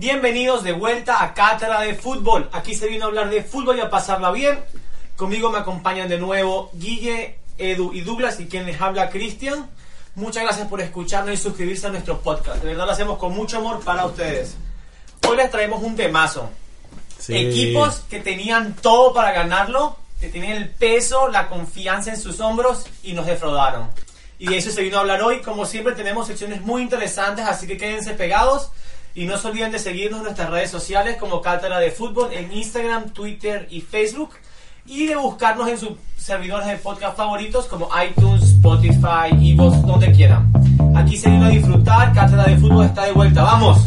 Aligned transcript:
Bienvenidos 0.00 0.62
de 0.62 0.70
vuelta 0.70 1.24
a 1.24 1.34
Cátedra 1.34 1.80
de 1.80 1.92
Fútbol. 1.92 2.48
Aquí 2.52 2.72
se 2.72 2.86
vino 2.86 3.04
a 3.04 3.08
hablar 3.08 3.30
de 3.30 3.42
fútbol 3.42 3.78
y 3.78 3.80
a 3.80 3.90
pasarla 3.90 4.30
bien. 4.30 4.60
Conmigo 5.16 5.50
me 5.50 5.58
acompañan 5.58 6.08
de 6.08 6.18
nuevo 6.18 6.70
Guille, 6.74 7.40
Edu 7.58 7.92
y 7.92 8.02
Douglas 8.02 8.38
y 8.38 8.46
quien 8.46 8.64
les 8.64 8.80
habla 8.80 9.10
Cristian. 9.10 9.68
Muchas 10.14 10.44
gracias 10.44 10.68
por 10.68 10.80
escucharnos 10.80 11.34
y 11.34 11.36
suscribirse 11.36 11.88
a 11.88 11.90
nuestro 11.90 12.20
podcast. 12.20 12.62
De 12.62 12.68
verdad 12.68 12.86
lo 12.86 12.92
hacemos 12.92 13.18
con 13.18 13.34
mucho 13.34 13.58
amor 13.58 13.80
para 13.80 14.06
ustedes. 14.06 14.56
Hoy 15.26 15.36
les 15.36 15.50
traemos 15.50 15.82
un 15.82 15.96
temazo. 15.96 16.48
Sí. 17.18 17.36
Equipos 17.36 18.04
que 18.08 18.20
tenían 18.20 18.76
todo 18.76 19.12
para 19.12 19.32
ganarlo, 19.32 19.96
que 20.20 20.28
tenían 20.28 20.58
el 20.58 20.68
peso, 20.68 21.26
la 21.26 21.48
confianza 21.48 22.10
en 22.10 22.20
sus 22.20 22.38
hombros 22.38 22.86
y 23.02 23.14
nos 23.14 23.26
defraudaron. 23.26 23.90
Y 24.38 24.46
de 24.46 24.58
eso 24.58 24.70
se 24.70 24.80
vino 24.80 24.98
a 24.98 25.00
hablar 25.00 25.22
hoy. 25.22 25.40
Como 25.40 25.66
siempre 25.66 25.96
tenemos 25.96 26.28
secciones 26.28 26.60
muy 26.60 26.82
interesantes, 26.82 27.44
así 27.44 27.66
que 27.66 27.76
quédense 27.76 28.14
pegados. 28.14 28.70
Y 29.18 29.24
no 29.24 29.36
se 29.36 29.48
olviden 29.48 29.72
de 29.72 29.80
seguirnos 29.80 30.20
en 30.20 30.26
nuestras 30.26 30.48
redes 30.48 30.70
sociales 30.70 31.16
como 31.16 31.42
Cátedra 31.42 31.80
de 31.80 31.90
Fútbol 31.90 32.32
en 32.32 32.52
Instagram, 32.52 33.10
Twitter 33.10 33.66
y 33.68 33.80
Facebook. 33.80 34.30
Y 34.86 35.06
de 35.06 35.16
buscarnos 35.16 35.66
en 35.68 35.76
sus 35.76 35.94
servidores 36.16 36.68
de 36.68 36.76
podcast 36.76 37.16
favoritos 37.16 37.66
como 37.66 37.88
iTunes, 38.00 38.44
Spotify, 38.44 39.32
Evox, 39.32 39.82
donde 39.82 40.12
quieran. 40.12 40.52
Aquí 40.94 41.16
se 41.16 41.28
vino 41.30 41.46
a 41.46 41.48
disfrutar. 41.48 42.12
Cátedra 42.12 42.44
de 42.44 42.58
Fútbol 42.58 42.86
está 42.86 43.06
de 43.06 43.12
vuelta. 43.12 43.42
¡Vamos! 43.42 43.80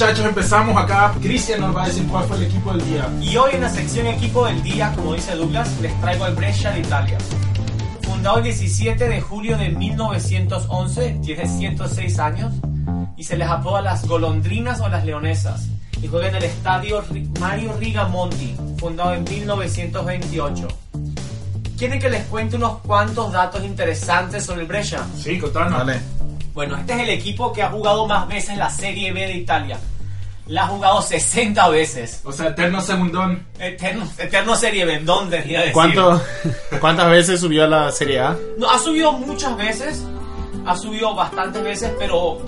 Muchachos, 0.00 0.24
empezamos 0.24 0.82
acá. 0.82 1.12
Cristian 1.20 1.60
nos 1.60 1.76
va 1.76 1.84
a 1.84 1.86
decir 1.88 2.06
cuál 2.08 2.24
fue 2.24 2.38
el 2.38 2.44
equipo 2.44 2.72
del 2.72 2.84
día. 2.86 3.06
Y 3.20 3.36
hoy 3.36 3.50
en 3.52 3.60
la 3.60 3.68
sección 3.68 4.06
equipo 4.06 4.46
del 4.46 4.62
día, 4.62 4.92
como 4.96 5.12
dice 5.14 5.34
Douglas, 5.34 5.70
les 5.82 5.98
traigo 6.00 6.24
al 6.24 6.34
Brescia 6.34 6.70
de 6.70 6.80
Italia. 6.80 7.18
Fundado 8.02 8.38
el 8.38 8.44
17 8.44 9.08
de 9.08 9.20
julio 9.20 9.58
de 9.58 9.68
1911, 9.68 11.20
tiene 11.22 11.46
106 11.46 12.18
años 12.18 12.52
y 13.18 13.24
se 13.24 13.36
les 13.36 13.46
apoda 13.48 13.82
las 13.82 14.06
golondrinas 14.06 14.80
o 14.80 14.88
las 14.88 15.04
leonesas. 15.04 15.66
Y 16.02 16.06
juega 16.08 16.28
en 16.28 16.36
el 16.36 16.44
estadio 16.44 17.04
Ri- 17.04 17.38
Mario 17.38 17.74
Rigamonti, 17.78 18.56
fundado 18.78 19.12
en 19.14 19.24
1928. 19.24 20.66
¿Quieren 21.76 22.00
que 22.00 22.08
les 22.08 22.24
cuente 22.24 22.56
unos 22.56 22.78
cuantos 22.78 23.32
datos 23.32 23.62
interesantes 23.64 24.44
sobre 24.46 24.62
el 24.62 24.66
Brescia? 24.66 25.02
Sí, 25.18 25.38
contanos. 25.38 25.78
Dale. 25.78 26.00
Bueno, 26.54 26.76
este 26.78 26.94
es 26.94 27.00
el 27.00 27.10
equipo 27.10 27.52
que 27.52 27.62
ha 27.62 27.68
jugado 27.70 28.06
más 28.06 28.26
veces 28.28 28.56
la 28.56 28.70
Serie 28.70 29.12
B 29.12 29.20
de 29.20 29.34
Italia. 29.34 29.78
La 30.50 30.64
ha 30.64 30.66
jugado 30.66 31.00
60 31.00 31.68
veces. 31.68 32.22
O 32.24 32.32
sea, 32.32 32.48
eterno 32.48 32.80
segundón. 32.80 33.46
Eterno, 33.56 34.04
eterno 34.18 34.56
Serie 34.56 34.84
B, 34.84 34.98
¿dónde? 34.98 35.36
debería 35.36 35.60
decir? 35.60 35.72
¿Cuánto, 35.74 36.20
¿Cuántas 36.80 37.08
veces 37.08 37.40
subió 37.40 37.62
a 37.64 37.66
la 37.68 37.92
Serie 37.92 38.18
A? 38.18 38.36
No, 38.58 38.68
ha 38.68 38.76
subido 38.80 39.12
muchas 39.12 39.56
veces, 39.56 40.02
ha 40.66 40.76
subido 40.76 41.14
bastantes 41.14 41.62
veces, 41.62 41.92
pero 42.00 42.38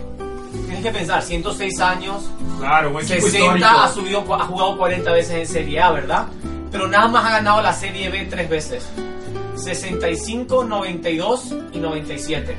tienes 0.67 0.83
que 0.83 0.91
pensar, 0.91 1.23
106 1.23 1.81
años, 1.81 2.29
Claro, 2.59 2.91
buen 2.91 3.05
equipo 3.05 3.21
60 3.21 3.39
histórico. 3.39 3.69
ha, 3.69 3.89
subido, 3.93 4.35
ha 4.35 4.47
jugado 4.47 4.79
40 4.79 5.13
veces 5.13 5.35
en 5.37 5.47
Serie 5.47 5.81
A, 5.81 5.93
¿verdad? 5.93 6.27
Pero 6.73 6.89
nada 6.89 7.07
más 7.07 7.25
ha 7.25 7.31
ganado 7.31 7.63
la 7.63 7.73
Serie 7.73 8.09
B 8.09 8.27
tres 8.29 8.49
veces. 8.51 8.85
65, 9.55 10.65
92 10.65 11.55
y 11.73 11.79
97. 11.79 12.57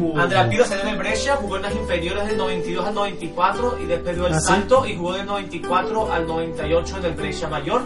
Uh, 0.00 0.18
Andrea 0.18 0.48
Pirlo 0.48 0.64
salió 0.64 0.84
de 0.84 0.96
Brescia, 0.96 1.36
jugó 1.36 1.56
en 1.56 1.62
las 1.62 1.74
inferiores 1.74 2.26
del 2.26 2.36
92 2.38 2.86
al 2.86 2.94
94 2.94 3.78
y 3.82 3.86
después 3.86 4.16
dio 4.16 4.26
el 4.26 4.34
¿Ah, 4.34 4.40
sí? 4.40 4.46
salto 4.46 4.86
y 4.86 4.96
jugó 4.96 5.12
del 5.14 5.26
94 5.26 6.12
al 6.12 6.26
98 6.26 6.96
en 6.98 7.04
el 7.04 7.12
Brescia 7.12 7.48
Mayor. 7.48 7.82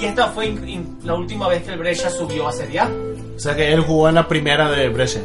Y 0.00 0.04
esta 0.04 0.28
fue 0.28 0.46
in- 0.48 0.68
in- 0.68 0.98
la 1.04 1.14
última 1.14 1.48
vez 1.48 1.62
que 1.62 1.72
el 1.72 1.78
Brescia 1.78 2.10
subió 2.10 2.48
a 2.48 2.52
Serie 2.52 2.80
A. 2.80 2.90
O 3.36 3.38
sea 3.38 3.54
que 3.54 3.72
él 3.72 3.80
jugó 3.80 4.08
en 4.08 4.16
la 4.16 4.26
primera 4.28 4.70
de 4.70 4.88
Brescia, 4.88 5.22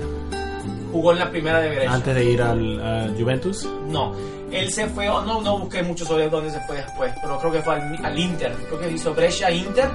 Jugó 0.91 1.13
en 1.13 1.19
la 1.19 1.29
primera 1.31 1.59
de 1.61 1.69
Brescia. 1.69 1.93
antes 1.93 2.13
de 2.15 2.23
ir 2.25 2.41
al 2.41 2.81
a 2.81 3.07
Juventus. 3.17 3.67
No, 3.87 4.13
él 4.51 4.71
se 4.71 4.87
fue, 4.87 5.07
oh, 5.09 5.21
no, 5.21 5.41
no 5.41 5.57
busqué 5.59 5.81
mucho 5.83 6.05
sobre 6.05 6.29
dónde 6.29 6.51
se 6.51 6.59
fue 6.67 6.75
después, 6.77 7.13
pero 7.21 7.39
creo 7.39 7.51
que 7.53 7.61
fue 7.61 7.75
al, 7.75 8.05
al 8.05 8.19
Inter. 8.19 8.53
Creo 8.67 8.79
que 8.81 8.91
hizo 8.91 9.13
Brescia 9.13 9.49
Inter 9.51 9.89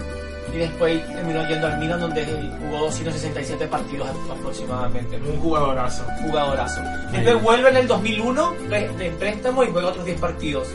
y 0.52 0.58
después 0.58 1.06
terminó 1.08 1.46
yendo 1.48 1.66
al 1.66 1.78
Milan 1.78 2.00
donde 2.00 2.24
jugó 2.60 2.78
267 2.86 3.66
partidos 3.66 4.08
aproximadamente. 4.30 5.16
un 5.16 5.38
jugadorazo. 5.40 6.04
jugadorazo. 6.22 6.80
Después 7.12 7.42
vuelve 7.42 7.70
en 7.70 7.76
el 7.78 7.86
2001 7.86 8.54
pre- 8.68 8.88
de 8.90 9.10
préstamo 9.10 9.64
y 9.64 9.70
juega 9.70 9.88
otros 9.88 10.04
10 10.04 10.20
partidos. 10.20 10.68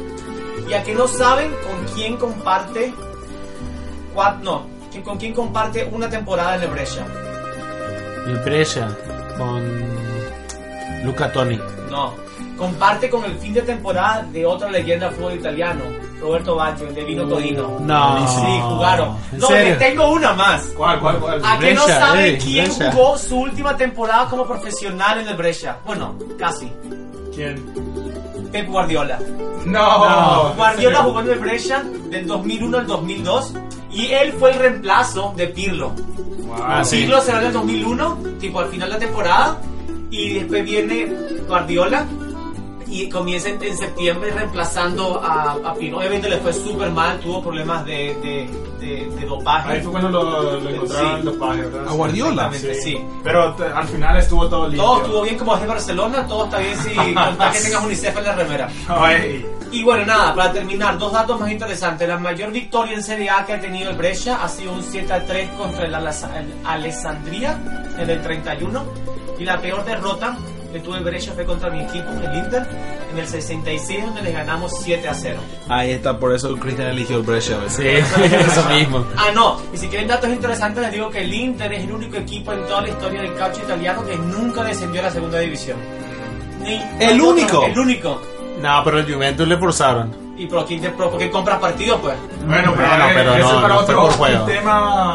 Y 0.69 0.73
a 0.73 0.83
que 0.83 0.93
no 0.93 1.07
saben 1.07 1.51
con 1.67 1.95
quién 1.95 2.17
comparte, 2.17 2.93
no, 4.43 4.67
con 5.03 5.17
quién 5.17 5.33
comparte 5.33 5.87
una 5.91 6.09
temporada 6.09 6.55
en 6.55 6.63
el 6.63 6.67
Brescia. 6.69 7.05
El 8.27 8.37
Brescia 8.37 8.87
con 9.37 9.63
Luca 11.03 11.31
Toni. 11.31 11.59
No, 11.89 12.13
comparte 12.57 13.09
con 13.09 13.25
el 13.25 13.37
fin 13.39 13.53
de 13.53 13.61
temporada 13.63 14.23
de 14.31 14.45
otra 14.45 14.69
leyenda 14.69 15.07
del 15.07 15.15
fútbol 15.15 15.33
italiano, 15.35 15.83
Roberto 16.21 16.55
Baggio, 16.55 16.87
el 16.87 16.93
de 16.95 17.03
Vino 17.03 17.23
Torino. 17.27 17.77
No. 17.81 18.27
Sí, 18.27 18.59
jugaron. 18.61 19.17
¿En 19.31 19.39
No, 19.39 19.47
serio? 19.47 19.65
les 19.69 19.79
tengo 19.79 20.11
una 20.11 20.33
más. 20.33 20.61
¿Cuál, 20.77 20.99
cuál, 20.99 21.19
cuál? 21.19 21.41
¿A 21.43 21.57
que 21.59 21.73
no 21.73 21.83
Brescia, 21.85 22.23
ey, 22.25 22.37
quién 22.37 22.65
Brescia. 22.65 22.91
jugó 22.91 23.17
su 23.17 23.39
última 23.39 23.75
temporada 23.75 24.27
como 24.29 24.45
profesional 24.45 25.19
en 25.21 25.27
el 25.27 25.35
Brescia? 25.35 25.77
Bueno, 25.85 26.15
casi. 26.37 26.71
¿Quién? 27.33 27.63
Pep 28.51 28.67
Guardiola. 28.69 29.17
No. 29.65 30.53
Guardiola 30.55 30.99
jugó 31.03 31.21
en 31.21 31.29
el 31.31 31.39
Brescia 31.39 31.83
del 32.09 32.27
2001 32.27 32.77
al 32.77 32.87
2002 32.87 33.53
y 33.91 34.07
él 34.11 34.33
fue 34.33 34.51
el 34.51 34.59
reemplazo 34.59 35.33
de 35.35 35.47
Pirlo. 35.47 35.89
Wow. 35.89 36.55
Ah, 36.63 36.83
sí. 36.83 36.97
Pirlo 37.01 37.21
se 37.21 37.31
va 37.31 37.39
en 37.39 37.47
el 37.47 37.53
2001, 37.53 38.17
tipo 38.39 38.59
al 38.59 38.67
final 38.69 38.89
de 38.89 38.93
la 38.95 38.99
temporada, 38.99 39.57
y 40.09 40.33
después 40.33 40.63
viene 40.65 41.05
Guardiola 41.47 42.05
y 42.91 43.09
comienza 43.09 43.49
en, 43.49 43.63
en 43.63 43.77
septiembre 43.77 44.31
reemplazando 44.31 45.19
a, 45.23 45.53
a 45.63 45.73
Pirlo. 45.73 45.97
Obviamente 45.99 46.29
le 46.29 46.37
fue 46.37 46.51
súper 46.53 46.91
mal, 46.91 47.19
tuvo 47.19 47.41
problemas 47.41 47.85
de, 47.85 48.13
de, 48.21 48.49
de- 48.85 49.09
de 49.15 49.25
dopaje. 49.25 49.71
Ahí 49.73 49.81
fue 49.81 49.91
cuando 49.91 50.09
lo, 50.09 50.59
lo 50.59 50.69
encontraron 50.69 51.21
Sí. 51.23 51.37
pajes, 51.39 51.71
¿verdad? 51.71 51.87
¿A 51.87 51.93
Guardiola? 51.93 52.45
Exactamente, 52.47 52.81
sí. 52.81 52.97
Pero 53.23 53.55
al 53.75 53.87
final 53.87 54.17
estuvo 54.17 54.47
todo 54.49 54.67
limpio. 54.67 54.83
Todo 54.83 55.01
estuvo 55.03 55.21
bien 55.21 55.37
como 55.37 55.55
es 55.55 55.61
de 55.61 55.67
Barcelona, 55.67 56.27
todo 56.27 56.45
está 56.45 56.57
bien 56.59 56.75
si 56.77 56.89
que 56.93 57.59
tengas 57.63 57.83
UNICEF 57.85 58.17
en 58.17 58.23
la 58.23 58.35
remera. 58.35 58.69
Ay, 58.89 59.45
Y 59.71 59.83
bueno, 59.83 60.05
nada, 60.05 60.35
para 60.35 60.51
terminar, 60.51 60.97
dos 60.97 61.13
datos 61.13 61.39
más 61.39 61.49
interesantes. 61.51 62.07
La 62.07 62.17
mayor 62.17 62.51
victoria 62.51 62.93
en 62.95 63.03
Serie 63.03 63.29
A 63.29 63.45
que 63.45 63.53
ha 63.53 63.59
tenido 63.61 63.91
el 63.91 63.95
Brescia 63.95 64.43
ha 64.43 64.49
sido 64.49 64.73
un 64.73 64.83
7 64.83 65.13
a 65.13 65.25
3 65.25 65.49
contra 65.51 65.85
el, 65.85 65.95
Alessandria 66.65 67.57
en 67.97 68.09
el 68.09 68.21
31. 68.21 68.83
Y 69.39 69.45
la 69.45 69.59
peor 69.61 69.83
derrota 69.85 70.37
que 70.71 70.79
tuvo 70.79 70.95
el 70.95 71.03
Brescia 71.03 71.33
fue 71.33 71.45
contra 71.45 71.69
mi 71.69 71.81
equipo, 71.81 72.09
el 72.11 72.37
Inter, 72.37 72.67
en 73.11 73.17
el 73.19 73.27
66, 73.27 74.05
donde 74.05 74.21
les 74.21 74.33
ganamos 74.33 74.71
7 74.81 75.07
a 75.09 75.13
0. 75.13 75.39
Ahí 75.69 75.91
está, 75.91 76.17
por 76.17 76.33
eso 76.33 76.55
Cristian 76.57 76.87
eligió 76.89 77.17
el 77.17 77.23
Brescia. 77.23 77.57
Sí, 77.67 77.83
eso 77.87 78.63
mismo. 78.69 79.05
Ah, 79.17 79.27
no, 79.33 79.57
y 79.73 79.77
si 79.77 79.87
quieren 79.87 80.07
datos 80.07 80.29
interesantes, 80.29 80.81
les 80.83 80.91
digo 80.93 81.09
que 81.09 81.21
el 81.21 81.33
Inter 81.33 81.71
es 81.73 81.83
el 81.83 81.91
único 81.91 82.17
equipo 82.17 82.53
en 82.53 82.65
toda 82.65 82.81
la 82.81 82.89
historia 82.89 83.21
del 83.21 83.33
calcio 83.35 83.63
italiano 83.63 84.05
que 84.05 84.15
nunca 84.15 84.63
descendió 84.63 85.01
a 85.01 85.05
la 85.05 85.11
segunda 85.11 85.39
división. 85.39 85.77
Ni- 86.63 86.81
¿El 86.99 87.19
único? 87.21 87.65
El 87.65 87.77
único. 87.79 88.21
No, 88.61 88.81
pero 88.83 88.99
el 88.99 89.11
Juventus 89.13 89.47
le 89.47 89.57
forzaron. 89.57 90.15
Y 90.37 90.45
pero 90.47 90.65
¿quién 90.65 90.81
te 90.81 90.89
pro- 90.91 91.09
¿por 91.09 91.19
qué 91.19 91.29
compras 91.29 91.59
partidos, 91.59 91.99
pues? 92.01 92.15
Bueno, 92.45 92.73
pero, 92.75 92.87
Bueno, 92.89 93.05
eh, 93.05 93.11
pero 93.13 93.35
eso 93.35 93.47
no, 93.47 93.55
es 93.55 93.61
para 93.61 93.73
no 93.75 93.79
otro 93.81 93.95
fue 94.01 94.05
por 94.07 94.17
juego. 94.17 94.43
un 94.45 94.49
tema, 94.51 95.13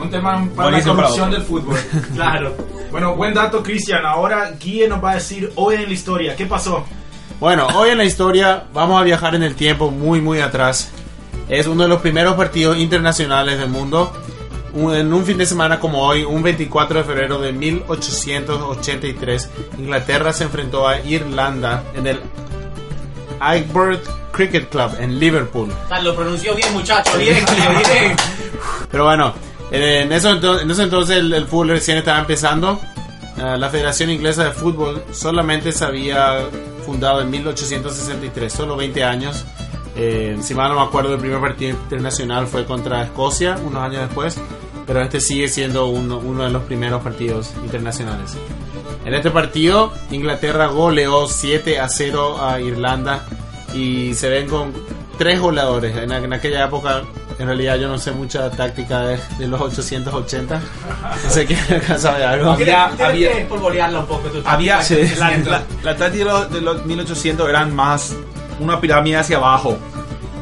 un 0.00 0.10
tema 0.10 0.32
para 0.54 0.70
la 0.70 0.76
Buenísimo 0.76 0.94
corrupción 0.96 1.30
del 1.30 1.42
fútbol. 1.42 1.78
Claro. 2.14 2.54
bueno, 2.90 3.14
buen 3.16 3.34
dato, 3.34 3.62
Cristian. 3.62 4.04
Ahora 4.06 4.52
Guille 4.58 4.88
nos 4.88 5.02
va 5.02 5.12
a 5.12 5.14
decir 5.16 5.52
hoy 5.56 5.76
en 5.76 5.84
la 5.84 5.92
historia 5.92 6.36
qué 6.36 6.46
pasó. 6.46 6.84
Bueno, 7.40 7.66
hoy 7.76 7.90
en 7.90 7.98
la 7.98 8.04
historia 8.04 8.64
vamos 8.74 9.00
a 9.00 9.04
viajar 9.04 9.34
en 9.34 9.42
el 9.42 9.54
tiempo 9.54 9.90
muy 9.90 10.20
muy 10.20 10.40
atrás. 10.40 10.90
Es 11.48 11.66
uno 11.66 11.82
de 11.84 11.88
los 11.88 12.00
primeros 12.00 12.34
partidos 12.34 12.76
internacionales 12.78 13.58
del 13.58 13.68
mundo 13.70 14.12
un- 14.74 14.94
en 14.94 15.12
un 15.12 15.24
fin 15.24 15.38
de 15.38 15.46
semana 15.46 15.80
como 15.80 16.02
hoy, 16.02 16.24
un 16.24 16.42
24 16.42 16.98
de 16.98 17.04
febrero 17.04 17.38
de 17.40 17.52
1883, 17.52 19.50
Inglaterra 19.78 20.32
se 20.32 20.44
enfrentó 20.44 20.86
a 20.86 21.00
Irlanda 21.00 21.82
en 21.94 22.06
el 22.06 22.20
Highbury 23.40 23.98
Cricket 24.32 24.68
Club 24.68 24.90
en 25.00 25.18
Liverpool. 25.18 25.72
Lo 26.02 26.14
pronunció 26.14 26.54
bien, 26.54 26.72
muchacho. 26.72 27.16
Bien, 27.18 27.44
bien. 27.56 28.16
Pero 28.90 29.04
bueno, 29.04 29.32
en, 29.70 30.12
eso, 30.12 30.30
en 30.60 30.70
ese 30.70 30.82
entonces 30.82 31.16
el, 31.18 31.32
el 31.32 31.46
fútbol 31.46 31.68
recién 31.68 31.98
estaba 31.98 32.18
empezando. 32.18 32.80
Ah, 33.40 33.56
la 33.56 33.68
Federación 33.70 34.10
Inglesa 34.10 34.44
de 34.44 34.50
Fútbol 34.50 35.02
solamente 35.12 35.70
se 35.70 35.84
había 35.84 36.40
fundado 36.84 37.20
en 37.20 37.30
1863, 37.30 38.52
solo 38.52 38.76
20 38.76 39.04
años. 39.04 39.44
Eh, 39.94 40.36
si 40.40 40.54
mal 40.54 40.70
no 40.70 40.76
me 40.76 40.86
acuerdo, 40.86 41.14
el 41.14 41.20
primer 41.20 41.40
partido 41.40 41.70
internacional 41.70 42.46
fue 42.46 42.64
contra 42.64 43.02
Escocia 43.02 43.56
unos 43.64 43.82
años 43.82 44.02
después, 44.02 44.40
pero 44.86 45.00
este 45.02 45.20
sigue 45.20 45.48
siendo 45.48 45.86
uno, 45.86 46.18
uno 46.18 46.44
de 46.44 46.50
los 46.50 46.62
primeros 46.64 47.02
partidos 47.02 47.52
internacionales. 47.62 48.36
En 49.04 49.14
este 49.14 49.30
partido, 49.30 49.92
Inglaterra 50.10 50.66
goleó 50.66 51.28
7 51.28 51.78
a 51.78 51.88
0 51.88 52.44
a 52.44 52.60
Irlanda 52.60 53.24
y 53.72 54.14
se 54.14 54.28
ven 54.28 54.48
con 54.48 54.72
tres 55.16 55.40
goleadores. 55.40 55.96
En, 55.96 56.10
en 56.10 56.32
aquella 56.32 56.64
época, 56.64 57.02
en 57.38 57.46
realidad, 57.46 57.76
yo 57.76 57.88
no 57.88 57.98
sé 57.98 58.10
mucha 58.12 58.50
táctica 58.50 59.00
de, 59.00 59.20
de 59.38 59.46
los 59.46 59.60
880. 59.60 60.60
No 61.24 61.30
sé 61.30 61.46
quién 61.46 61.58
acá 61.72 61.98
sabe 61.98 62.24
algo. 62.24 62.50
Había- 62.52 62.86
había- 62.86 63.32
que 63.32 63.44
polvorearla 63.44 64.00
un 64.00 64.06
poco. 64.06 64.28
Tu 64.28 64.42
Había 64.44 64.78
táctica, 64.78 65.16
la, 65.30 65.36
la, 65.38 65.62
la 65.82 65.96
táctica 65.96 66.24
de 66.24 66.30
los, 66.30 66.50
de 66.52 66.60
los 66.60 66.84
1800 66.84 67.48
eran 67.48 67.74
más 67.74 68.14
una 68.60 68.80
pirámide 68.80 69.16
hacia 69.18 69.36
abajo. 69.36 69.76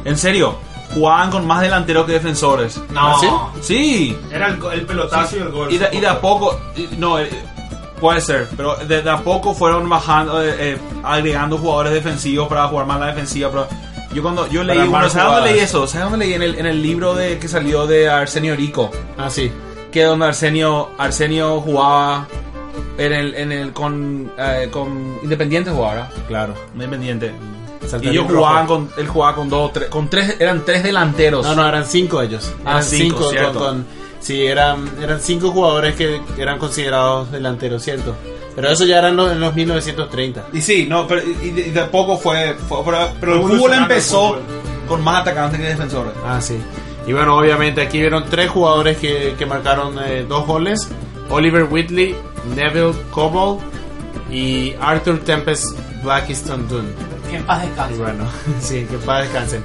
En 0.05 0.17
serio, 0.17 0.57
jugaban 0.93 1.29
con 1.29 1.45
más 1.45 1.61
delanteros 1.61 2.05
que 2.05 2.13
defensores. 2.13 2.81
No. 2.91 3.15
¿Ah, 3.15 3.17
sí? 3.19 3.27
Sí, 3.61 4.17
Era 4.31 4.47
el, 4.47 4.59
el 4.73 4.85
pelotazo 4.85 5.35
y 5.37 5.39
el 5.39 5.49
gol. 5.49 5.71
y 5.71 5.77
de, 5.77 5.89
y 5.91 5.99
de 5.99 6.07
a 6.07 6.19
poco, 6.19 6.59
y- 6.75 6.89
no, 6.97 7.19
eh, 7.19 7.29
puede 7.99 8.21
ser, 8.21 8.47
pero 8.57 8.75
de, 8.77 9.01
de 9.01 9.09
a 9.09 9.17
poco 9.17 9.53
fueron 9.53 9.87
bajando, 9.89 10.41
eh, 10.43 10.55
eh, 10.57 10.77
agregando 11.03 11.57
jugadores 11.57 11.93
defensivos 11.93 12.47
para 12.47 12.67
jugar 12.67 12.85
más 12.87 12.99
la 12.99 13.07
defensiva. 13.07 13.49
Pero 13.51 13.67
yo 14.13 14.21
cuando 14.21 14.47
yo 14.47 14.63
leí, 14.63 14.77
uno, 14.79 15.09
¿sabes 15.09 15.35
dónde 15.35 15.51
leí 15.51 15.59
eso? 15.61 15.87
¿Sabes 15.87 16.09
dónde 16.09 16.25
leí? 16.25 16.33
En 16.35 16.41
el, 16.41 16.55
en 16.59 16.65
el 16.65 16.81
libro 16.81 17.13
de 17.15 17.37
que 17.39 17.47
salió 17.47 17.85
de 17.87 18.09
Arsenio 18.09 18.55
Rico. 18.55 18.91
Ah, 19.17 19.29
sí. 19.29 19.51
que 19.91 20.03
donde 20.03 20.25
Arsenio 20.25 20.89
Arsenio 20.97 21.59
jugaba 21.61 22.27
en 22.97 23.13
el, 23.13 23.35
en 23.35 23.51
el 23.51 23.73
con, 23.73 24.31
eh, 24.37 24.69
con 24.71 25.17
Independiente 25.23 25.71
jugaba. 25.71 26.09
Claro. 26.27 26.53
Independiente. 26.73 27.31
Y 28.01 28.09
ellos 28.09 28.25
jugaban 28.27 28.67
con, 28.67 28.89
él 28.97 29.07
jugaba 29.07 29.35
con 29.35 29.49
dos, 29.49 29.71
tres, 29.71 29.87
con 29.89 30.09
tres, 30.09 30.35
eran 30.39 30.65
tres 30.65 30.83
delanteros. 30.83 31.45
No, 31.45 31.55
no, 31.55 31.67
eran 31.67 31.85
cinco 31.85 32.21
ellos. 32.21 32.51
Ah, 32.65 32.71
Eran 32.71 32.83
cinco, 32.83 33.19
con- 33.19 33.31
cierto. 33.31 33.59
con- 33.59 33.85
sí, 34.19 34.45
eran, 34.45 34.89
eran 35.01 35.21
cinco 35.21 35.51
jugadores 35.51 35.95
que 35.95 36.19
eran 36.37 36.57
considerados 36.59 37.31
delanteros, 37.31 37.81
¿cierto? 37.83 38.13
Pero 38.57 38.69
eso 38.71 38.85
ya 38.85 39.01
los, 39.11 39.31
en 39.31 39.39
los 39.39 39.53
1930. 39.53 40.47
Y 40.51 40.61
sí, 40.61 40.87
no, 40.89 41.07
pero 41.07 41.21
y 41.23 41.51
de, 41.51 41.67
y 41.67 41.69
de 41.69 41.83
poco 41.85 42.17
fue, 42.17 42.55
fue- 42.67 42.79
pero, 42.83 43.09
pero 43.19 43.33
el 43.35 43.41
fútbol 43.43 43.73
empezó 43.73 44.39
con 44.87 45.03
más 45.03 45.21
atacantes 45.21 45.59
que 45.59 45.67
defensores. 45.67 46.11
Ah, 46.25 46.41
sí. 46.41 46.57
Y 47.05 47.13
bueno, 47.13 47.37
obviamente 47.37 47.81
aquí 47.81 47.99
vieron 47.99 48.25
tres 48.29 48.49
jugadores 48.49 48.97
que, 48.97 49.35
que 49.37 49.45
marcaron 49.45 49.95
eh, 50.03 50.25
dos 50.27 50.45
goles. 50.47 50.89
Oliver 51.29 51.65
Whitley, 51.69 52.15
Neville 52.55 52.93
Cobble 53.11 53.63
y 54.31 54.73
Arthur 54.81 55.19
Tempest 55.19 55.77
Blackiston 56.03 56.67
Dunn. 56.67 56.87
Que 57.29 57.37
en 57.37 57.43
paz 57.43 57.63
Y 57.63 57.67
descanse. 57.67 57.97
bueno, 58.01 58.23
sí, 58.59 58.87
que 58.89 58.97
para 58.97 59.21
descansen. 59.21 59.63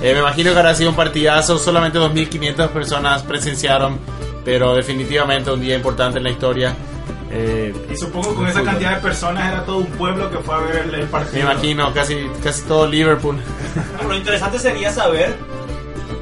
Eh, 0.00 0.14
me 0.14 0.20
imagino 0.20 0.52
que 0.52 0.58
habrá 0.58 0.74
sido 0.74 0.88
un 0.90 0.96
partidazo, 0.96 1.58
solamente 1.58 1.98
2.500 1.98 2.68
personas 2.68 3.22
presenciaron, 3.22 3.98
pero 4.46 4.74
definitivamente 4.74 5.50
un 5.50 5.60
día 5.60 5.76
importante 5.76 6.16
en 6.18 6.24
la 6.24 6.30
historia. 6.30 6.74
Eh, 7.32 7.72
Y 7.90 7.96
supongo 7.96 8.30
que 8.30 8.34
con 8.34 8.44
esa 8.46 8.54
fútbol. 8.58 8.70
cantidad 8.72 8.94
de 8.96 9.00
personas 9.02 9.48
era 9.52 9.64
todo 9.64 9.78
un 9.78 9.86
pueblo 9.86 10.30
que 10.30 10.38
fue 10.38 10.54
a 10.54 10.58
ver 10.58 10.76
el, 10.88 10.94
el 10.94 11.00
Me 11.02 11.06
partido. 11.06 11.40
imagino, 11.42 11.94
casi, 11.94 12.26
casi 12.42 12.62
todo 12.62 12.86
Liverpool. 12.88 13.38
Lo 14.06 14.14
interesante 14.16 14.58
sería 14.58 14.90
saber 14.92 15.36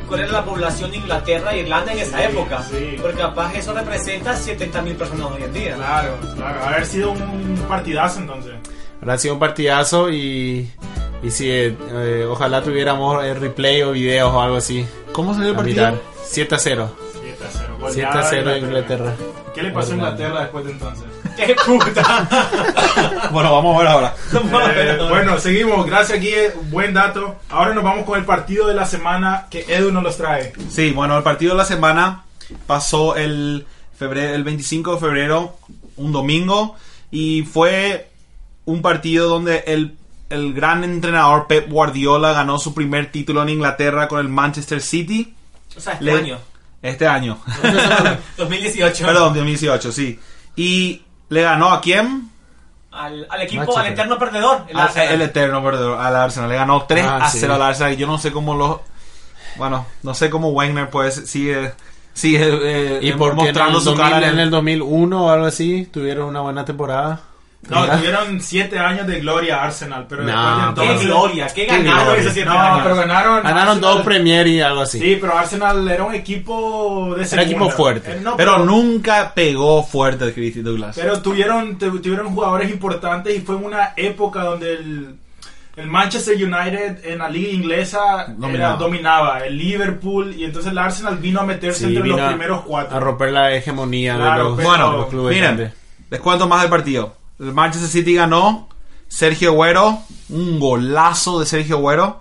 cuál 0.07 0.21
era 0.21 0.33
la 0.33 0.45
población 0.45 0.91
de 0.91 0.99
Inglaterra 0.99 1.53
e 1.55 1.61
Irlanda 1.61 1.93
en 1.93 1.99
esa 2.01 2.23
época. 2.25 2.63
sí. 2.63 2.97
Porque 3.01 3.19
capaz 3.19 3.55
eso 3.55 3.73
representa 3.73 4.35
70.000 4.37 4.97
personas 4.97 5.27
hoy 5.35 5.43
en 5.45 5.53
día. 5.53 5.75
Claro, 5.77 6.19
claro. 6.37 6.65
Haber 6.67 6.85
sido 6.87 7.11
un 7.13 7.65
partidazo 7.69 8.21
entonces. 8.21 8.53
Habrá 9.01 9.17
sido 9.17 9.35
un 9.35 9.41
partidazo 9.41 10.11
y, 10.11 10.71
y 11.23 11.31
sí, 11.31 11.49
eh, 11.51 11.75
eh, 11.93 12.27
ojalá 12.29 12.63
tuviéramos 12.63 13.25
el 13.25 13.41
replay 13.41 13.81
o 13.83 13.93
videos 13.93 14.33
o 14.35 14.41
algo 14.43 14.57
así. 14.57 14.85
¿Cómo 15.13 15.33
salió 15.35 15.51
el 15.51 15.57
partido? 15.57 15.77
mirar. 15.87 16.01
7 16.25 16.55
a 16.55 16.59
0. 16.59 16.91
7 17.79 17.87
a 17.87 17.91
0. 17.93 17.93
7 17.93 18.19
a 18.19 18.23
0 18.25 18.51
a 18.51 18.59
Inglaterra. 18.59 19.15
¿Qué 19.55 19.63
le 19.63 19.71
pasó 19.71 19.93
a. 19.93 19.95
Inglaterra 19.95 20.41
después 20.41 20.65
de 20.65 20.73
entonces? 20.73 21.05
¡Qué 21.37 21.57
puta! 21.67 22.29
Bueno, 23.31 23.53
vamos 23.53 23.77
a 23.77 23.79
ver 23.79 23.89
ahora. 23.89 24.15
Eh, 24.75 24.99
bueno, 25.09 25.39
seguimos. 25.39 25.87
Gracias, 25.87 26.21
Guille. 26.21 26.53
Buen 26.71 26.95
dato. 26.95 27.37
Ahora 27.51 27.75
nos 27.75 27.85
vamos 27.85 28.05
con 28.05 28.19
el 28.19 28.25
partido 28.25 28.67
de 28.67 28.75
la 28.75 28.87
semana 28.87 29.47
que 29.51 29.65
Edu 29.69 29.93
nos 29.93 30.03
los 30.03 30.17
trae. 30.17 30.53
Sí, 30.69 30.91
bueno, 30.93 31.17
el 31.17 31.23
partido 31.23 31.53
de 31.53 31.59
la 31.59 31.65
semana 31.65 32.25
pasó 32.67 33.17
el, 33.17 33.67
febrero, 33.97 34.35
el 34.35 34.45
25 34.45 34.95
de 34.95 35.01
febrero, 35.01 35.57
un 35.97 36.13
domingo, 36.13 36.77
y 37.11 37.43
fue 37.43 38.09
un 38.65 38.81
partido 38.83 39.29
donde 39.29 39.65
el, 39.67 39.97
el 40.31 40.55
gran 40.55 40.85
entrenador 40.85 41.47
Pep 41.47 41.69
Guardiola 41.71 42.33
ganó 42.33 42.59
su 42.59 42.75
primer 42.75 43.11
título 43.13 43.43
en 43.43 43.51
Inglaterra 43.51 44.09
con 44.09 44.21
el 44.21 44.29
Manchester 44.29 44.81
City 44.81 45.35
O 45.77 45.81
sea, 45.81 45.95
este 45.95 46.05
Le- 46.05 46.13
año. 46.13 46.39
Este 46.83 47.07
año. 47.07 47.39
2018. 48.37 49.05
Perdón, 49.07 49.35
2018, 49.35 49.93
sí. 49.93 50.19
Y 50.57 51.03
le 51.29 51.43
ganó 51.43 51.71
a 51.73 51.81
quién? 51.81 52.31
Al, 52.91 53.27
al 53.31 53.43
equipo, 53.43 53.61
Manchester. 53.61 53.87
al 53.87 53.93
eterno 53.93 54.19
perdedor. 54.19 54.65
El 54.69 54.77
Al- 54.77 54.87
Arsenal. 54.87 55.09
el 55.13 55.23
eterno 55.23 55.63
perdedor, 55.63 56.01
al 56.01 56.17
Arsenal. 56.17 56.49
Le 56.49 56.57
ganó 56.57 56.83
3 56.85 57.05
Ah, 57.07 57.17
a 57.25 57.29
sí. 57.31 57.39
0 57.41 57.55
al 57.55 57.63
Arsenal. 57.63 57.97
Yo 57.97 58.07
no 58.07 58.19
sé 58.19 58.33
cómo 58.33 58.55
los... 58.55 58.79
Bueno, 59.57 59.87
no 60.03 60.15
sé 60.15 60.31
cómo 60.31 60.51
Wenger 60.51 60.89
pues 60.91 61.15
sigue, 61.29 61.73
sigue 62.13 62.49
eh, 62.49 62.99
Y 63.03 63.09
eh, 63.11 63.15
porque 63.19 63.33
en 63.41 63.47
mostrando 63.47 63.79
el, 63.79 63.85
su 63.85 63.91
2000, 63.91 64.11
cara 64.13 64.29
en 64.29 64.39
el 64.41 64.51
2001 64.51 65.25
o 65.27 65.31
algo 65.31 65.47
así, 65.47 65.87
tuvieron 65.93 66.29
una 66.29 66.41
buena 66.41 66.65
temporada. 66.65 67.21
No, 67.69 67.81
¿Verdad? 67.83 67.99
tuvieron 67.99 68.41
7 68.41 68.79
años 68.79 69.07
de 69.07 69.19
gloria 69.21 69.63
Arsenal, 69.63 70.07
pero 70.09 70.23
No, 70.23 70.29
después 70.29 70.47
de 70.47 70.61
¡Qué 70.63 70.69
entonces- 70.69 71.07
gloria! 71.09 71.47
¡Qué 71.49 71.67
Qué 71.67 71.77
ganaron 71.77 72.05
gloria. 72.05 72.21
esos 72.23 72.33
siete 72.33 72.49
No, 72.49 72.59
años! 72.59 72.81
pero 72.85 72.97
ganaron. 72.97 73.43
Ganaron 73.43 73.59
Arsenal- 73.59 73.81
dos 73.81 74.03
Premier 74.03 74.47
y 74.47 74.61
algo 74.61 74.81
así. 74.83 74.99
Sí, 75.01 75.19
pero 75.21 75.37
Arsenal 75.37 75.89
era 75.89 76.05
un 76.05 76.15
equipo 76.15 77.15
de 77.17 77.25
Era 77.25 77.43
equipo 77.43 77.69
fuerte. 77.71 78.13
Eh, 78.13 78.21
no, 78.23 78.37
Pero 78.37 78.59
nunca 78.65 79.33
pegó 79.35 79.83
fuerte 79.83 80.25
el 80.27 80.35
Christy 80.35 80.61
Douglas. 80.63 80.97
Pero 80.99 81.21
tuvieron, 81.21 81.77
tu- 81.79 82.01
tuvieron 82.01 82.33
jugadores 82.33 82.71
importantes 82.71 83.37
y 83.37 83.41
fue 83.41 83.57
una 83.57 83.93
época 83.97 84.45
donde 84.45 84.75
el, 84.75 85.17
el 85.77 85.87
Manchester 85.89 86.37
United 86.37 87.05
en 87.05 87.19
la 87.19 87.29
liga 87.29 87.51
inglesa 87.53 88.27
Dominaba. 88.29 88.69
era- 88.71 88.77
dominaba, 88.77 89.39
el 89.41 89.59
Liverpool 89.59 90.33
y 90.35 90.45
entonces 90.45 90.71
el 90.73 90.79
Arsenal 90.79 91.19
vino 91.19 91.41
a 91.41 91.45
meterse 91.45 91.81
Sí, 91.81 91.85
entre 91.87 92.03
vino 92.03 92.17
los 92.17 92.25
a- 92.25 92.29
primeros 92.29 92.61
A 92.61 92.65
cuatro. 92.65 93.01
romper 93.01 93.33
la 93.33 93.53
hegemonía 93.53 94.15
Claro, 94.15 94.31
de 94.31 94.45
los, 94.45 94.57
pero- 94.57 94.69
bueno, 94.69 94.93
los 94.93 95.07
clubes 95.09 95.35
miren, 95.35 95.57
grandes. 95.57 95.73
les 96.09 96.21
cuento 96.21 96.49
más 96.49 96.61
del 96.63 96.71
partido. 96.71 97.15
El 97.41 97.53
Manchester 97.53 97.91
City 97.91 98.15
ganó. 98.15 98.69
Sergio 99.09 99.51
Agüero, 99.53 100.01
un 100.29 100.61
golazo 100.61 101.41
de 101.41 101.47
Sergio 101.47 101.77
Agüero. 101.77 102.21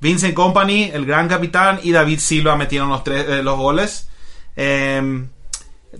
Vincent 0.00 0.34
Company, 0.34 0.90
el 0.92 1.04
gran 1.06 1.28
capitán, 1.28 1.78
y 1.82 1.92
David 1.92 2.18
Silva 2.18 2.56
metieron 2.56 2.88
los 2.88 3.04
tres 3.04 3.26
eh, 3.28 3.42
los 3.42 3.56
goles. 3.58 4.08
Eh, 4.56 5.24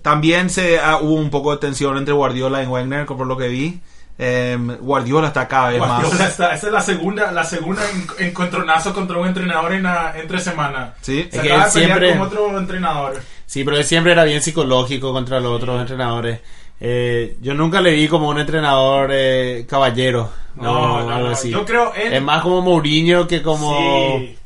también 0.02 0.48
se 0.50 0.80
ah, 0.80 0.98
hubo 1.00 1.14
un 1.14 1.30
poco 1.30 1.52
de 1.52 1.58
tensión 1.58 1.96
entre 1.98 2.14
Guardiola 2.14 2.62
y 2.62 2.66
Wenger, 2.66 3.06
por 3.06 3.26
lo 3.26 3.36
que 3.36 3.48
vi. 3.48 3.80
Eh, 4.18 4.56
Guardiola 4.80 5.28
está 5.28 5.48
cada 5.48 5.70
vez 5.70 5.78
Guardiola 5.78 6.14
más. 6.18 6.30
está- 6.30 6.54
esa 6.54 6.66
es 6.66 6.72
la 6.72 6.80
segunda, 6.80 7.30
la 7.32 7.44
segunda 7.44 7.82
en- 7.90 8.26
encontronazo 8.28 8.92
contra 8.94 9.18
un 9.18 9.26
entrenador 9.28 9.72
en, 9.72 9.82
la, 9.84 10.14
entre 10.18 10.38
semana. 10.40 10.94
Sí. 11.00 11.28
Se 11.30 11.36
Es 11.36 11.42
que 11.42 11.52
acaba 11.52 11.66
él 11.66 11.72
de 11.72 11.80
pelear 11.80 11.98
siempre- 11.98 12.18
con 12.18 12.26
otro 12.26 12.58
entrenador. 12.58 13.20
Sí, 13.46 13.64
pero 13.64 13.76
él 13.76 13.84
siempre 13.84 14.12
era 14.12 14.24
bien 14.24 14.40
psicológico 14.42 15.12
contra 15.12 15.40
los 15.40 15.52
otros 15.52 15.80
entrenadores. 15.80 16.40
Eh, 16.80 17.36
yo 17.40 17.54
nunca 17.54 17.80
le 17.80 17.92
vi 17.92 18.08
como 18.08 18.28
un 18.28 18.38
entrenador 18.40 19.10
eh, 19.12 19.64
caballero. 19.68 20.30
No, 20.56 21.02
no, 21.04 21.10
algo 21.14 21.28
así. 21.28 21.50
Yo 21.50 21.64
creo 21.64 21.94
él. 21.94 22.12
Es 22.12 22.22
más 22.22 22.42
como 22.42 22.60
Mourinho 22.60 23.26
que 23.26 23.40
como... 23.42 24.18
Sí. 24.18 24.36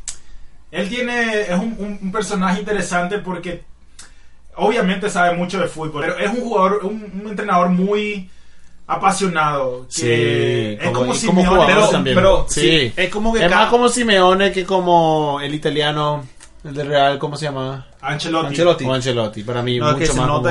Él 0.71 0.89
tiene, 0.89 1.43
es 1.43 1.51
un, 1.55 1.75
un- 1.79 1.99
un 2.03 2.13
personaje 2.13 2.61
interesante 2.61 3.19
porque 3.19 3.63
obviamente 4.57 5.09
sabe 5.09 5.35
mucho 5.37 5.59
de 5.61 5.69
fútbol, 5.69 6.03
pero 6.03 6.19
es 6.19 6.29
un 6.31 6.41
jugador, 6.43 6.81
un, 6.85 7.21
un 7.23 7.29
entrenador 7.31 7.71
muy 7.71 8.29
apasionado. 8.87 9.87
Sí, 9.89 10.03
Que 10.03 10.73
es 10.75 10.91
como, 10.91 11.15
Simeone. 11.15 11.67
pero- 12.15 12.47
sí. 12.49 12.61
sí, 12.61 12.93
es 12.97 13.09
como 13.11 13.33
que 13.33 13.45
es 13.45 13.51
más 13.51 13.69
como 13.71 13.89
Simeone 13.89 14.53
que 14.53 14.65
como 14.65 15.41
el 15.41 15.55
italiano, 15.55 16.25
el 16.67 16.75
de 16.75 16.85
Real, 16.85 17.19
¿cómo 17.19 17.37
se 17.37 17.45
llama? 17.47 17.87
Ancelotti. 18.01 18.87
Ancelotti. 18.89 19.43
Para 19.43 19.63
mí, 19.63 19.79
No, 19.79 19.87
mucho 19.87 19.99
que 19.99 20.07
se 20.07 20.15
más 20.15 20.27
nota 20.27 20.49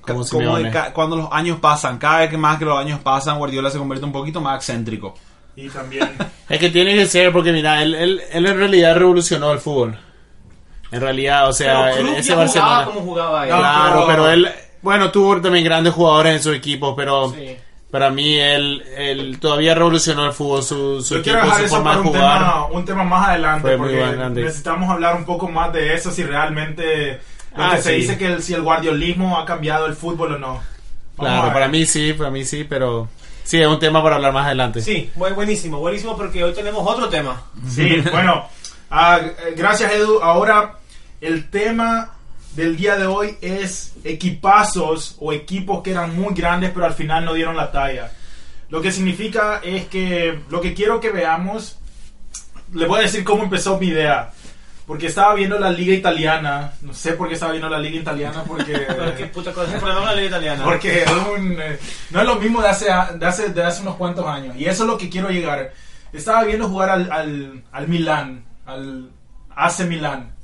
como, 0.00 0.56
de 0.58 0.92
cuando 0.92 1.16
los 1.16 1.28
años 1.32 1.58
pasan, 1.60 1.98
cada 1.98 2.20
vez 2.20 2.30
que 2.30 2.38
más 2.38 2.58
que 2.58 2.64
los 2.64 2.78
años 2.78 3.00
pasan, 3.00 3.38
Guardiola 3.38 3.70
se 3.70 3.78
convierte 3.78 4.04
un 4.06 4.12
poquito 4.12 4.40
más 4.40 4.56
excéntrico. 4.56 5.14
Y 5.56 5.68
también. 5.68 6.08
Es 6.48 6.58
que 6.58 6.70
tiene 6.70 6.94
que 6.94 7.04
ser, 7.06 7.30
porque 7.32 7.52
mira, 7.52 7.82
él, 7.82 7.94
él, 7.94 8.22
él 8.32 8.46
en 8.46 8.56
realidad 8.56 8.96
revolucionó 8.96 9.52
el 9.52 9.58
fútbol. 9.58 9.98
En 10.90 11.00
realidad, 11.02 11.46
o 11.48 11.52
sea, 11.52 11.90
Pero 11.92 12.06
Klopp 12.06 12.18
ese 12.18 12.28
ya 12.30 12.34
jugaba 12.34 12.44
Barcelona. 12.46 12.84
como 12.86 13.00
jugaba 13.00 13.42
él. 13.44 13.48
Claro, 13.54 13.92
pero- 13.94 14.06
pero 14.06 14.30
él, 14.30 14.48
bueno, 14.80 15.10
tuvo 15.10 15.38
también 15.42 15.64
grandes 15.64 15.92
jugadores 15.92 16.36
en 16.36 16.42
su 16.42 16.52
equipo, 16.52 16.96
pero 16.96 17.30
Sí. 17.32 17.56
Para 17.90 18.10
mí 18.10 18.38
él, 18.38 18.82
él 18.96 19.38
todavía 19.40 19.74
revolucionó 19.74 20.26
el 20.26 20.32
fútbol, 20.32 20.62
su, 20.62 21.00
su 21.02 21.14
Yo 21.14 21.20
equipo, 21.20 21.34
quiero 21.36 21.40
dejar 21.46 21.58
su 21.60 21.64
eso 21.66 21.74
forma 21.76 21.90
para 21.90 21.96
de 22.02 22.02
un 22.08 22.14
jugar. 22.14 22.38
tema, 22.38 22.66
un 22.66 22.84
tema 22.84 23.04
más 23.04 23.28
adelante 23.28 23.62
Fue 23.62 23.76
porque 23.78 24.16
necesitamos 24.34 24.90
hablar 24.90 25.16
un 25.16 25.24
poco 25.24 25.48
más 25.48 25.72
de 25.72 25.94
eso 25.94 26.10
si 26.10 26.22
realmente 26.24 27.20
lo 27.56 27.64
Ah, 27.64 27.72
que 27.76 27.82
se 27.82 27.90
sí. 27.90 27.96
dice 27.96 28.18
que 28.18 28.26
el, 28.26 28.42
si 28.42 28.52
el 28.54 28.62
guardiolismo 28.62 29.38
ha 29.38 29.44
cambiado 29.46 29.86
el 29.86 29.94
fútbol 29.94 30.34
o 30.34 30.38
no. 30.38 30.60
Vamos 31.16 31.40
Claro, 31.40 31.52
para 31.52 31.68
mí 31.68 31.86
sí, 31.86 32.12
para 32.12 32.30
mí 32.30 32.44
sí, 32.44 32.64
pero 32.64 33.08
sí, 33.42 33.60
es 33.60 33.66
un 33.66 33.78
tema 33.80 34.02
para 34.02 34.16
hablar 34.16 34.32
más 34.34 34.46
adelante. 34.46 34.80
Sí, 34.82 35.10
bu- 35.16 35.34
buenísimo, 35.34 35.78
buenísimo 35.80 36.14
porque 36.16 36.44
hoy 36.44 36.52
tenemos 36.52 36.86
otro 36.86 37.08
tema. 37.08 37.42
Sí, 37.68 38.02
bueno, 38.12 38.46
ah, 38.90 39.18
eh, 39.22 39.54
gracias 39.56 39.90
Edu. 39.92 40.20
Ahora 40.22 40.74
el 41.22 41.48
tema 41.50 42.17
del 42.58 42.76
día 42.76 42.96
de 42.96 43.06
hoy 43.06 43.36
es 43.40 43.92
equipazos 44.02 45.14
o 45.20 45.32
equipos 45.32 45.80
que 45.80 45.92
eran 45.92 46.16
muy 46.16 46.34
grandes 46.34 46.72
pero 46.74 46.86
al 46.86 46.92
final 46.92 47.24
no 47.24 47.34
dieron 47.34 47.56
la 47.56 47.70
talla. 47.70 48.10
Lo 48.68 48.82
que 48.82 48.90
significa 48.90 49.60
es 49.62 49.86
que 49.86 50.40
lo 50.50 50.60
que 50.60 50.74
quiero 50.74 50.98
que 50.98 51.12
veamos, 51.12 51.78
le 52.74 52.86
voy 52.86 52.98
a 52.98 53.02
decir 53.02 53.22
cómo 53.22 53.44
empezó 53.44 53.78
mi 53.78 53.86
idea. 53.86 54.32
Porque 54.88 55.06
estaba 55.06 55.34
viendo 55.34 55.56
la 55.56 55.70
liga 55.70 55.94
italiana, 55.94 56.72
no 56.80 56.92
sé 56.94 57.12
por 57.12 57.28
qué 57.28 57.34
estaba 57.34 57.52
viendo 57.52 57.68
la 57.68 57.78
liga 57.78 58.00
italiana, 58.00 58.42
porque... 58.44 58.72
Qué 59.16 59.26
puta 59.26 59.52
cosa 59.52 59.78
con 59.78 59.88
la 59.90 60.14
liga 60.14 60.26
italiana. 60.26 60.64
Porque 60.64 61.04
es 61.04 61.12
un, 61.32 61.52
eh, 61.60 61.78
no 62.10 62.22
es 62.22 62.26
lo 62.26 62.36
mismo 62.36 62.60
de 62.60 62.68
hace, 62.68 62.86
de, 62.86 63.26
hace, 63.26 63.50
de 63.50 63.62
hace 63.62 63.82
unos 63.82 63.94
cuantos 63.94 64.26
años. 64.26 64.56
Y 64.56 64.64
eso 64.64 64.82
es 64.82 64.88
lo 64.88 64.98
que 64.98 65.08
quiero 65.08 65.28
llegar. 65.28 65.72
Estaba 66.12 66.42
viendo 66.42 66.68
jugar 66.68 66.90
al, 66.90 67.12
al, 67.12 67.62
al 67.70 67.86
Milán, 67.86 68.44
al 68.66 69.10
AC 69.54 69.80
Milán. 69.86 70.37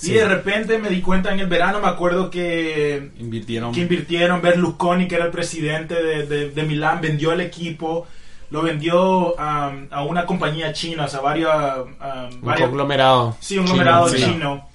Sí. 0.00 0.12
Y 0.12 0.14
de 0.14 0.26
repente 0.28 0.78
me 0.78 0.88
di 0.88 1.00
cuenta 1.02 1.32
en 1.32 1.40
el 1.40 1.46
verano, 1.46 1.80
me 1.80 1.88
acuerdo 1.88 2.30
que, 2.30 3.10
Invirtieron. 3.18 3.72
que 3.72 3.80
invirtieron, 3.80 4.40
Berlusconi, 4.40 5.06
que 5.08 5.16
era 5.16 5.26
el 5.26 5.30
presidente 5.30 5.94
de, 6.02 6.26
de, 6.26 6.50
de 6.50 6.62
Milán, 6.62 7.00
vendió 7.02 7.32
el 7.32 7.40
equipo, 7.42 8.06
lo 8.50 8.62
vendió 8.62 9.34
um, 9.34 9.86
a 9.90 10.02
una 10.08 10.24
compañía 10.26 10.72
china, 10.72 11.04
o 11.04 11.08
sea, 11.08 11.20
varias... 11.20 11.76
um, 11.78 12.34
Un 12.34 12.40
varias- 12.40 12.68
conglomerado. 12.68 13.36
Sí, 13.40 13.58
un 13.58 13.66
conglomerado 13.66 14.08
Chino. 14.14 14.68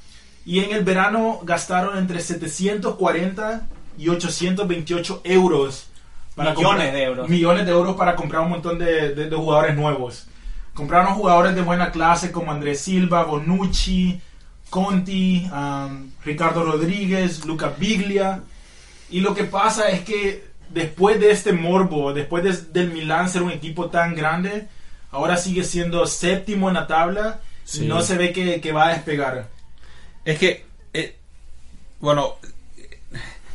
Y 0.45 0.59
en 0.59 0.71
el 0.75 0.83
verano 0.83 1.39
gastaron 1.43 1.97
entre 1.97 2.19
740 2.19 3.67
y 3.97 4.09
828 4.09 5.21
euros. 5.23 5.87
Millones 6.37 6.55
comprar- 6.55 6.91
de 6.91 7.03
euros. 7.03 7.29
Millones 7.29 7.65
de 7.65 7.71
euros 7.71 7.95
para 7.95 8.15
comprar 8.15 8.41
un 8.43 8.49
montón 8.49 8.77
de, 8.77 9.15
de- 9.15 9.29
de 9.29 9.35
jugadores 9.35 9.75
nuevos. 9.75 10.27
Compraron 10.73 11.15
jugadores 11.15 11.55
de 11.55 11.61
buena 11.61 11.91
clase 11.91 12.31
como 12.31 12.51
Andrés 12.51 12.81
Silva, 12.81 13.23
Bonucci, 13.23 14.19
Conti, 14.69 15.47
um, 15.53 16.09
Ricardo 16.23 16.63
Rodríguez, 16.63 17.45
Luca 17.45 17.73
Biglia. 17.77 18.41
Y 19.09 19.19
lo 19.21 19.33
que 19.35 19.43
pasa 19.45 19.89
es 19.89 20.01
que 20.01 20.45
después 20.69 21.19
de 21.19 21.31
este 21.31 21.53
morbo, 21.53 22.13
después 22.13 22.43
de- 22.43 22.71
del 22.79 22.91
Milán 22.91 23.29
ser 23.29 23.43
un 23.43 23.51
equipo 23.51 23.89
tan 23.89 24.15
grande, 24.15 24.67
ahora 25.11 25.37
sigue 25.37 25.63
siendo 25.63 26.05
séptimo 26.07 26.67
en 26.67 26.73
la 26.75 26.87
tabla 26.87 27.39
Sí. 27.63 27.85
y 27.85 27.87
no 27.87 28.01
se 28.01 28.17
ve 28.17 28.31
que, 28.33 28.59
que 28.61 28.71
va 28.71 28.87
a 28.87 28.93
despegar. 28.93 29.47
Es 30.25 30.37
que, 30.39 30.65
eh, 30.93 31.15
bueno, 31.99 32.35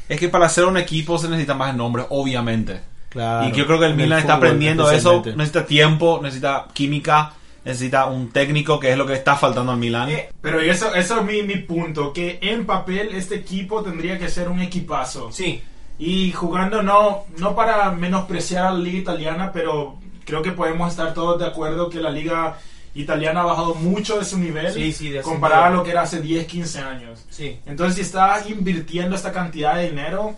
es 0.09 0.19
que 0.19 0.29
para 0.29 0.47
hacer 0.47 0.65
un 0.65 0.77
equipo 0.77 1.19
se 1.19 1.29
necesita 1.29 1.55
más 1.55 1.75
nombres, 1.75 2.07
obviamente. 2.11 2.81
Claro. 3.11 3.49
y 3.49 3.53
yo 3.53 3.67
creo 3.67 3.81
que 3.81 3.87
el 3.87 3.97
Milan 3.97 4.21
está 4.21 4.35
aprendiendo 4.35 4.89
eso. 4.93 5.21
Necesita 5.35 5.67
tiempo, 5.67 6.21
necesita 6.23 6.69
química, 6.73 7.33
necesita 7.65 8.07
un 8.07 8.31
técnico, 8.31 8.81
que 8.81 8.91
es 8.91 8.97
lo 8.99 9.07
que 9.07 9.13
está 9.15 9.37
faltando 9.37 9.73
al 9.73 9.79
Milan. 9.79 10.11
Eh, 10.11 10.29
Pero 10.41 10.61
eso, 10.61 10.95
eso 10.95 11.21
es 11.21 11.25
mi, 11.27 11.43
mi 11.43 11.57
punto, 11.57 12.13
que 12.13 12.39
en 12.43 12.65
papel 12.67 13.15
este 13.15 13.37
equipo 13.37 13.83
tendría 13.83 14.19
que 14.19 14.29
ser 14.29 14.49
un 14.49 14.61
equipazo. 14.61 15.31
sí, 15.33 15.63
Y 15.99 16.33
jugando 16.33 16.83
no, 16.83 17.25
no 17.39 17.55
para 17.55 17.91
menospreciar 17.93 18.67
a 18.67 18.71
la 18.73 18.79
liga 18.79 18.99
italiana, 18.99 19.51
pero 19.53 19.99
creo 20.25 20.43
que 20.43 20.53
podemos 20.53 20.91
estar 20.91 21.13
todos 21.13 21.39
de 21.39 21.47
acuerdo 21.47 21.91
que 21.91 21.99
la 22.01 22.11
liga 22.11 22.57
italiana 22.95 23.43
ha 23.43 23.45
bajado 23.45 23.75
mucho 23.75 24.19
de 24.19 24.25
su 24.25 24.39
nivel 24.39 24.73
Sí, 24.73 24.93
sí, 24.93 25.11
de 25.11 25.21
comparado 25.23 25.65
a 25.65 25.71
lo 25.71 25.85
que 25.85 25.91
era 25.91 26.03
hace 26.03 26.21
10, 26.21 26.47
15 26.47 26.79
años. 26.81 27.25
sí. 27.31 27.59
Entonces, 27.67 27.97
si 27.97 28.01
estás 28.03 28.49
invirtiendo 28.49 29.15
esta 29.15 29.33
cantidad 29.33 29.77
de 29.77 29.91
dinero, 29.91 30.35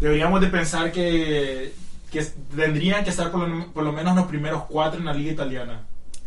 deberíamos 0.00 0.40
de 0.40 0.46
pensar 0.46 0.92
que, 0.92 1.72
que 2.10 2.22
tendrían 2.56 3.02
que 3.04 3.10
estar 3.10 3.30
por 3.30 3.48
lo, 3.48 3.66
por 3.72 3.82
lo 3.84 3.92
menos 3.92 4.14
los 4.16 4.26
primeros 4.26 4.62
cuatro 4.64 5.00
en 5.00 5.06
la 5.06 5.12
liga 5.12 5.32
italiana. 5.32 5.80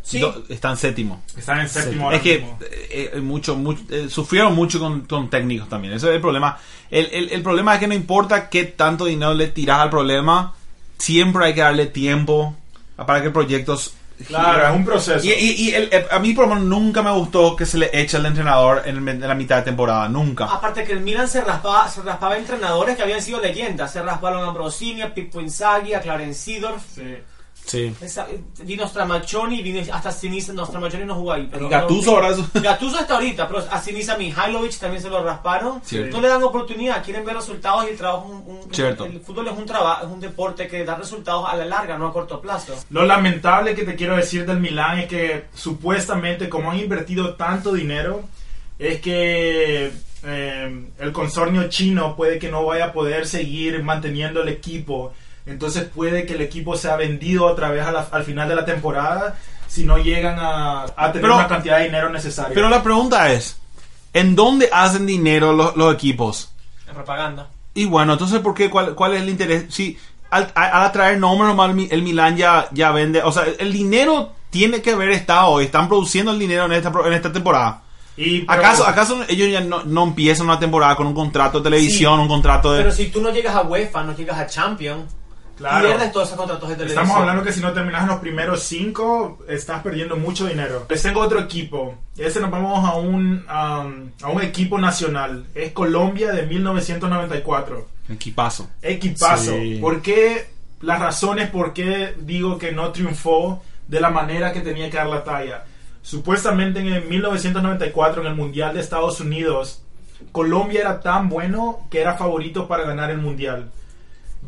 Sí. 0.08 0.20
Do- 0.20 0.44
Están 0.48 0.76
séptimo. 0.76 1.22
Están 1.36 1.60
en 1.60 1.68
séptimo 1.68 2.04
ahora 2.06 2.16
Es 2.16 2.22
que 2.22 2.34
eh, 2.36 3.10
eh, 3.14 3.20
mucho, 3.20 3.56
mucho, 3.56 3.82
eh, 3.90 4.08
sufrieron 4.08 4.54
mucho 4.54 4.78
con, 4.80 5.02
con 5.02 5.28
técnicos 5.28 5.68
también. 5.68 5.92
Ese 5.94 6.08
es 6.08 6.14
el 6.14 6.20
problema. 6.20 6.56
El, 6.90 7.06
el- 7.12 7.28
el 7.30 7.42
problema 7.42 7.74
es 7.74 7.80
que 7.80 7.88
no 7.88 7.94
importa 7.94 8.48
qué 8.48 8.64
tanto 8.64 9.04
dinero 9.04 9.34
le 9.34 9.48
tiras 9.48 9.80
al 9.80 9.90
problema, 9.90 10.54
siempre 10.96 11.44
hay 11.44 11.54
que 11.54 11.60
darle 11.60 11.86
tiempo 11.86 12.56
para 12.96 13.22
que 13.22 13.30
proyectos. 13.30 13.94
Claro, 14.26 14.66
es 14.68 14.74
un 14.74 14.84
proceso. 14.84 15.24
Y, 15.24 15.30
y- 15.30 15.68
y 15.68 15.74
el- 15.74 15.90
el- 15.92 16.06
a 16.10 16.18
mí 16.18 16.32
por 16.34 16.48
lo 16.48 16.54
menos 16.56 16.68
nunca 16.68 17.02
me 17.02 17.10
gustó 17.12 17.54
que 17.54 17.64
se 17.66 17.78
le 17.78 17.88
eche 17.92 18.16
al 18.16 18.26
entrenador 18.26 18.82
en, 18.86 19.06
en 19.06 19.20
la 19.20 19.34
mitad 19.34 19.56
de 19.58 19.62
temporada. 19.62 20.08
Nunca. 20.08 20.46
Aparte 20.46 20.82
que 20.84 20.92
el 20.92 21.00
Milan 21.00 21.28
se 21.28 21.40
raspaba, 21.42 21.88
se 21.88 22.02
raspaba 22.02 22.36
entrenadores 22.36 22.96
que 22.96 23.02
habían 23.02 23.22
sido 23.22 23.40
leyendas. 23.40 23.92
Se 23.92 24.02
rasparon 24.02 24.48
a 24.48 24.50
Brosini, 24.52 25.02
a 25.02 25.14
Pippo 25.14 25.40
Inzaghi, 25.40 25.94
a 25.94 26.00
Clarence 26.00 26.34
Seedorf. 26.40 26.82
Sí. 26.96 27.02
Sí. 27.68 27.94
Esa- 28.00 28.26
Vino 28.64 28.88
Stramaccioni, 28.88 29.60
vino 29.62 29.80
hasta 29.92 30.10
Sinisa, 30.10 30.54
no, 30.54 30.64
Stramaccioni 30.64 31.04
no 31.04 31.14
jugó 31.16 31.34
ahí. 31.34 31.46
Pero 31.50 31.66
Y 31.66 31.68
Gattuso 31.68 32.12
ahora 32.16 32.28
es- 32.30 32.62
Gattuso 32.62 32.98
hasta 32.98 33.14
ahorita, 33.16 33.46
pero 33.46 33.62
a 33.70 33.78
Sinisa 33.80 34.16
Mihailovic 34.16 34.78
también 34.78 35.02
se 35.02 35.10
lo 35.10 35.22
rasparon. 35.22 35.82
Cierto. 35.84 36.16
No 36.16 36.22
le 36.22 36.28
dan 36.28 36.42
oportunidad, 36.42 37.04
quieren 37.04 37.26
ver 37.26 37.36
resultados 37.36 37.84
y 37.86 37.90
el 37.90 37.96
trabajo 37.98 38.24
es 38.26 38.32
un, 38.48 38.56
un- 38.64 38.74
Cierto. 38.74 39.04
El 39.04 39.20
fútbol 39.20 39.48
es 39.48 39.52
un 39.58 39.66
trabajo, 39.66 40.06
es 40.06 40.10
un 40.12 40.18
deporte 40.20 40.66
que 40.66 40.82
da 40.84 40.94
resultados 40.96 41.46
a 41.46 41.54
la 41.56 41.66
larga, 41.66 41.98
no 41.98 42.06
a 42.06 42.12
corto 42.12 42.40
plazo. 42.40 42.74
Lo 42.88 43.04
lamentable 43.04 43.74
que 43.74 43.84
te 43.84 43.94
quiero 43.94 44.16
decir 44.16 44.46
del 44.46 44.60
Milán 44.60 45.00
es 45.00 45.06
que 45.06 45.44
supuestamente 45.54 46.48
como 46.48 46.70
han 46.70 46.78
invertido 46.78 47.34
tanto 47.34 47.74
dinero 47.74 48.22
es 48.78 49.00
que 49.02 49.92
eh, 50.24 50.86
el 50.98 51.12
consorcio 51.12 51.68
chino 51.68 52.16
puede 52.16 52.38
que 52.38 52.50
no 52.50 52.64
vaya 52.64 52.86
a 52.86 52.92
poder 52.92 53.26
seguir 53.26 53.82
manteniendo 53.82 54.42
el 54.42 54.48
equipo. 54.48 55.12
Entonces 55.48 55.84
puede 55.84 56.26
que 56.26 56.34
el 56.34 56.40
equipo 56.42 56.76
sea 56.76 56.96
vendido 56.96 57.46
otra 57.46 57.70
vez 57.70 57.84
a 57.86 57.92
la- 57.92 58.08
al 58.10 58.24
final 58.24 58.48
de 58.48 58.54
la 58.56 58.64
temporada 58.64 59.36
si 59.66 59.84
no 59.84 59.98
llegan 59.98 60.38
a, 60.38 60.82
a 60.96 61.06
tener 61.12 61.22
Pero- 61.22 61.36
una 61.36 61.48
cantidad 61.48 61.78
de 61.78 61.84
dinero 61.84 62.10
necesaria. 62.10 62.52
Pero 62.54 62.68
la 62.68 62.82
pregunta 62.82 63.32
es, 63.32 63.58
¿en 64.12 64.34
dónde 64.36 64.68
hacen 64.72 65.06
dinero 65.06 65.52
los, 65.52 65.76
los 65.76 65.92
equipos? 65.94 66.50
En 66.88 66.94
propaganda. 66.94 67.48
Y 67.74 67.84
bueno, 67.84 68.14
entonces, 68.14 68.40
¿por 68.40 68.54
qué? 68.54 68.70
¿Cuál, 68.70 68.94
cuál 68.94 69.14
es 69.14 69.22
el 69.22 69.28
interés? 69.28 69.66
Si 69.68 69.96
al, 70.30 70.50
atraer 70.54 71.18
nombres, 71.18 71.48
nomás 71.48 71.70
el, 71.70 71.74
Mi- 71.76 71.88
el 71.90 72.02
Milan 72.02 72.36
ya, 72.36 72.68
ya 72.72 72.90
vende. 72.92 73.22
O 73.22 73.30
sea, 73.32 73.44
el 73.58 73.72
dinero 73.72 74.32
tiene 74.50 74.80
que 74.82 74.92
haber 74.92 75.10
estado. 75.10 75.60
Están 75.60 75.86
produciendo 75.88 76.32
el 76.32 76.38
dinero 76.38 76.64
en 76.64 76.72
esta, 76.72 76.90
en 77.06 77.12
esta 77.12 77.32
temporada. 77.32 77.82
Y- 78.16 78.40
pero- 78.40 78.52
¿Acaso, 78.60 78.86
¿Acaso 78.86 79.20
ellos 79.28 79.48
ya 79.52 79.60
no, 79.60 79.84
no 79.84 80.02
empiezan 80.04 80.46
una 80.46 80.58
temporada 80.58 80.96
con 80.96 81.06
un 81.06 81.14
contrato 81.14 81.58
de 81.58 81.64
televisión, 81.64 82.16
Sí, 82.16 82.22
un 82.22 82.28
contrato 82.28 82.72
de... 82.72 82.78
Pero 82.78 82.90
si 82.92 83.08
tú 83.08 83.20
no 83.20 83.30
llegas 83.30 83.54
a 83.54 83.62
UEFA, 83.62 84.02
no 84.02 84.16
llegas 84.16 84.38
a 84.38 84.46
Champions, 84.46 85.04
Claro. 85.58 85.88
pierdes 85.88 86.12
todos 86.12 86.28
esos 86.28 86.38
contratos 86.38 86.68
de 86.68 86.76
televisión. 86.76 87.02
Estamos 87.02 87.20
hablando 87.20 87.42
que 87.42 87.52
si 87.52 87.60
no 87.60 87.72
terminas 87.72 88.02
en 88.02 88.08
los 88.08 88.20
primeros 88.20 88.62
cinco, 88.62 89.40
estás 89.48 89.82
perdiendo 89.82 90.16
mucho 90.16 90.46
dinero. 90.46 90.86
Les 90.88 91.02
tengo 91.02 91.20
otro 91.20 91.40
equipo. 91.40 91.96
Ese 92.16 92.40
nos 92.40 92.50
vamos 92.50 92.88
a 92.88 92.94
un, 92.94 93.44
um, 93.44 94.10
a 94.22 94.28
un 94.28 94.42
equipo 94.42 94.78
nacional. 94.78 95.46
Es 95.54 95.72
Colombia 95.72 96.30
de 96.32 96.46
1994. 96.46 97.88
Equipazo. 98.08 98.70
Equipazo. 98.80 99.52
Sí. 99.52 99.78
¿Por 99.80 100.00
qué? 100.00 100.48
Las 100.80 101.00
razones 101.00 101.50
por 101.50 101.72
qué 101.72 102.14
digo 102.20 102.56
que 102.56 102.70
no 102.70 102.92
triunfó 102.92 103.62
de 103.88 104.00
la 104.00 104.10
manera 104.10 104.52
que 104.52 104.60
tenía 104.60 104.88
que 104.88 104.96
dar 104.96 105.08
la 105.08 105.24
talla. 105.24 105.64
Supuestamente 106.02 106.78
en 106.80 106.86
el 106.86 107.04
1994, 107.04 108.22
en 108.22 108.28
el 108.28 108.34
Mundial 108.36 108.74
de 108.74 108.80
Estados 108.80 109.20
Unidos, 109.20 109.82
Colombia 110.30 110.80
era 110.80 111.00
tan 111.00 111.28
bueno 111.28 111.80
que 111.90 112.00
era 112.00 112.14
favorito 112.14 112.68
para 112.68 112.84
ganar 112.84 113.10
el 113.10 113.18
Mundial. 113.18 113.70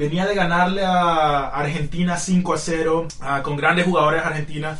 Venía 0.01 0.25
de 0.25 0.35
ganarle 0.35 0.83
a 0.83 1.49
Argentina 1.49 2.17
5 2.17 2.55
a 2.55 2.57
0, 2.59 3.07
ah, 3.21 3.43
con 3.43 3.55
grandes 3.59 3.85
jugadores 3.85 4.23
Argentina. 4.25 4.79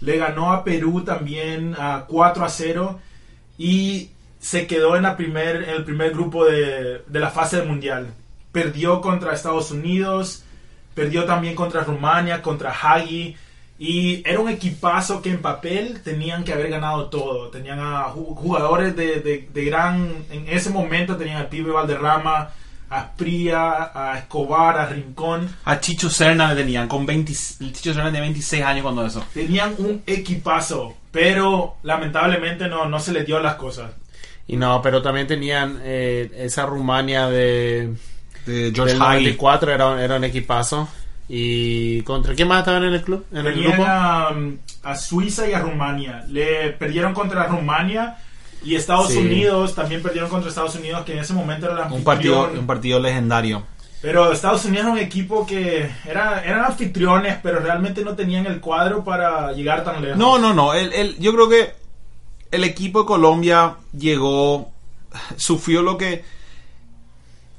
Le 0.00 0.16
ganó 0.18 0.52
a 0.52 0.62
Perú 0.62 1.02
también 1.02 1.74
a 1.76 2.04
4 2.06 2.44
a 2.44 2.48
0 2.48 3.00
y 3.58 4.10
se 4.38 4.68
quedó 4.68 4.94
en, 4.96 5.02
la 5.02 5.16
primer, 5.16 5.64
en 5.64 5.70
el 5.70 5.84
primer 5.84 6.12
grupo 6.12 6.44
de, 6.44 7.02
de 7.08 7.18
la 7.20 7.30
fase 7.30 7.56
del 7.56 7.66
Mundial. 7.68 8.14
Perdió 8.52 9.00
contra 9.00 9.32
Estados 9.34 9.72
Unidos, 9.72 10.44
perdió 10.94 11.24
también 11.24 11.56
contra 11.56 11.82
Rumania, 11.82 12.40
contra 12.40 12.70
Hagi. 12.72 13.36
Y 13.80 14.22
era 14.28 14.38
un 14.38 14.48
equipazo 14.48 15.22
que 15.22 15.30
en 15.30 15.42
papel 15.42 16.02
tenían 16.04 16.44
que 16.44 16.52
haber 16.52 16.68
ganado 16.70 17.06
todo. 17.06 17.48
Tenían 17.50 17.80
a 17.80 18.04
ju- 18.14 18.36
jugadores 18.36 18.94
de, 18.94 19.16
de- 19.20 19.48
de 19.52 19.64
gran... 19.64 20.12
En 20.30 20.48
ese 20.48 20.70
momento 20.70 21.16
tenían 21.16 21.38
al 21.38 21.48
pibe 21.48 21.72
Valderrama, 21.72 22.50
a 22.92 23.04
Spria, 23.04 23.90
a 23.94 24.18
Escobar, 24.18 24.78
a 24.78 24.86
Rincón. 24.86 25.48
A 25.64 25.80
Chicho 25.80 26.10
Serna 26.10 26.52
le 26.52 26.62
tenían 26.62 26.88
con 26.88 27.06
20... 27.06 27.32
el 27.60 27.72
Chicho 27.72 27.94
Serna 27.94 28.06
tenía 28.10 28.20
26 28.20 28.62
años 28.62 28.82
cuando 28.82 29.06
eso. 29.06 29.24
Tenían 29.32 29.74
un 29.78 30.02
equipazo, 30.06 30.94
pero 31.10 31.76
lamentablemente 31.82 32.68
no, 32.68 32.86
no 32.86 33.00
se 33.00 33.12
les 33.12 33.24
dio 33.26 33.40
las 33.40 33.54
cosas. 33.54 33.92
Y 34.46 34.56
no, 34.56 34.82
pero 34.82 35.00
también 35.00 35.26
tenían 35.26 35.80
eh, 35.82 36.30
esa 36.36 36.66
Rumania 36.66 37.28
de 37.28 37.94
De 38.44 38.72
George 38.74 38.94
del 38.94 39.02
Hagley. 39.02 39.36
94, 39.36 39.72
era, 39.72 40.04
era 40.04 40.16
un 40.16 40.24
equipazo. 40.24 40.88
¿Y 41.28 42.02
contra 42.02 42.34
quién 42.34 42.48
más 42.48 42.58
estaban 42.58 42.84
en 42.84 42.92
el 42.92 43.02
club? 43.02 43.24
En 43.32 43.46
el 43.46 43.54
Tenían 43.54 43.72
grupo. 43.72 43.84
a, 43.88 44.34
a 44.82 44.96
Suiza 44.96 45.48
y 45.48 45.54
a 45.54 45.60
Rumania. 45.60 46.24
Le 46.28 46.70
perdieron 46.72 47.14
contra 47.14 47.46
Rumania 47.46 48.18
y 48.64 48.74
Estados 48.76 49.08
Sí. 49.08 49.18
Unidos 49.18 49.74
también 49.74 50.02
perdieron 50.02 50.30
contra 50.30 50.48
Estados 50.48 50.74
Unidos, 50.76 51.04
que 51.04 51.12
en 51.12 51.18
ese 51.18 51.32
momento 51.34 51.70
era 51.70 51.86
el 51.86 51.92
Un 51.92 52.04
partido, 52.04 52.50
un 52.52 52.66
partido 52.66 52.98
legendario. 53.00 53.64
Pero 54.00 54.32
Estados 54.32 54.64
Unidos 54.64 54.84
era 54.86 54.92
un 54.92 54.98
equipo 54.98 55.46
que 55.46 55.88
era, 56.04 56.42
eran 56.44 56.64
anfitriones, 56.64 57.38
pero 57.42 57.60
realmente 57.60 58.04
no 58.04 58.16
tenían 58.16 58.46
el 58.46 58.60
cuadro 58.60 59.04
para 59.04 59.52
llegar 59.52 59.84
tan 59.84 60.02
lejos. 60.02 60.18
No, 60.18 60.38
no, 60.38 60.52
no. 60.52 60.74
El, 60.74 60.92
el- 60.92 61.18
yo 61.20 61.32
creo 61.32 61.48
que 61.48 61.72
el 62.50 62.64
equipo 62.64 63.00
de 63.02 63.06
Colombia 63.06 63.76
llegó, 63.96 64.72
sufrió 65.36 65.82
lo 65.82 65.96
que 65.96 66.24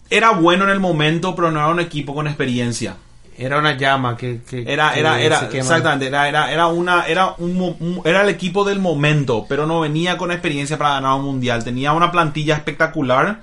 era 0.09 0.31
bueno 0.31 0.65
en 0.65 0.69
el 0.71 0.79
momento, 0.79 1.33
pero 1.35 1.49
no 1.51 1.59
era 1.59 1.69
un 1.69 1.79
equipo 1.79 2.13
con 2.13 2.27
experiencia. 2.27 2.97
Era 3.37 3.59
una 3.59 3.75
llama 3.77 4.15
que, 4.17 4.41
que- 4.47 4.63
Era, 4.71 4.93
que 4.93 4.99
era, 4.99 5.21
era, 5.25 5.39
exactamente, 5.59 6.07
era, 6.07 6.27
era, 6.29 6.51
era 6.51 6.67
una, 6.67 7.05
era 7.07 7.33
un, 7.37 8.01
era 8.05 8.21
el 8.21 8.29
equipo 8.29 8.63
del 8.63 8.79
momento, 8.79 9.45
pero 9.49 9.65
no 9.65 9.79
venía 9.81 10.17
con 10.17 10.31
experiencia 10.31 10.77
para 10.77 10.95
ganar 10.95 11.15
un 11.15 11.25
mundial. 11.25 11.63
Tenía 11.63 11.93
una 11.93 12.11
plantilla 12.11 12.55
espectacular, 12.55 13.41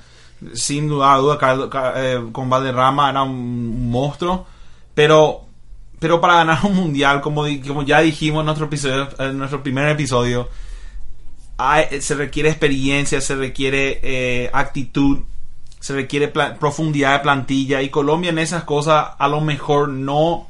sin 0.55 0.89
duda, 0.89 1.17
duda 1.17 1.39
eh, 1.97 2.21
con 2.33 2.49
Valderrama 2.49 3.11
era 3.11 3.23
un, 3.23 3.91
monstruo, 3.91 4.47
pero, 4.95 5.43
pero 5.99 6.21
para 6.21 6.35
ganar 6.37 6.59
un 6.65 6.75
mundial, 6.77 7.21
como, 7.21 7.45
como 7.67 7.83
ya 7.83 8.01
dijimos 8.01 8.41
en 8.41 8.47
nuestro 8.47 8.67
episodio, 8.67 9.09
en 9.19 9.37
nuestro 9.39 9.63
primer 9.63 9.89
episodio, 9.89 10.49
hay- 11.59 12.01
se 12.01 12.15
requiere 12.15 12.49
experiencia, 12.49 13.21
se 13.21 13.35
requiere 13.37 14.01
eh, 14.03 14.51
actitud, 14.53 15.19
se 15.81 15.95
requiere 15.95 16.29
profundidad 16.29 17.15
de 17.15 17.19
plantilla 17.21 17.83
y 17.83 17.89
Colombia 17.89 18.31
en 18.31 18.39
esas 18.39 18.65
cosas 18.65 19.09
a 19.19 19.29
lo 19.29 19.41
mejor 19.41 19.89
no, 19.89 20.49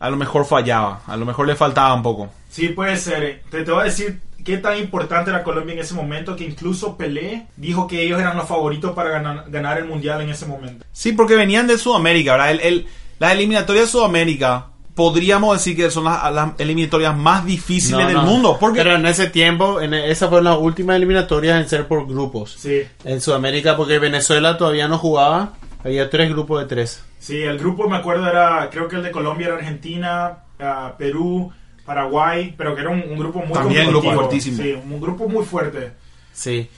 a 0.00 0.10
lo 0.10 0.16
mejor 0.16 0.44
fallaba, 0.46 1.02
a 1.06 1.16
lo 1.16 1.24
mejor 1.26 1.46
le 1.46 1.54
faltaba 1.54 1.94
un 1.94 2.02
poco. 2.02 2.30
Sí, 2.50 2.68
puede 2.70 2.96
ser. 2.96 3.42
Te, 3.50 3.62
te 3.62 3.70
voy 3.70 3.82
a 3.82 3.84
decir 3.84 4.20
qué 4.44 4.58
tan 4.58 4.76
importante 4.78 5.30
era 5.30 5.44
Colombia 5.44 5.74
en 5.74 5.78
ese 5.80 5.94
momento 5.94 6.34
que 6.34 6.44
incluso 6.44 6.96
Pelé 6.96 7.46
dijo 7.56 7.86
que 7.86 8.02
ellos 8.02 8.18
eran 8.20 8.36
los 8.36 8.48
favoritos 8.48 8.92
para 8.92 9.10
ganar, 9.10 9.44
ganar 9.48 9.78
el 9.78 9.84
mundial 9.84 10.20
en 10.22 10.30
ese 10.30 10.46
momento. 10.46 10.84
Sí, 10.90 11.12
porque 11.12 11.36
venían 11.36 11.66
de 11.68 11.78
Sudamérica, 11.78 12.32
¿verdad? 12.32 12.50
El, 12.50 12.60
el- 12.60 12.86
las 13.20 13.32
eliminatorias 13.34 13.84
de 13.84 13.90
Sudamérica 13.92 14.66
podríamos 14.94 15.56
decir 15.56 15.76
que 15.76 15.90
son 15.90 16.04
las, 16.04 16.32
las 16.32 16.50
eliminatorias 16.58 17.16
más 17.16 17.44
difíciles 17.46 18.00
No, 18.00 18.06
del 18.06 18.16
no. 18.16 18.22
mundo. 18.24 18.56
Porque 18.60 18.82
Pero 18.82 18.96
en 18.96 19.06
ese 19.06 19.28
tiempo, 19.28 19.80
en 19.80 19.94
esas 19.94 20.28
fueron 20.28 20.44
las 20.44 20.58
últimas 20.58 20.96
eliminatorias 20.96 21.60
en 21.60 21.68
ser 21.68 21.86
por 21.88 22.06
grupos. 22.06 22.54
Sí, 22.58 22.82
En 23.04 23.20
Sudamérica, 23.20 23.76
porque 23.76 23.98
Venezuela 23.98 24.56
todavía 24.58 24.88
no 24.88 24.98
jugaba, 24.98 25.54
había 25.84 26.10
tres 26.10 26.28
grupos 26.30 26.60
de 26.60 26.66
tres. 26.66 27.02
sí, 27.18 27.38
el 27.42 27.58
grupo 27.58 27.88
me 27.88 27.96
acuerdo 27.96 28.28
era, 28.28 28.68
creo 28.70 28.88
que 28.88 28.96
el 28.96 29.02
de 29.02 29.10
Colombia 29.10 29.46
era 29.48 29.56
Argentina, 29.56 30.38
ah, 30.60 30.94
Perú, 30.98 31.50
Paraguay, 31.86 32.54
pero 32.56 32.74
que 32.74 32.82
era 32.82 32.90
un, 32.90 33.02
un 33.10 33.18
grupo 33.18 33.40
muy 33.40 33.52
También 33.54 33.86
competitivo. 33.86 34.00
grupo 34.02 34.14
fuertísimo. 34.14 34.62
Sí, 34.62 34.72
un 34.72 35.00
grupo 35.00 35.28
muy 35.28 35.44
fuerte. 35.44 35.92
Sí. 36.32 36.68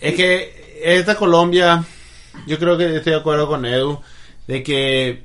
Es 0.00 0.14
que 0.14 0.80
esta 0.84 1.14
Colombia, 1.16 1.84
yo 2.46 2.58
creo 2.58 2.76
que 2.78 2.96
estoy 2.96 3.12
de 3.12 3.18
acuerdo 3.18 3.46
con 3.48 3.64
Edu, 3.66 4.00
de 4.46 4.62
que 4.62 5.24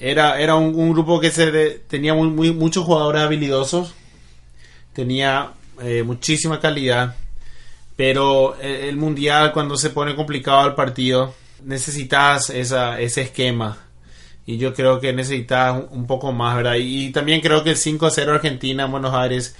era, 0.00 0.40
era 0.40 0.54
un, 0.56 0.74
un 0.74 0.92
grupo 0.92 1.20
que 1.20 1.30
se 1.30 1.50
de- 1.52 1.70
tenía 1.88 2.14
muy, 2.14 2.28
muy- 2.28 2.52
muchos 2.52 2.84
jugadores 2.84 3.22
habilidosos, 3.22 3.94
tenía 4.92 5.52
eh, 5.82 6.02
muchísima 6.02 6.58
calidad, 6.60 7.16
pero 7.96 8.56
el, 8.60 8.70
el 8.88 8.96
mundial 8.96 9.52
cuando 9.52 9.76
se 9.76 9.90
pone 9.90 10.16
complicado 10.16 10.66
el 10.68 10.74
partido, 10.74 11.34
necesitas 11.64 12.50
esa, 12.50 13.00
ese 13.00 13.22
esquema. 13.22 13.78
Y 14.46 14.56
yo 14.56 14.74
creo 14.74 14.98
que 15.00 15.12
necesitas 15.12 15.80
un, 15.90 16.06
poco 16.06 16.32
más, 16.32 16.56
¿verdad? 16.56 16.74
Y, 16.74 17.06
y 17.06 17.10
también 17.12 17.40
creo 17.40 17.62
que 17.62 17.70
el 17.70 17.76
5-0 17.76 18.28
Argentina 18.28 18.84
en 18.86 18.90
Buenos 18.90 19.14
Aires 19.14 19.54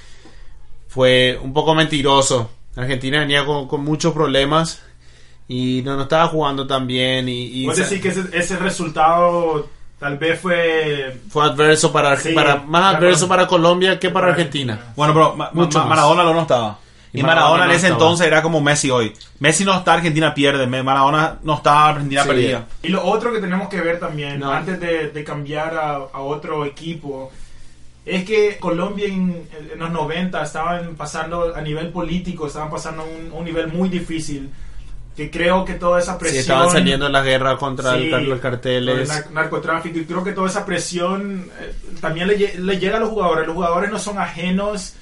fue 0.89 1.39
un 1.41 1.53
poco 1.53 1.75
mentiroso. 1.75 2.51
Argentina 2.75 3.21
venía 3.21 3.45
con, 3.45 3.69
con 3.69 3.85
muchos 3.85 4.13
problemas 4.15 4.83
y 5.49 5.83
no, 5.85 5.97
no 5.97 6.03
estaba 6.05 6.29
jugando 6.29 6.67
tan 6.67 6.87
bien 6.87 7.29
y, 7.29 7.63
y 7.63 7.65
Puedes 7.67 7.79
sa- 7.79 7.85
decir 7.85 8.01
que 8.03 8.09
ese, 8.09 8.25
ese 8.33 8.57
resultado 8.57 9.69
tal 10.01 10.19
vez 10.19 10.41
fue... 10.41 11.21
fue 11.31 11.45
adverso 11.45 11.93
para, 11.93 12.17
Sí, 12.17 12.33
para 12.33 12.57
más 12.57 12.83
para 12.83 12.99
adverso 12.99 13.29
para 13.29 13.47
Colombia 13.47 13.99
que 14.01 14.11
para 14.11 14.29
Argentina. 14.29 14.93
Bueno, 14.97 15.13
pero 15.15 15.37
Ma- 15.37 15.51
Mucho 15.53 15.79
Ma- 15.79 15.85
más. 15.85 15.91
Maradona 15.99 16.25
no 16.25 16.41
estaba. 16.43 16.79
Y, 17.13 17.21
Y 17.21 17.23
Maradona, 17.23 17.51
Maradona 17.51 17.73
en 17.73 17.77
ese 17.79 17.89
entonces 17.89 18.27
era 18.27 18.41
como 18.41 18.61
Messi 18.61 18.91
hoy. 18.91 19.13
Messi 19.41 19.65
no 19.65 19.77
está, 19.77 19.95
Argentina 19.95 20.33
pierde. 20.33 20.67
Maradona 20.67 21.39
no 21.43 21.55
está, 21.57 21.89
Argentina 21.89 22.23
Sí. 22.23 22.29
perdía. 22.29 22.65
Y 22.83 22.89
lo 22.89 23.05
otro 23.05 23.33
que 23.33 23.41
tenemos 23.41 23.69
que 23.69 23.81
ver 23.81 23.99
también, 24.01 24.41
No. 24.41 24.51
antes 24.51 24.81
de, 24.81 25.11
de 25.11 25.25
cambiar 25.25 25.75
a, 25.75 25.91
a 26.13 26.21
otro 26.21 26.65
equipo, 26.65 27.31
es 28.07 28.25
que 28.25 28.57
Colombia 28.59 29.07
en, 29.07 29.47
en 29.73 29.79
los 29.79 29.91
90 29.91 30.43
estaban 30.43 30.95
pasando 30.97 31.55
a 31.55 31.61
nivel 31.61 31.89
político, 31.91 32.47
estaban 32.47 32.71
pasando 32.71 33.03
a 33.03 33.05
un, 33.05 33.33
un 33.33 33.45
nivel 33.45 33.69
muy 33.69 33.89
difícil. 33.89 34.49
Que 35.17 35.31
creo 35.31 35.65
que 35.65 35.75
toda 35.75 35.99
esa 35.99 36.13
Sí, 36.15 36.19
presión. 36.21 36.41
estaban 36.41 36.71
saliendo 36.71 37.09
las 37.09 37.25
guerras 37.25 37.59
contra 37.59 37.95
el- 37.97 38.05
Sí, 38.05 38.09
los 38.11 38.23
el 38.37 38.41
carteles. 38.41 39.09
nar- 39.09 39.31
narcotráfico 39.33 39.99
y 39.99 40.05
creo 40.05 40.25
que 40.25 40.33
toda 40.33 40.49
esa 40.49 40.65
presión 40.65 41.51
eh, 41.61 41.75
también 42.01 42.29
le, 42.29 42.37
le 42.59 42.79
llega 42.79 42.97
a 42.97 43.01
los 43.01 43.11
jugadores. 43.11 43.47
Los 43.47 43.55
jugadores 43.57 43.91
no 43.91 43.99
son 43.99 44.19
ajenos 44.19 44.95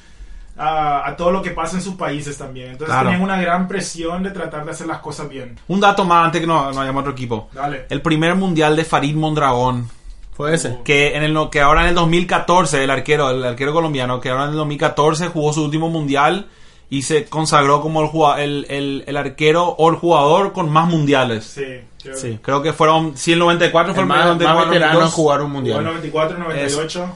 a, 0.56 1.06
a 1.08 1.16
todo 1.16 1.30
lo 1.30 1.40
que 1.40 1.50
pasa 1.52 1.76
en 1.76 1.82
sus 1.82 1.94
países 1.94 2.36
también. 2.36 2.70
Entonces 2.72 2.88
Claro. 2.92 3.10
tenían 3.10 3.22
una 3.22 3.40
gran 3.40 3.68
presión 3.68 4.22
de 4.24 4.30
tratar 4.30 4.64
de 4.64 4.72
hacer 4.72 4.86
las 4.88 4.98
cosas 4.98 5.28
bien. 5.28 5.56
Un 5.68 5.78
dato 5.78 6.04
más 6.04 6.24
antes 6.24 6.40
que 6.40 6.46
no, 6.48 6.70
no 6.72 6.76
vayamos 6.78 6.96
a 6.96 7.00
otro 7.02 7.12
equipo. 7.12 7.48
Dale. 7.52 7.86
El 7.88 8.02
primer 8.02 8.34
mundial 8.34 8.74
de 8.74 8.84
Farid 8.84 9.14
Mondragón. 9.14 9.88
Fue 10.32 10.54
ese. 10.54 10.78
Que, 10.84 11.16
en 11.16 11.22
el, 11.22 11.36
que 11.50 11.60
ahora 11.60 11.82
en 11.82 11.88
el 11.90 11.94
2014, 11.96 12.82
el 12.84 12.90
arquero, 12.90 13.30
el 13.30 13.44
arquero 13.44 13.72
colombiano, 13.72 14.20
que 14.20 14.30
ahora 14.30 14.44
en 14.44 14.50
el 14.50 14.56
2014 14.56 15.28
jugó 15.28 15.52
su 15.52 15.64
último 15.64 15.90
mundial 15.90 16.46
y 16.90 17.03
se 17.03 17.27
consagró 17.27 17.81
como 17.83 18.03
el, 18.37 18.38
el, 18.38 18.66
el, 18.70 19.05
el 19.07 19.16
arquero 19.16 19.64
o 19.66 19.90
el 19.90 19.96
jugador 19.96 20.53
con 20.53 20.70
más 20.70 20.88
mundiales. 20.88 21.44
Sí, 21.44 21.64
creo- 22.03 22.16
Sí. 22.16 22.38
Creo 22.42 22.62
que 22.62 22.72
fueron, 22.72 23.16
sí, 23.16 23.33
el 23.33 23.38
94 23.40 23.92
fue 23.94 24.03
El 24.03 24.09
más, 24.09 24.18
primer 24.18 24.35
más 24.38 24.38
94, 24.38 24.70
veterano 24.70 24.92
en 24.92 24.98
92. 25.01 25.14
jugar 25.14 25.40
un 25.42 25.51
mundial. 25.53 25.85
94, 25.85 26.38
98. 26.38 27.11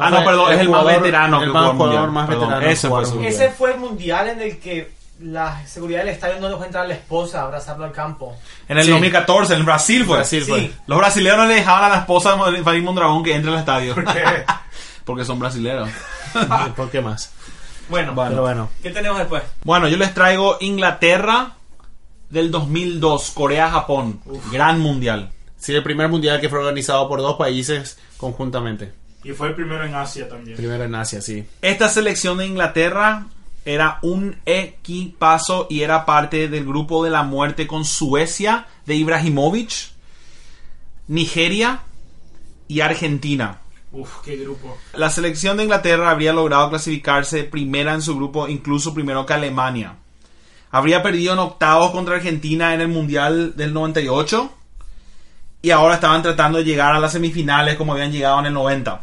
Ah, 0.00 0.10
no, 0.10 0.16
fue 0.16 0.24
perdón, 0.26 0.52
es 0.52 0.60
el 0.60 0.68
más 0.68 0.80
jugador- 0.82 1.02
veterano 1.02 1.38
que 1.40 1.44
el 1.44 1.52
más 1.52 1.64
al 1.70 1.76
jugador 1.76 2.10
más 2.12 2.26
Perdón, 2.28 2.48
veterano 2.48 2.70
ese 2.72 2.88
fue 2.88 3.04
mundial. 3.06 3.32
Ese 3.32 3.50
fue 3.50 3.72
el 3.74 3.80
mundial 3.80 4.28
en 4.28 4.40
el 4.42 4.58
que 4.60 4.90
la 5.20 5.66
seguridad 5.66 5.98
del 5.98 6.08
estadio 6.10 6.38
no 6.40 6.48
dejó 6.48 6.64
entrar 6.64 6.84
a 6.84 6.88
la 6.88 6.94
esposa 6.94 7.40
a 7.40 7.44
abrazarlo 7.46 7.84
al 7.84 7.90
campo. 7.92 8.36
En 8.68 8.78
el 8.78 8.84
Sí. 8.84 8.90
2014, 8.92 9.54
en 9.54 9.64
Brasil 9.64 10.04
fue. 10.06 10.16
Brasil 10.18 10.44
Sí. 10.44 10.50
fue. 10.50 10.70
Los 10.86 10.96
brasileños 10.98 11.38
no 11.38 11.46
le 11.46 11.54
dejaban 11.56 11.84
a 11.84 11.88
la 11.88 11.96
esposa 11.98 12.36
de 12.50 12.62
Farid 12.62 12.82
Mondragón 12.84 13.24
que 13.24 13.34
entre 13.34 13.50
al 13.52 13.58
estadio. 13.58 13.94
¿Por 13.96 14.04
qué? 14.04 14.22
Porque 15.04 15.24
son 15.24 15.38
brasileños. 15.40 15.88
¿Por 16.76 16.90
qué 16.90 17.00
más? 17.00 17.32
Bueno, 17.88 18.14
Pero 18.14 18.42
bueno. 18.42 18.70
¿qué 18.82 18.90
tenemos 18.90 19.18
después? 19.18 19.42
Bueno, 19.64 19.88
yo 19.88 19.96
les 19.96 20.12
traigo 20.14 20.56
Inglaterra 20.60 21.56
del 22.30 22.50
2002, 22.50 23.30
Corea-Japón. 23.30 24.20
Gran 24.52 24.80
mundial. 24.80 25.30
Sí, 25.56 25.74
el 25.74 25.82
primer 25.82 26.08
mundial 26.08 26.40
que 26.40 26.48
fue 26.48 26.58
organizado 26.58 27.08
por 27.08 27.20
dos 27.20 27.36
países 27.36 27.98
conjuntamente. 28.16 28.92
Y 29.24 29.32
fue 29.32 29.48
el 29.48 29.54
primero 29.54 29.84
en 29.84 29.94
Asia 29.94 30.28
también. 30.28 30.56
Primero 30.56 30.84
en 30.84 30.94
Asia, 30.94 31.20
sí. 31.20 31.44
Esta 31.62 31.88
selección 31.88 32.38
de 32.38 32.46
Inglaterra 32.46 33.26
era 33.64 33.98
un 34.02 34.36
equipazo 34.46 35.66
y 35.68 35.82
era 35.82 36.06
parte 36.06 36.48
del 36.48 36.64
grupo 36.64 37.04
de 37.04 37.10
la 37.10 37.22
muerte 37.24 37.66
con 37.66 37.84
Suecia 37.84 38.66
de 38.86 38.94
Ibrahimovic, 38.94 39.90
Nigeria 41.08 41.80
y 42.68 42.80
Argentina. 42.80 43.58
Uf, 43.90 44.20
qué 44.24 44.36
grupo. 44.36 44.76
La 44.94 45.10
selección 45.10 45.56
de 45.56 45.64
Inglaterra 45.64 46.10
habría 46.10 46.32
logrado 46.32 46.68
clasificarse 46.68 47.44
primera 47.44 47.94
en 47.94 48.02
su 48.02 48.16
grupo, 48.16 48.48
incluso 48.48 48.92
primero 48.92 49.24
que 49.24 49.32
Alemania. 49.32 49.94
Habría 50.70 51.02
perdido 51.02 51.32
en 51.32 51.38
octavos 51.38 51.92
contra 51.92 52.16
Argentina 52.16 52.74
en 52.74 52.82
el 52.82 52.88
Mundial 52.88 53.56
del 53.56 53.72
98. 53.72 54.52
Y 55.62 55.70
ahora 55.70 55.94
estaban 55.94 56.22
tratando 56.22 56.58
de 56.58 56.64
llegar 56.64 56.94
a 56.94 57.00
las 57.00 57.12
semifinales 57.12 57.76
como 57.76 57.92
habían 57.92 58.12
llegado 58.12 58.38
en 58.40 58.46
el 58.46 58.52
90. 58.52 59.02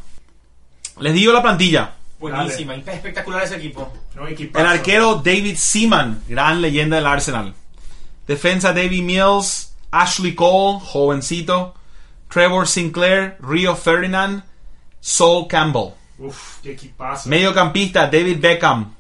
Les 1.00 1.14
digo 1.14 1.34
la 1.34 1.42
plantilla. 1.42 1.94
Buenísima, 2.20 2.76
espectacular 2.76 3.44
ese 3.44 3.58
equipo. 3.58 3.92
No. 4.16 4.28
El 4.28 4.66
arquero 4.66 5.16
David 5.16 5.58
Seaman, 5.58 6.24
gran 6.28 6.62
leyenda 6.62 6.96
del 6.96 7.08
Arsenal. 7.08 7.54
Defensa 8.26 8.72
David 8.72 9.04
Mills, 9.04 9.74
Ashley 9.92 10.34
Cole, 10.34 10.80
jovencito. 10.82 11.76
Trevor 12.30 12.68
Sinclair, 12.68 13.38
Rio 13.40 13.76
Ferdinand, 13.76 14.44
Saul 15.06 15.48
Campbell. 15.48 15.94
Uf, 16.18 16.62
qué 16.64 16.72
equipazo. 16.72 17.30
Mediocampista 17.30 18.08
David 18.08 18.40
Beckham, 18.40 18.92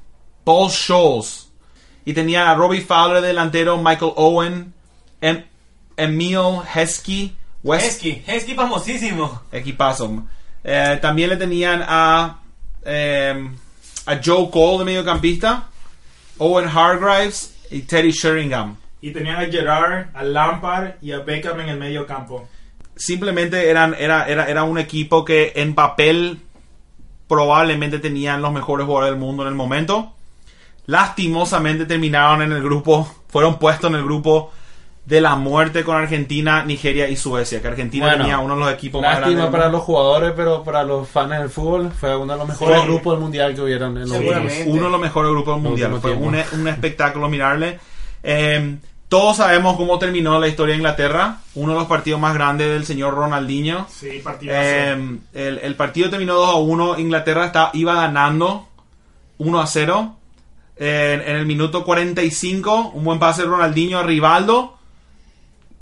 Paul 0.43 0.69
Scholes. 0.69 1.49
Y 2.05 2.13
tenía 2.13 2.51
a 2.51 2.53
Robbie 2.53 2.81
Fowler 2.81 3.23
delantero, 3.23 3.79
Michael 3.79 4.11
Owen, 4.15 4.71
em 5.19 5.43
Emil 5.97 6.61
Heskey, 6.75 7.35
West, 7.63 7.85
Hesky, 7.87 8.23
Hesky 8.27 8.53
famosísimo. 8.53 9.41
equipazo. 9.51 10.27
Eh, 10.63 10.99
también 11.01 11.31
le 11.31 11.37
tenían 11.37 11.83
a, 11.87 12.37
eh, 12.85 13.49
a 14.05 14.19
Joe 14.23 14.51
Cole 14.51 14.79
de 14.79 14.85
mediocampista, 14.85 15.69
Owen 16.37 16.67
Hargreaves 16.67 17.55
y 17.71 17.81
Teddy 17.81 18.11
Sheringham. 18.11 18.77
Y 19.01 19.09
tenían 19.09 19.37
a 19.37 19.45
Gerard, 19.47 20.09
a 20.13 20.21
Lampard 20.21 20.97
y 21.01 21.13
a 21.13 21.19
Beckham 21.19 21.61
en 21.61 21.69
el 21.69 21.79
medio 21.79 22.05
campo. 22.05 22.47
Simplemente 22.95 23.69
eran, 23.69 23.93
era, 23.97 24.27
era, 24.27 24.45
era 24.49 24.63
un 24.63 24.77
equipo 24.77 25.25
que 25.25 25.53
en 25.55 25.75
papel 25.75 26.39
probablemente 27.27 27.99
tenían 27.99 28.41
los 28.41 28.53
mejores 28.53 28.85
jugadores 28.85 29.11
del 29.13 29.19
mundo 29.19 29.43
en 29.43 29.49
el 29.49 29.55
momento. 29.55 30.13
Lastimosamente 30.85 31.85
terminaron 31.85 32.41
en 32.41 32.51
el 32.51 32.61
grupo, 32.61 33.09
fueron 33.27 33.57
puestos 33.57 33.89
en 33.89 33.97
el 33.97 34.03
grupo 34.03 34.51
de 35.05 35.21
la 35.21 35.35
muerte 35.35 35.83
con 35.83 35.97
Argentina, 35.97 36.63
Nigeria 36.63 37.07
y 37.09 37.15
Suecia. 37.15 37.61
Que 37.61 37.67
Argentina 37.67 38.05
Bueno, 38.05 38.23
tenía 38.23 38.39
uno 38.39 38.55
de 38.55 38.59
los 38.61 38.73
equipos 38.73 39.01
más 39.01 39.19
Lástima 39.19 39.41
grandes. 39.41 39.51
para 39.59 39.71
los 39.71 39.81
jugadores, 39.83 40.33
pero 40.35 40.63
para 40.63 40.83
los 40.83 41.07
fans 41.07 41.31
del 41.31 41.49
fútbol 41.49 41.91
fue 41.91 42.15
uno 42.15 42.33
de 42.33 42.39
los 42.39 42.47
mejores 42.47 42.81
Sí. 42.81 42.87
grupos 42.87 43.13
del 43.13 43.21
mundial 43.21 43.53
que 43.55 43.61
hubieron 43.61 43.97
en 43.97 44.09
los 44.09 44.17
últimos. 44.17 44.53
uno 44.67 44.83
de 44.85 44.89
los 44.91 45.01
mejores 45.01 45.31
grupos 45.31 45.55
del 45.55 45.63
mundial. 45.63 45.99
Fue 46.01 46.11
un, 46.13 46.35
un 46.53 46.67
espectáculo 46.67 47.29
mirarle. 47.29 47.79
Eh, 48.23 48.77
todos 49.09 49.37
sabemos 49.37 49.77
cómo 49.77 49.99
terminó 49.99 50.39
la 50.39 50.47
historia 50.47 50.73
de 50.73 50.77
Inglaterra. 50.77 51.37
Uno 51.53 51.73
de 51.73 51.79
los 51.79 51.87
partidos 51.87 52.19
más 52.19 52.33
grandes 52.33 52.69
del 52.69 52.85
señor 52.85 53.13
Ronaldinho. 53.13 53.87
Sí, 53.89 54.19
partidazo. 54.23 54.59
Eh, 54.61 55.17
el, 55.33 55.59
el 55.59 55.75
partido 55.75 56.09
terminó 56.09 56.33
2 56.35 56.49
a 56.49 56.55
1. 56.55 56.99
Inglaterra 56.99 57.45
está, 57.45 57.69
iba 57.73 57.93
ganando 57.95 58.67
1 59.37 59.61
a 59.61 59.67
0. 59.67 60.15
En, 60.77 61.21
en 61.21 61.35
el 61.37 61.45
minuto 61.45 61.85
45, 61.85 62.91
un 62.95 63.03
buen 63.03 63.19
pase 63.19 63.43
de 63.43 63.47
Ronaldinho 63.47 63.99
a 63.99 64.03
Rivaldo. 64.03 64.77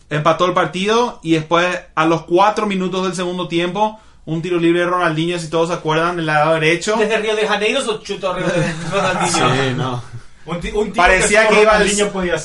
Empató 0.10 0.46
el 0.46 0.54
partido. 0.54 1.20
Y 1.24 1.32
después, 1.32 1.66
a 1.96 2.06
los 2.06 2.24
4 2.24 2.66
minutos 2.66 3.04
del 3.04 3.16
segundo 3.16 3.48
tiempo, 3.48 4.00
un 4.26 4.42
tiro 4.42 4.58
libre 4.58 4.82
de 4.82 4.86
Ronaldinho, 4.88 5.40
si 5.40 5.50
todos 5.50 5.70
se 5.70 5.76
acuerdan, 5.76 6.18
del 6.18 6.26
lado 6.26 6.54
derecho. 6.56 6.98
Desde 6.98 7.18
Río 7.18 7.36
de 7.36 7.48
Janeiro 7.48 7.80
o 7.90 7.98
chutó 8.02 8.34
Río 8.34 8.48
de 8.48 8.74
Ronaldinho. 8.92 9.54
Sí, 9.56 9.74
no. 9.76 10.04
Un, 10.46 10.60
un 10.76 10.94
Parecía 10.94 11.48
que, 11.48 11.62
iba 11.62 11.72
al, 11.78 11.88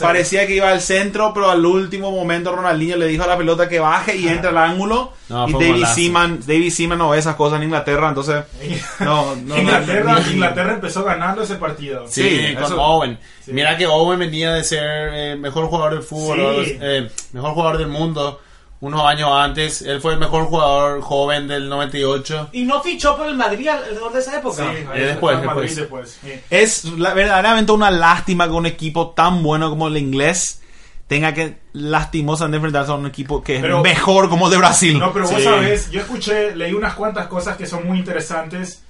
parecía 0.00 0.46
que 0.46 0.54
iba 0.54 0.70
al 0.70 0.80
centro, 0.80 1.32
pero 1.34 1.50
al 1.50 1.64
último 1.66 2.10
momento 2.12 2.54
Ronaldinho 2.54 2.96
le 2.96 3.06
dijo 3.06 3.24
a 3.24 3.26
la 3.26 3.36
pelota 3.36 3.68
que 3.68 3.80
baje 3.80 4.16
y 4.16 4.28
entra 4.28 4.50
al 4.50 4.58
ángulo. 4.58 5.12
No, 5.28 5.48
y 5.48 5.52
David. 5.52 5.84
Seaman, 5.84 6.40
David 6.46 6.70
Seaman 6.70 6.98
no 6.98 7.10
ve 7.10 7.18
esas 7.18 7.34
cosas 7.34 7.58
en 7.58 7.64
Inglaterra, 7.64 8.08
entonces 8.08 8.44
no, 9.00 9.34
no, 9.36 9.58
Inglaterra, 9.58 10.12
no, 10.12 10.20
no, 10.20 10.30
Inglaterra 10.30 10.72
empezó 10.74 11.02
ganando 11.04 11.42
ese 11.42 11.56
partido. 11.56 12.06
Sí, 12.08 12.22
Sí, 12.48 12.54
con 12.54 12.64
eso- 12.64 12.80
Owen. 12.80 13.18
sí. 13.44 13.52
Mira 13.52 13.76
que 13.76 13.86
Owen 13.86 14.18
venía 14.20 14.52
de 14.54 14.62
ser 14.64 14.84
eh, 15.12 15.36
mejor 15.36 15.66
jugador 15.66 15.94
del 15.94 16.02
fútbol, 16.02 16.64
Sí. 16.64 16.78
eh, 16.80 17.10
mejor 17.32 17.52
jugador 17.54 17.78
del 17.78 17.88
mundo 17.88 18.40
unos 18.80 19.04
años 19.04 19.30
antes. 19.32 19.82
Él 19.82 20.00
fue 20.00 20.12
el 20.14 20.18
mejor 20.20 20.44
jugador 20.46 21.00
joven 21.00 21.48
del 21.48 21.68
98. 21.68 22.50
Y 22.52 22.62
no 22.64 22.80
fichó 22.82 23.16
por 23.16 23.26
el 23.26 23.36
Madrid 23.36 23.68
alrededor 23.68 24.12
de 24.12 24.20
esa 24.20 24.38
época. 24.38 24.70
Sí, 24.72 24.78
Eh, 24.94 25.00
después, 25.00 25.36
está 25.36 25.46
Madrid 25.54 25.70
después. 25.74 26.20
después. 26.22 26.40
Sí. 26.40 26.40
Es 26.50 26.84
la- 26.84 27.14
verdaderamente 27.14 27.72
una 27.72 27.90
lástima 27.90 28.46
que 28.46 28.52
un 28.54 28.66
equipo 28.66 29.10
tan 29.10 29.42
bueno 29.42 29.68
como 29.70 29.88
el 29.88 29.96
inglés 29.96 30.62
tenga 31.08 31.32
que 31.34 31.56
lastimosamente 31.72 32.56
enfrentarse 32.58 32.92
a 32.92 32.94
un 32.94 33.06
equipo 33.06 33.42
que 33.42 33.56
es 33.56 33.62
Pero- 33.62 33.82
mejor 33.82 34.28
como 34.28 34.46
el 34.46 34.52
de 34.52 34.58
Brasil. 34.58 34.98
No, 34.98 35.12
pero 35.12 35.26
vos 35.26 35.36
Sí. 35.38 35.42
sabés, 35.44 35.90
yo 35.90 36.00
escuché, 36.00 36.54
leí 36.54 36.72
unas 36.74 36.94
cuantas 36.94 37.26
cosas 37.28 37.56
que 37.56 37.66
son 37.66 37.86
muy 37.86 37.98
interesantes. 37.98 38.82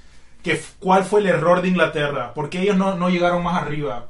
Que 0.42 0.60
¿Cuál 0.78 1.04
fue 1.04 1.20
el 1.20 1.26
error 1.26 1.62
de 1.62 1.68
Inglaterra? 1.68 2.32
Porque 2.34 2.60
ellos 2.62 2.76
no, 2.76 2.94
no 2.96 3.08
llegaron 3.10 3.42
más 3.42 3.60
arriba. 3.62 4.06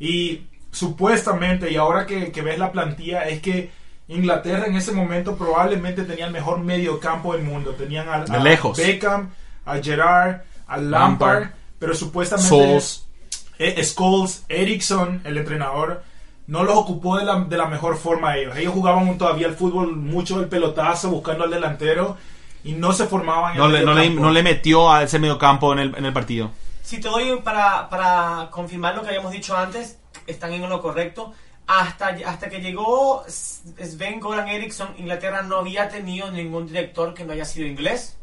Y 0.00 0.42
supuestamente, 0.72 1.70
y 1.70 1.76
ahora 1.76 2.06
que, 2.06 2.32
que 2.32 2.42
ves 2.42 2.58
la 2.58 2.72
plantilla, 2.72 3.22
es 3.28 3.40
que 3.40 3.70
Inglaterra 4.10 4.66
en 4.66 4.76
ese 4.76 4.92
momento 4.92 5.36
probablemente 5.36 6.02
tenía 6.04 6.26
el 6.26 6.32
mejor 6.32 6.58
medio 6.60 6.98
campo 7.00 7.32
del 7.34 7.42
mundo. 7.42 7.70
Tenían 7.72 8.08
a, 8.08 8.24
De 8.24 8.36
a 8.36 8.40
lejos. 8.40 8.76
Beckham, 8.76 9.30
a 9.64 9.76
Gerard, 9.78 10.42
a 10.66 10.76
Lampard, 10.76 11.40
Lampard. 11.40 11.50
pero 11.78 11.94
supuestamente 11.94 12.48
Scholes. 12.48 13.06
eh, 13.58 13.82
Scholes, 13.84 14.44
Ericsson, 14.48 15.20
el 15.24 15.38
entrenador, 15.38 16.02
no 16.46 16.64
los 16.64 16.76
ocupó 16.76 17.18
de 17.18 17.24
la, 17.24 17.40
de 17.40 17.56
la 17.56 17.66
mejor 17.66 17.96
forma 17.96 18.30
a 18.30 18.36
ellos. 18.38 18.56
Ellos 18.56 18.72
jugaban 18.74 19.16
todavía 19.16 19.46
el 19.46 19.54
fútbol 19.54 19.94
mucho 19.96 20.40
el 20.40 20.48
pelotazo, 20.48 21.10
buscando 21.10 21.44
al 21.44 21.50
delantero 21.50 22.16
y 22.64 22.72
no 22.72 22.92
se 22.92 23.06
formaban 23.06 23.52
en 23.52 23.58
No 23.58 23.66
el 23.66 23.72
le, 23.72 23.82
no, 23.84 23.94
le, 23.94 24.00
mediocampo. 24.00 24.22
no 24.22 24.32
le 24.32 24.42
metió 24.42 24.92
a 24.92 25.02
ese 25.04 25.18
medio 25.18 25.38
campo 25.38 25.72
en 25.72 25.78
el, 25.78 25.94
en 25.96 26.04
el 26.04 26.12
partido. 26.12 26.50
Si 26.82 27.00
te 27.00 27.08
doy 27.08 27.38
para, 27.44 27.88
para 27.88 28.48
confirmar 28.50 28.96
lo 28.96 29.02
que 29.02 29.08
habíamos 29.08 29.30
dicho 29.32 29.56
antes, 29.56 29.98
están 30.26 30.52
en 30.52 30.68
lo 30.68 30.82
correcto. 30.82 31.32
Hasta, 31.72 32.16
hasta 32.26 32.48
que 32.50 32.60
llegó 32.60 33.22
Sven 33.28 34.18
Goran 34.18 34.48
Eriksson, 34.48 34.88
Inglaterra 34.98 35.42
no 35.42 35.58
había 35.58 35.88
tenido 35.88 36.28
ningún 36.32 36.66
director 36.66 37.14
que 37.14 37.24
no 37.24 37.32
haya 37.32 37.44
sido 37.44 37.66
inglés. 37.68 38.16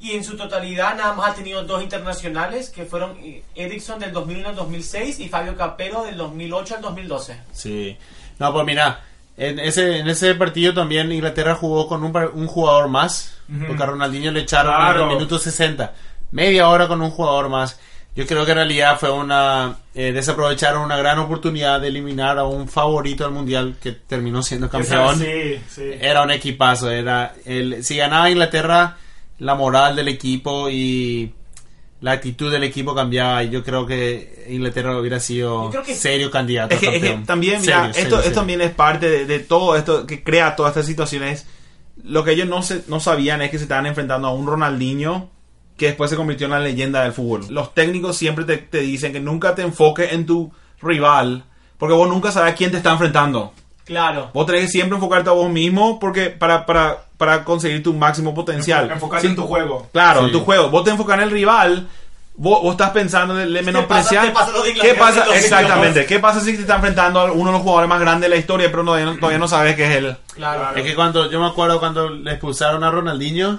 Y 0.00 0.12
en 0.12 0.22
su 0.22 0.36
totalidad 0.36 0.94
nada 0.96 1.12
más 1.12 1.32
ha 1.32 1.34
tenido 1.34 1.64
dos 1.64 1.82
internacionales, 1.82 2.70
que 2.70 2.84
fueron 2.84 3.16
eh, 3.20 3.42
Eriksson 3.56 3.98
del 3.98 4.12
2001 4.12 4.50
al 4.50 4.54
2006 4.54 5.18
y 5.18 5.28
Fabio 5.28 5.56
Capello 5.56 6.04
del 6.04 6.16
2008 6.16 6.76
al 6.76 6.82
2012. 6.82 7.36
Sí. 7.52 7.96
No, 8.38 8.52
pues 8.52 8.64
mira, 8.64 9.02
en 9.36 9.58
ese, 9.58 9.98
en 9.98 10.06
ese 10.06 10.36
partido 10.36 10.72
también 10.72 11.10
Inglaterra 11.10 11.56
jugó 11.56 11.88
con 11.88 12.04
un, 12.04 12.16
un 12.16 12.46
jugador 12.46 12.86
más, 12.88 13.38
Ujú. 13.52 13.66
porque 13.66 13.82
a 13.82 13.86
Ronaldinho 13.86 14.30
le 14.30 14.42
echaron 14.42 14.72
Claro. 14.72 15.02
en 15.02 15.08
el 15.08 15.14
minuto 15.16 15.36
60. 15.40 15.94
Media 16.30 16.68
hora 16.68 16.86
con 16.86 17.02
un 17.02 17.10
jugador 17.10 17.48
más. 17.48 17.80
Yo 18.18 18.26
creo 18.26 18.44
que 18.44 18.50
en 18.50 18.56
realidad 18.56 18.98
fue 18.98 19.12
una... 19.12 19.76
eh, 19.94 20.10
desaprovecharon 20.12 20.82
una 20.82 20.96
gran 20.96 21.20
oportunidad 21.20 21.80
de 21.80 21.86
eliminar 21.88 22.36
a 22.38 22.44
un 22.44 22.68
favorito 22.68 23.22
del 23.22 23.32
Mundial 23.32 23.76
que 23.80 23.92
terminó 23.92 24.42
siendo 24.42 24.68
campeón. 24.68 25.18
Sí, 25.20 25.60
sí. 25.68 25.82
Era 26.00 26.22
un 26.22 26.32
equipazo. 26.32 26.90
Era 26.90 27.34
el, 27.44 27.84
si 27.84 27.96
ganaba 27.96 28.28
Inglaterra, 28.28 28.96
la 29.38 29.54
moral 29.54 29.94
del 29.94 30.08
equipo 30.08 30.68
y 30.68 31.32
la 32.00 32.10
actitud 32.12 32.50
del 32.50 32.64
equipo 32.64 32.92
cambiaba. 32.92 33.44
Y 33.44 33.50
yo 33.50 33.62
creo 33.62 33.86
que 33.86 34.46
Inglaterra 34.48 34.98
hubiera 34.98 35.20
sido 35.20 35.70
que- 35.86 35.94
serio 35.94 36.28
candidato. 36.30 36.74
Es 36.74 36.80
que, 36.80 36.88
a 36.88 36.90
es 36.90 36.94
que 37.00 37.06
campeón. 37.06 37.26
también, 37.26 37.60
Serio, 37.60 37.80
mira, 37.82 37.92
serio, 37.94 38.04
esto, 38.08 38.16
serio. 38.16 38.28
esto 38.30 38.40
también 38.40 38.60
es 38.62 38.70
parte 38.72 39.08
de, 39.08 39.26
de 39.26 39.38
todo 39.38 39.76
esto 39.76 40.06
que 40.08 40.24
crea 40.24 40.56
todas 40.56 40.70
estas 40.72 40.86
situaciones. 40.86 41.46
Lo 42.02 42.24
que 42.24 42.32
ellos 42.32 42.48
no, 42.48 42.62
se, 42.64 42.82
no 42.88 42.98
sabían 42.98 43.42
es 43.42 43.50
que 43.52 43.58
se 43.58 43.64
estaban 43.64 43.86
enfrentando 43.86 44.26
a 44.26 44.32
un 44.32 44.44
Ronaldinho 44.46 45.30
que 45.78 45.86
después 45.86 46.10
se 46.10 46.16
convirtió 46.16 46.44
en 46.46 46.50
la 46.50 46.60
leyenda 46.60 47.02
del 47.04 47.12
fútbol. 47.12 47.46
Los 47.48 47.72
técnicos 47.72 48.16
siempre 48.16 48.44
te, 48.44 48.58
te 48.58 48.80
dicen 48.80 49.12
que 49.12 49.20
nunca 49.20 49.54
te 49.54 49.62
enfoques 49.62 50.12
en 50.12 50.26
tu 50.26 50.52
rival 50.82 51.44
porque 51.78 51.94
vos 51.94 52.08
nunca 52.08 52.30
sabes 52.32 52.54
quién 52.56 52.70
te 52.70 52.76
está 52.78 52.90
enfrentando. 52.92 53.52
Claro. 53.84 54.30
Vos 54.34 54.44
tenés 54.44 54.62
que 54.62 54.68
siempre 54.68 54.96
enfocarte 54.96 55.30
a 55.30 55.32
vos 55.32 55.48
mismo 55.48 55.98
porque 55.98 56.28
para, 56.28 56.66
para, 56.66 56.98
para 57.16 57.44
conseguir 57.44 57.82
tu 57.82 57.94
máximo 57.94 58.34
potencial. 58.34 58.90
Enfocarte 58.90 59.26
Sí, 59.28 59.30
en 59.30 59.36
tu 59.36 59.46
juego. 59.46 59.88
Claro, 59.92 60.20
Sí. 60.20 60.26
en 60.26 60.32
tu 60.32 60.40
juego. 60.40 60.68
Vos 60.68 60.84
te 60.84 60.90
enfocas 60.90 61.16
en 61.16 61.22
el 61.22 61.30
rival. 61.30 61.88
Vos, 62.40 62.62
vos 62.62 62.72
estás 62.72 62.90
pensando 62.90 63.40
en 63.40 63.52
le 63.52 63.62
menospreciar. 63.62 64.26
te 64.26 64.32
pasa 64.32 64.52
¿Qué 64.80 64.94
pasa? 64.94 65.20
en 65.20 65.26
2002? 65.26 65.36
Exactamente. 65.36 66.06
¿Qué 66.06 66.18
pasa 66.18 66.40
si 66.40 66.54
te 66.54 66.60
está 66.62 66.74
enfrentando 66.76 67.18
a 67.20 67.32
uno 67.32 67.46
de 67.46 67.52
los 67.52 67.62
jugadores 67.62 67.88
más 67.88 67.98
grandes 68.00 68.28
de 68.28 68.34
la 68.36 68.40
historia, 68.40 68.70
pero 68.70 68.84
todavía 68.84 69.06
no, 69.06 69.16
todavía 69.16 69.38
no 69.38 69.48
sabes 69.48 69.74
que 69.74 69.84
es 69.90 69.96
él? 69.96 70.16
Claro. 70.34 70.76
Es 70.76 70.82
que 70.84 70.94
cuando 70.94 71.30
yo 71.30 71.40
me 71.40 71.46
acuerdo 71.46 71.80
cuando 71.80 72.10
le 72.10 72.30
expulsaron 72.32 72.84
a 72.84 72.90
Ronaldinho, 72.90 73.58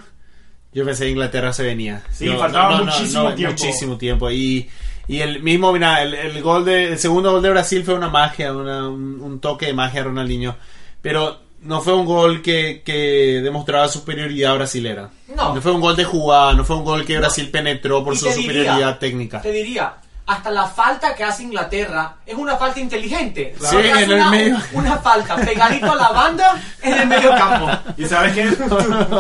yo 0.74 0.86
pensé 0.86 1.06
que 1.06 1.12
Inglaterra 1.12 1.52
se 1.54 1.64
venía. 1.64 2.04
Sí, 2.12 2.26
Yo- 2.26 2.38
faltaba 2.38 2.82
muchísimo 2.84 3.34
tiempo. 3.34 3.56
Muchísimo 3.64 3.98
tiempo. 3.98 4.32
Y, 4.32 4.70
y 5.08 5.20
el 5.22 5.42
mismo, 5.42 5.72
mira, 5.74 6.02
el, 6.04 6.14
el 6.14 6.42
gol 6.42 6.66
de, 6.66 6.90
el 6.94 7.00
segundo 7.00 7.32
gol 7.32 7.42
de 7.42 7.50
Brasil 7.50 7.84
fue 7.84 7.96
una 7.96 8.10
magia, 8.10 8.54
una- 8.54 8.88
un, 8.88 9.20
un 9.22 9.40
toque 9.40 9.66
de 9.68 9.74
magia 9.74 10.02
a 10.02 10.04
Ronaldinho. 10.06 10.56
Pero 11.02 11.40
no 11.64 11.82
fue 11.82 11.94
un 11.94 12.06
gol 12.06 12.42
que, 12.42 12.82
que 12.86 13.42
demostraba 13.44 13.88
superioridad 13.88 14.56
brasilera. 14.56 15.10
No. 15.36 15.60
fue 15.62 15.72
un 15.72 15.82
gol 15.82 15.96
de 15.96 16.04
jugada, 16.06 16.54
no 16.54 16.64
fue 16.66 16.76
un 16.78 16.84
gol 16.86 17.06
que 17.06 17.18
Brasil 17.18 17.50
penetró 17.50 18.04
por 18.04 18.14
Y 18.14 18.18
su 18.18 18.26
te 18.26 18.32
diría- 18.36 18.44
superioridad 18.54 19.00
técnica. 19.00 19.42
Te 19.42 19.52
diría, 19.52 19.94
hasta 20.30 20.52
la 20.52 20.68
falta 20.68 21.16
que 21.16 21.24
hace 21.24 21.42
Inglaterra 21.44 22.14
es 22.26 22.36
una 22.36 22.56
falta 22.56 22.80
inteligente. 22.80 23.56
Sí, 23.60 23.66
hace 23.78 23.90
en 24.04 24.12
el 24.12 24.14
una, 24.14 24.30
medio. 24.30 24.58
Una 24.74 24.98
falta 24.98 25.36
pegadito 25.38 25.92
a 25.92 25.96
la 25.96 26.10
banda 26.10 26.62
en 26.84 26.94
el 26.94 27.08
medio 27.08 27.32
campo. 27.32 27.68
¿Y 27.98 28.06
sabes 28.06 28.34
qué? 28.34 28.48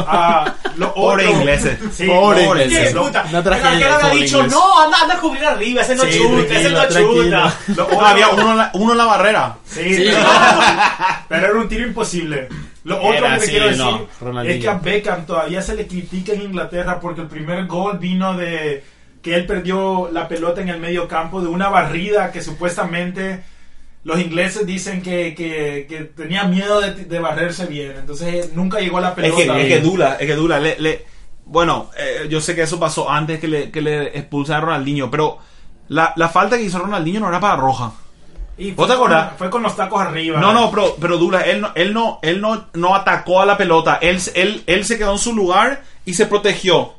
Ah, 0.08 0.54
lo 0.78 0.94
Pobre 0.94 1.32
ingleses. 1.32 1.80
Sí, 1.94 2.06
Pobre 2.06 2.44
ingleses. 2.44 2.88
¿Qué 2.90 2.94
Lo- 2.94 3.06
puta? 3.08 3.26
una 3.28 3.40
el 3.40 3.54
había 3.84 4.10
dicho, 4.12 4.38
inglés. 4.38 4.52
no, 4.54 4.82
anda, 4.82 4.98
anda 5.02 5.16
a 5.16 5.20
cubrir 5.20 5.46
arriba, 5.46 5.82
ese 5.82 5.96
no 5.96 6.04
Sí, 6.04 6.20
chuta, 6.20 6.54
ese 6.56 6.70
no 6.70 6.84
chuta. 6.88 7.54
lo 7.76 7.90
No, 7.90 8.06
había 8.06 8.30
uno 8.30 8.52
en 8.52 8.58
la, 8.58 8.72
uno 8.76 8.92
en 8.92 8.98
la 8.98 9.06
barrera. 9.06 9.56
Sí, 9.66 9.96
Sí. 9.96 10.12
pero 11.28 11.46
era 11.48 11.56
un 11.60 11.68
tiro 11.68 11.86
imposible. 11.88 12.48
Lo 12.84 12.98
otro 12.98 13.14
Era, 13.14 13.34
que 13.34 13.40
te 13.40 13.46
sí, 13.46 13.52
quiero 13.52 13.66
decir 13.68 13.84
no, 14.32 14.42
es 14.44 14.62
que 14.62 14.70
a 14.70 14.74
Beckham 14.76 15.26
todavía 15.26 15.62
se 15.62 15.76
le 15.76 15.86
critica 15.88 16.34
en 16.34 16.44
Inglaterra 16.44 17.00
porque 17.00 17.22
el 17.22 17.28
primer 17.28 17.66
gol 17.68 17.98
vino 18.00 18.34
de 18.36 18.84
que 19.22 19.36
él 19.36 19.46
perdió 19.46 20.10
la 20.12 20.28
pelota 20.28 20.62
en 20.62 20.70
el 20.70 20.80
medio 20.80 21.08
campo 21.08 21.42
de 21.42 21.48
una 21.48 21.70
barrida 21.70 22.32
que 22.32 22.42
supuestamente 22.42 23.44
los 24.04 24.20
ingleses 24.20 24.66
dicen 24.66 25.02
que, 25.02 25.36
que, 25.36 25.86
que 25.90 26.06
tenía 26.06 26.46
miedo 26.46 26.80
de, 26.80 26.94
de 26.94 27.20
barrerse 27.20 27.66
bien. 27.66 27.94
Entonces 27.98 28.54
nunca 28.54 28.80
llegó 28.80 29.00
la 29.00 29.10
Es 29.10 29.14
pelota. 29.16 29.56
que, 29.56 29.62
es 29.62 29.68
que 29.68 29.82
Dula, 29.82 30.16
es 30.20 30.26
que 30.28 30.36
Dula, 30.36 30.60
le, 30.60 30.80
le- 30.80 31.06
bueno, 31.46 31.90
eh, 31.98 32.28
yo 32.30 32.40
sé 32.42 32.56
que 32.56 32.62
eso 32.62 32.80
pasó 32.80 33.10
antes 33.10 33.40
que 33.40 33.48
le, 33.48 33.72
que 33.72 33.82
le 33.82 34.18
expulsan 34.18 34.58
a 34.58 34.62
Ronaldinho, 34.62 35.10
pero 35.12 35.40
la, 35.90 36.14
la 36.16 36.30
falta 36.30 36.58
que 36.58 36.64
hizo 36.64 36.80
Ronaldinho 36.80 37.20
no 37.20 37.28
era 37.30 37.40
para 37.40 37.56
roja. 37.58 37.92
Y 38.58 38.72
¿Vos 38.72 38.88
fue, 38.88 38.98
con, 38.98 39.12
fue 39.38 39.50
con 39.50 39.64
los 39.64 39.76
tacos 39.76 40.02
arriba. 40.02 40.40
No, 40.40 40.54
no, 40.54 40.70
pero, 40.70 40.96
pero 41.00 41.18
Dula, 41.18 41.42
él 41.42 41.62
no, 41.62 41.72
él 41.76 41.94
no, 41.94 42.20
él 42.22 42.40
no, 42.42 42.68
no 42.74 42.94
atacó 42.96 43.42
a 43.42 43.46
la 43.46 43.58
pelota, 43.58 44.00
él, 44.02 44.20
él, 44.36 44.64
él 44.68 44.86
se 44.86 44.98
quedó 44.98 45.14
en 45.14 45.18
su 45.20 45.34
lugar 45.34 45.82
y 46.06 46.14
se 46.14 46.26
protegió. 46.26 46.94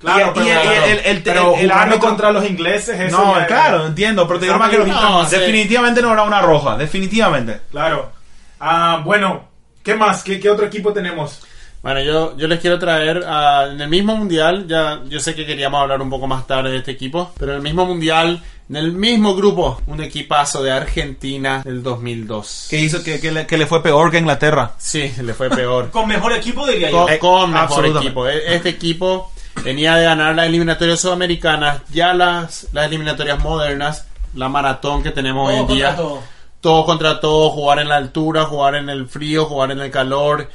Claro, 0.00 0.28
Y- 0.28 0.30
pero 0.34 0.46
y- 0.46 0.50
el, 0.50 0.58
el, 0.98 0.98
el, 1.04 1.22
pero 1.22 1.54
el 1.54 1.70
jugando 1.70 1.74
árbitro- 1.96 2.00
contra 2.00 2.32
los 2.32 2.48
ingleses, 2.48 2.98
eso 2.98 3.16
No, 3.18 3.38
ya- 3.38 3.46
claro, 3.46 3.86
entiendo, 3.86 4.26
pero 4.26 4.40
te 4.40 4.46
digo 4.46 4.58
más 4.58 4.70
que 4.70 4.78
No, 4.78 5.24
sí. 5.28 5.36
definitivamente 5.36 6.00
no 6.02 6.12
era 6.12 6.22
una 6.22 6.40
roja, 6.40 6.76
definitivamente. 6.76 7.60
Claro. 7.70 8.10
Ah, 8.58 9.02
bueno, 9.04 9.44
¿qué 9.82 9.94
más? 9.94 10.22
¿Qué, 10.22 10.40
qué 10.40 10.48
otro 10.50 10.66
equipo 10.66 10.92
tenemos? 10.92 11.42
Bueno, 11.82 12.00
yo, 12.00 12.36
yo 12.36 12.46
les 12.46 12.60
quiero 12.60 12.78
traer 12.78 13.24
en 13.72 13.80
el 13.80 13.88
mismo 13.88 14.14
mundial, 14.16 14.66
ya 14.68 15.00
yo 15.08 15.18
sé 15.20 15.34
que 15.34 15.46
queríamos 15.46 15.80
hablar 15.80 16.02
un 16.02 16.10
poco 16.10 16.26
más 16.26 16.46
tarde 16.46 16.70
de 16.70 16.78
este 16.78 16.90
equipo, 16.92 17.32
pero 17.38 17.52
en 17.52 17.56
el 17.56 17.62
mismo 17.62 17.86
mundial, 17.86 18.42
en 18.68 18.76
el 18.76 18.92
mismo 18.92 19.34
grupo, 19.34 19.80
un 19.86 20.02
equipazo 20.02 20.62
de 20.62 20.72
Argentina 20.72 21.62
del 21.64 21.82
2002. 21.82 22.66
Que 22.68 22.78
hizo 22.80 23.02
que, 23.02 23.18
que 23.18 23.30
le, 23.32 23.46
que 23.46 23.56
le 23.56 23.66
fue 23.66 23.82
peor 23.82 24.10
que 24.10 24.18
Inglaterra. 24.18 24.72
Sí, 24.76 25.10
le 25.22 25.32
fue 25.32 25.48
peor. 25.48 25.90
Con 25.92 26.06
mejor 26.06 26.34
equipo 26.34 26.66
diría 26.66 26.90
yo. 26.90 27.06
con, 27.06 27.18
con 27.18 27.50
mejor 27.52 27.86
equipo. 27.86 28.28
E- 28.28 28.54
Este 28.56 28.68
equipo 28.68 29.32
venía 29.64 29.96
de 29.96 30.04
ganar 30.04 30.34
las 30.34 30.46
eliminatorias 30.46 31.00
sudamericanas, 31.00 31.82
ya 31.90 32.14
las, 32.14 32.68
las 32.72 32.86
eliminatorias 32.86 33.38
modernas, 33.40 34.06
la 34.34 34.48
maratón 34.48 35.02
que 35.02 35.10
tenemos 35.10 35.48
hoy 35.50 35.56
en 35.56 35.66
día. 35.66 35.96
todo. 35.96 36.22
todo 36.60 36.84
contra 36.84 37.20
todo, 37.20 37.50
jugar 37.50 37.78
en 37.78 37.88
la 37.88 37.96
altura, 37.96 38.44
jugar 38.44 38.74
en 38.76 38.88
el 38.88 39.08
frío, 39.08 39.46
jugar 39.46 39.70
en 39.72 39.80
el 39.80 39.90
calor, 39.90 40.48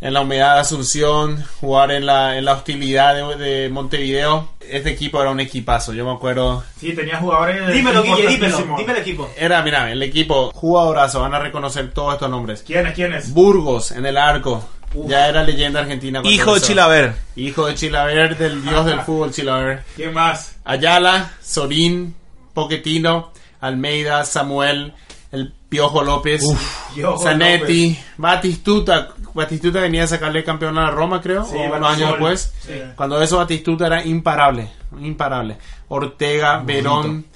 en 0.00 0.14
la 0.14 0.22
humedad 0.22 0.54
de 0.54 0.60
Asunción, 0.60 1.44
jugar 1.60 1.90
en 1.90 2.06
la, 2.06 2.38
en 2.38 2.46
la 2.46 2.54
hostilidad 2.54 3.14
de, 3.14 3.36
de 3.36 3.68
Montevideo. 3.68 4.48
Este 4.60 4.90
equipo 4.90 5.20
era 5.20 5.30
un 5.30 5.40
equipazo, 5.40 5.92
yo 5.92 6.06
me 6.06 6.12
acuerdo. 6.12 6.64
Sí, 6.78 6.94
tenía 6.94 7.18
jugadores. 7.18 7.66
Dímelo, 7.72 8.02
Guille, 8.02 8.28
dímelo. 8.28 8.58
Dime 8.78 8.92
el 8.92 8.98
equipo. 8.98 9.28
Era, 9.36 9.62
mira, 9.62 9.92
el 9.92 10.02
equipo 10.02 10.52
jugadorazo, 10.54 11.20
van 11.20 11.34
a 11.34 11.38
reconocer 11.38 11.90
todos 11.92 12.14
estos 12.14 12.30
nombres. 12.30 12.62
¿Quiénes? 12.62 12.94
¿Quiénes? 12.94 13.34
Burgos 13.34 13.90
en 13.90 14.06
el 14.06 14.16
arco, 14.16 14.64
ya 15.06 15.28
era 15.28 15.42
leyenda 15.42 15.80
argentina. 15.80 16.20
Hijo 16.24 16.54
de. 16.54 16.60
Chilaver. 16.60 17.14
Hijo 17.36 17.66
de 17.66 17.74
Chilaver, 17.74 18.36
del 18.36 18.62
dios 18.62 18.84
del 18.86 19.00
fútbol 19.00 19.32
Chilaver. 19.32 19.84
¿Quién 19.96 20.12
más? 20.12 20.56
Ayala, 20.64 21.32
Sorín, 21.42 22.14
Poquetino, 22.54 23.32
Almeida, 23.60 24.24
Samuel, 24.24 24.92
el 25.32 25.52
Piojo 25.68 26.02
López, 26.02 26.42
Piojo 26.94 27.22
Zanetti, 27.22 27.98
Batistuta. 28.16 29.10
Batistuta 29.32 29.80
venía 29.80 30.04
a 30.04 30.06
sacarle 30.08 30.42
campeón 30.42 30.76
a 30.78 30.82
la 30.86 30.90
Roma, 30.90 31.20
creo, 31.20 31.44
Sí, 31.44 31.56
o 31.56 31.76
unos 31.76 31.90
años 31.96 32.10
después. 32.10 32.52
Sí. 32.66 32.72
Cuando 32.96 33.22
eso 33.22 33.36
Batistuta 33.38 33.86
era 33.86 34.04
imparable, 34.04 34.70
imparable. 35.00 35.56
Ortega, 35.88 36.58
Verón, 36.64 37.26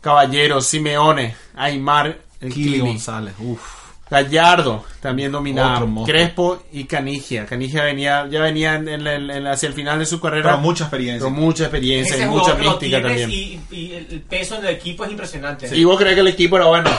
Caballero, 0.00 0.60
Simeone, 0.60 1.36
Aymar, 1.54 2.18
el 2.40 2.52
Kili 2.52 2.72
Kili. 2.72 2.78
González. 2.80 3.34
Uf. 3.38 3.81
Gallardo 4.12 4.84
también 5.00 5.32
dominaba. 5.32 5.84
Crespo 6.04 6.62
y 6.72 6.84
Canigia. 6.84 7.46
Canigia 7.46 7.82
venía, 7.84 8.28
ya 8.30 8.40
venía 8.42 8.74
en, 8.74 8.88
en 8.88 9.06
el- 9.06 9.30
en- 9.30 9.46
hacia 9.46 9.68
el 9.68 9.72
final 9.72 9.98
de 9.98 10.06
su 10.06 10.20
carrera. 10.20 10.50
Pero 10.50 10.58
mucha 10.58 10.84
experiencia. 10.84 11.24
Con 11.24 11.32
mucha 11.32 11.64
experiencia 11.64 12.14
Ese 12.16 12.24
y 12.24 12.28
mucha 12.28 12.54
mística 12.54 13.00
también. 13.02 13.30
Y, 13.30 13.60
y 13.70 13.92
el 13.92 14.06
el 14.10 14.20
peso 14.20 14.56
en 14.58 14.66
el 14.66 14.74
equipo 14.74 15.04
es 15.04 15.10
impresionante. 15.10 15.74
¿Y 15.76 15.84
vos 15.84 15.98
crees 15.98 16.14
que 16.14 16.20
el 16.20 16.28
equipo 16.28 16.56
era 16.56 16.66
bueno? 16.66 16.90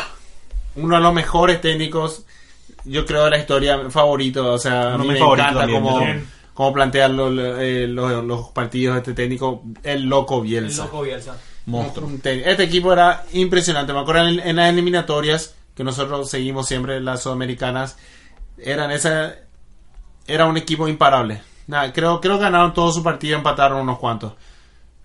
Uno 0.75 0.95
de 0.95 1.01
los 1.03 1.13
mejores 1.13 1.61
técnicos, 1.61 2.23
yo 2.85 3.05
creo, 3.05 3.25
de 3.25 3.29
la 3.29 3.37
historia 3.37 3.79
favorito. 3.91 4.51
O 4.53 4.57
sea, 4.57 4.93
a 4.93 4.95
Uno 4.95 5.03
mí 5.05 5.13
de 5.13 5.19
me 5.19 5.25
encanta 5.25 5.59
también, 5.59 6.27
cómo 6.55 6.73
plantean 6.73 7.15
los, 7.15 7.31
eh, 7.59 7.85
los- 7.87 8.23
los 8.25 8.49
partidos 8.49 8.95
de 8.95 8.99
este 9.01 9.13
técnico. 9.13 9.61
El 9.83 10.03
loco 10.03 10.37
El 10.37 10.43
Bielsa. 10.43 10.85
loco 10.85 11.03
Bielsa. 11.03 11.37
Monstruo. 11.65 12.09
Este 12.23 12.63
equipo 12.63 12.91
era 12.91 13.23
impresionante. 13.33 13.93
Me 13.93 13.99
acuerdo 13.99 14.27
en, 14.27 14.39
en 14.39 14.55
las 14.57 14.69
eliminatorias, 14.69 15.55
que 15.75 15.83
nosotros 15.83 16.29
seguimos 16.29 16.67
siempre, 16.67 16.99
las 17.01 17.23
sudamericanas, 17.23 17.97
eran 18.57 18.91
esa, 18.91 19.35
era 20.27 20.45
un 20.45 20.57
equipo 20.57 20.87
imparable. 20.87 21.41
Nada, 21.67 21.91
creo, 21.93 22.19
creo 22.21 22.37
que 22.37 22.43
ganaron 22.43 22.73
todos 22.73 22.93
sus 22.95 23.03
partidos, 23.03 23.37
empataron 23.37 23.81
unos 23.81 23.97
cuantos. 23.99 24.33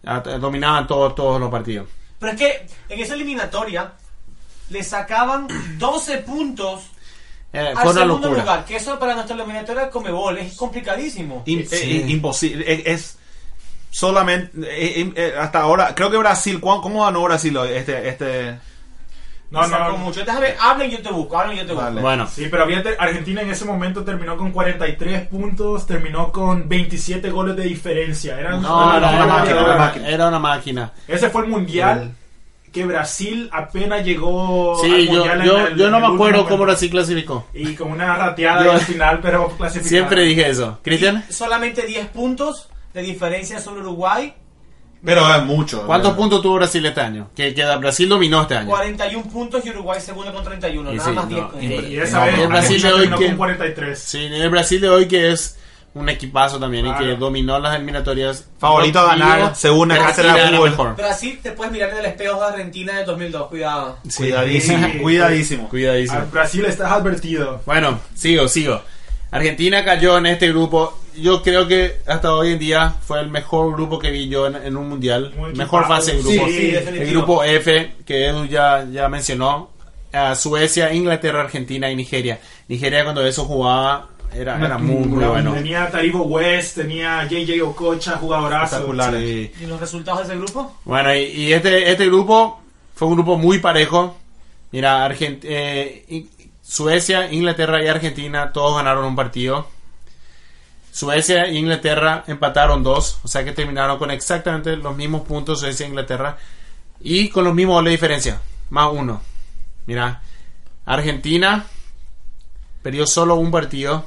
Ah, 0.05 0.21
Dominaban 0.21 0.87
todos, 0.87 1.15
todos 1.15 1.41
los 1.41 1.51
partidos. 1.51 1.89
Pero 2.19 2.33
es 2.33 2.39
que 2.39 2.67
en 2.89 3.01
esa 3.01 3.15
eliminatoria 3.15 3.93
le 4.71 4.83
sacaban 4.83 5.47
12 5.79 6.19
puntos 6.19 6.83
Eh, 7.53 7.59
al 7.75 7.77
segundo 7.95 8.05
locura. 8.29 8.41
lugar. 8.43 8.65
Que 8.65 8.77
eso 8.77 8.99
para 8.99 9.15
nuestra 9.15 9.35
eliminatoria 9.37 9.89
Comebol 9.91 10.37
es 10.39 10.57
complicadísimo. 10.57 11.43
Sí. 11.47 11.67
eh, 11.73 12.05
imposible. 12.09 12.65
Es, 12.73 12.83
es 12.87 13.19
solamente. 13.91 14.51
eh, 14.65 15.13
eh, 15.17 15.35
hasta 15.39 15.61
ahora. 15.61 15.95
Creo 15.95 16.11
que 16.11 16.17
Brasil. 16.19 16.61
¿cuán- 16.61 16.81
¿Cómo 16.81 17.05
ganó 17.05 17.23
Brasil? 17.23 17.57
Este. 17.57 18.09
este 18.09 18.59
No, 19.51 19.65
Sacó 19.67 19.93
no. 19.93 19.99
mucho. 19.99 20.21
Déjame, 20.25 20.49
hablen 20.61 20.91
y 20.91 20.97
yo 20.97 21.03
te 21.03 21.11
busco, 21.11 21.39
hablen 21.39 21.57
y 21.57 21.61
yo 21.61 21.67
te 21.67 21.73
busco. 21.73 21.91
Bueno, 21.93 22.27
Sí, 22.27 22.49
pero 22.51 22.65
había 22.65 22.83
Argentina 22.99 23.41
en 23.41 23.51
ese 23.51 23.65
momento 23.65 24.05
terminó 24.05 24.37
con 24.37 24.51
43 24.53 25.27
puntos, 25.29 25.87
terminó 25.87 26.31
con 26.33 26.69
27 26.69 27.31
goles 27.31 27.57
de 27.57 27.63
diferencia. 27.63 28.37
No, 28.61 28.95
era 28.97 29.09
una 29.09 29.27
máquina, 29.27 29.51
era 29.51 29.65
una 29.65 29.77
máquina. 29.77 30.09
era 30.09 30.29
una 30.29 30.39
máquina. 30.39 30.93
Ese 31.09 31.31
fue 31.31 31.43
el 31.45 31.49
mundial 31.49 32.13
que 32.73 32.85
Brasil 32.85 33.49
apenas 33.51 34.05
llegó 34.05 34.79
al 34.79 34.85
Sí, 34.91 35.07
yo, 35.07 35.13
mundial 35.15 35.41
en 35.41 35.47
yo, 35.47 35.67
el- 35.69 35.77
yo 35.77 35.85
en 35.87 35.91
no 35.93 36.01
me 36.01 36.07
acuerdo 36.15 36.47
cómo. 36.47 36.65
Brasil 36.65 36.91
clasificó. 36.91 37.47
Y 37.55 37.75
con 37.75 37.91
una 37.93 38.15
rateada 38.17 38.63
Yo- 38.65 38.73
al 38.73 38.81
final, 38.81 39.21
pero 39.23 39.49
clasificado. 39.57 39.89
Siempre 39.89 40.23
dije 40.25 40.47
eso. 40.51 40.79
¿Cristian? 40.83 41.25
Solamente 41.31 41.87
10 41.87 42.07
puntos 42.09 42.69
de 42.93 43.01
diferencia 43.01 43.61
sobre 43.61 43.81
Uruguay. 43.81 44.35
Pero 45.05 45.35
es 45.35 45.43
mucho. 45.45 45.87
¿Cuántos 45.87 46.13
Eh, 46.13 46.17
puntos 46.17 46.43
tuvo 46.43 46.55
Brasil 46.57 46.85
este 46.85 47.01
año? 47.01 47.31
Que, 47.37 47.55
que 47.55 47.65
Brasil 47.77 48.09
dominó 48.09 48.43
este 48.43 48.57
año. 48.57 48.69
41 48.69 49.29
puntos 49.31 49.65
y 49.65 49.71
Uruguay 49.71 50.01
segundo 50.01 50.33
con 50.33 50.45
31. 50.45 50.93
Y 50.93 50.97
nada 50.97 51.09
sí, 51.09 51.15
más 51.15 51.25
no, 51.25 51.31
10 51.31 51.43
puntos. 51.47 51.63
impre- 51.63 51.89
Y 51.91 51.99
esa 51.99 52.19
No, 52.21 52.27
vez 52.27 52.39
el 52.39 52.49
Brasil 52.49 52.83
de 52.83 52.93
hoy 52.93 53.09
que- 53.11 53.27
con 53.29 53.37
43. 53.37 53.99
Sí, 53.99 54.19
el 54.25 54.51
Brasil 54.51 54.81
de 54.81 54.89
hoy 54.89 55.07
que 55.09 55.31
es 55.33 55.57
un 55.95 56.09
equipazo 56.09 56.61
también 56.61 56.87
y 56.87 56.91
que 56.93 56.99
Claro. 56.99 57.17
dominó 57.17 57.59
las 57.59 57.75
eliminatorias. 57.75 58.45
Favorito 58.59 59.01
a 59.01 59.07
ganar, 59.17 59.57
según 59.57 59.89
la 59.89 59.95
Brasil 59.99 60.27
cátedra 60.27 60.51
de 60.51 60.71
fútbol. 60.71 60.95
Brasil 60.95 61.41
te 61.43 61.53
puedes 61.53 61.73
mirar 61.73 61.91
en 61.91 61.97
el 61.99 62.05
espejo 62.05 62.39
de 62.41 62.47
Argentina 62.47 62.99
de 62.99 63.05
2002, 63.05 63.49
cuidado. 63.49 63.99
Cuidadísimo, 64.17 64.87
Sí. 64.87 64.99
cuidadísimo. 64.99 65.69
Cuidadísimo. 65.69 66.21
Al 66.21 66.27
Brasil 66.27 66.65
estás 66.67 66.93
advertido. 66.93 67.63
Bueno, 67.67 67.99
sigo, 68.15 68.47
sigo. 68.49 68.83
Argentina 69.31 69.85
cayó 69.85 70.19
en 70.19 70.27
este 70.27 70.49
grupo. 70.49 70.99
Yo 71.17 71.43
creo 71.43 71.67
que 71.67 71.97
hasta 72.07 72.33
hoy 72.35 72.53
en 72.53 72.59
día 72.59 72.95
fue 73.03 73.21
el 73.21 73.29
mejor 73.29 73.73
grupo 73.75 73.99
que 73.99 74.11
vi 74.11 74.29
yo 74.29 74.47
en, 74.47 74.57
en 74.57 74.77
un 74.77 74.89
mundial. 74.89 75.35
Muy 75.37 75.53
Mejor 75.55 75.83
equipado. 75.83 76.01
fase 76.01 76.17
de 76.17 76.23
grupo. 76.23 76.47
Sí, 76.49 76.75
el 76.75 77.11
grupo 77.11 77.45
F, 77.45 77.93
que 78.07 78.27
Edu 78.27 78.47
ya, 78.47 78.87
ya 78.91 79.09
mencionó. 79.09 79.71
a 80.13 80.35
Suecia, 80.35 80.93
Inglaterra, 80.95 81.41
Argentina 81.43 81.91
y 81.91 81.97
Nigeria. 81.97 82.39
Nigeria 82.69 83.03
cuando 83.05 83.27
eso 83.27 83.45
jugaba 83.45 84.09
era, 84.35 84.57
era 84.65 84.79
muy, 84.79 85.07
bueno. 85.09 85.53
Tenía 85.55 85.91
Taribo 85.91 86.23
West, 86.23 86.77
tenía 86.77 87.27
JJ 87.29 87.63
Okocha, 87.63 88.13
jugadorazo. 88.17 88.87
Sí. 89.19 89.51
¿Y 89.61 89.67
los 89.67 89.79
resultados 89.81 90.21
de 90.21 90.35
ese 90.35 90.37
grupo? 90.43 90.77
Bueno, 90.85 91.15
y, 91.15 91.19
y 91.25 91.53
este, 91.53 91.91
este 91.91 92.07
grupo 92.07 92.61
fue 92.95 93.09
un 93.09 93.15
grupo 93.15 93.37
muy 93.37 93.59
parejo. 93.59 94.17
Mira, 94.71 95.05
Argent- 95.09 95.41
eh, 95.45 96.05
Suecia, 96.69 97.33
Inglaterra 97.33 97.83
y 97.83 97.89
Argentina 97.89 98.53
todos 98.53 98.77
ganaron 98.77 99.05
un 99.07 99.17
partido. 99.17 99.67
Suecia 100.93 101.45
e 101.45 101.55
Inglaterra 101.55 102.25
empataron 102.27 102.83
dos, 102.83 103.21
o 103.23 103.29
sea 103.29 103.45
que 103.45 103.53
terminaron 103.53 103.99
con 103.99 104.11
exactamente 104.11 104.77
los 104.77 104.97
mismos 104.97 105.23
puntos 105.23 105.61
Suecia 105.61 105.87
e 105.87 105.89
Inglaterra 105.89 106.37
y 107.01 107.29
con 107.31 107.45
los 107.45 107.55
mismos 107.55 107.77
goles 107.77 107.91
de 107.91 107.97
diferencia, 107.97 108.41
más 108.71 108.91
uno. 108.93 109.23
Mira, 109.87 110.21
Argentina 110.85 111.65
perdió 112.83 113.07
solo 113.07 113.37
un 113.37 113.51
partido 113.51 114.05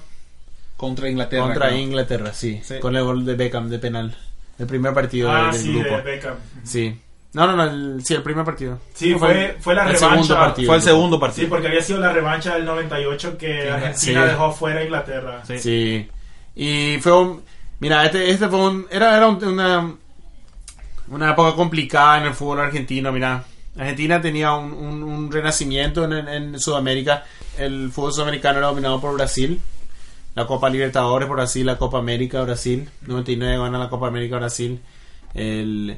Contra 0.77 1.09
Inglaterra. 1.09 1.43
contra 1.43 1.67
creo. 1.69 1.79
Inglaterra, 1.79 2.33
sí, 2.33 2.61
Sí. 2.63 2.79
con 2.79 2.95
el 2.95 3.03
gol 3.03 3.25
de 3.25 3.35
Beckham 3.35 3.69
de 3.69 3.79
penal, 3.79 4.15
el 4.59 4.67
primer 4.67 4.93
partido 4.93 5.31
Ah, 5.31 5.51
del 5.51 5.61
sí, 5.61 5.73
grupo. 5.73 5.95
de 5.97 6.01
Beckham. 6.01 6.35
Sí. 6.63 6.99
No, 7.33 7.47
no, 7.47 7.55
no, 7.55 7.63
el, 7.63 8.03
sí, 8.05 8.13
el 8.13 8.23
primer 8.23 8.43
partido. 8.43 8.77
Sí, 8.93 9.11
No, 9.11 9.19
fue- 9.19 9.55
fue 9.59 9.73
la 9.73 9.83
el 9.83 9.93
revancha. 9.93 10.09
segundo 10.09 10.35
partido. 10.35 10.67
Fue 10.67 10.75
el 10.75 10.81
segundo 10.81 11.15
Sí, 11.15 11.21
partido. 11.21 11.49
porque 11.49 11.67
había 11.67 11.81
sido 11.81 11.99
la 11.99 12.11
revancha 12.11 12.55
del 12.55 12.65
98 12.65 13.37
que 13.37 13.69
Argentina 13.71 14.23
Sí. 14.23 14.29
dejó 14.29 14.51
fuera 14.51 14.79
a 14.81 14.83
Inglaterra. 14.83 15.41
Sí. 15.45 15.59
Sí. 15.59 16.09
Y 16.55 16.97
fue 16.99 17.17
un... 17.17 17.41
Mira, 17.79 18.05
este, 18.05 18.29
este 18.29 18.47
fue 18.49 18.59
un... 18.59 18.85
Era, 18.91 19.15
era 19.15 19.27
un- 19.27 19.43
una... 19.45 19.93
Una 21.09 21.31
época 21.31 21.55
complicada 21.55 22.19
en 22.19 22.27
el 22.27 22.33
fútbol 22.33 22.59
argentino, 22.61 23.11
mira. 23.11 23.43
Argentina 23.77 24.21
tenía 24.21 24.53
un, 24.53 24.71
un- 24.73 25.03
un 25.03 25.31
renacimiento 25.31 26.03
en, 26.05 26.13
en- 26.13 26.27
en 26.27 26.59
Sudamérica. 26.59 27.23
El 27.57 27.91
fútbol 27.91 28.13
sudamericano 28.13 28.57
era 28.59 28.67
dominado 28.67 28.99
por 28.99 29.13
Brasil. 29.13 29.59
La 30.35 30.45
Copa 30.47 30.69
Libertadores 30.69 31.27
por 31.27 31.37
Brasil, 31.37 31.65
la 31.65 31.77
Copa 31.77 31.97
América 31.99 32.41
Brasil. 32.41 32.89
99 33.07 33.57
gana 33.57 33.77
la 33.79 33.89
Copa 33.89 34.07
América 34.07 34.37
Brasil. 34.37 34.79
El, 35.33 35.97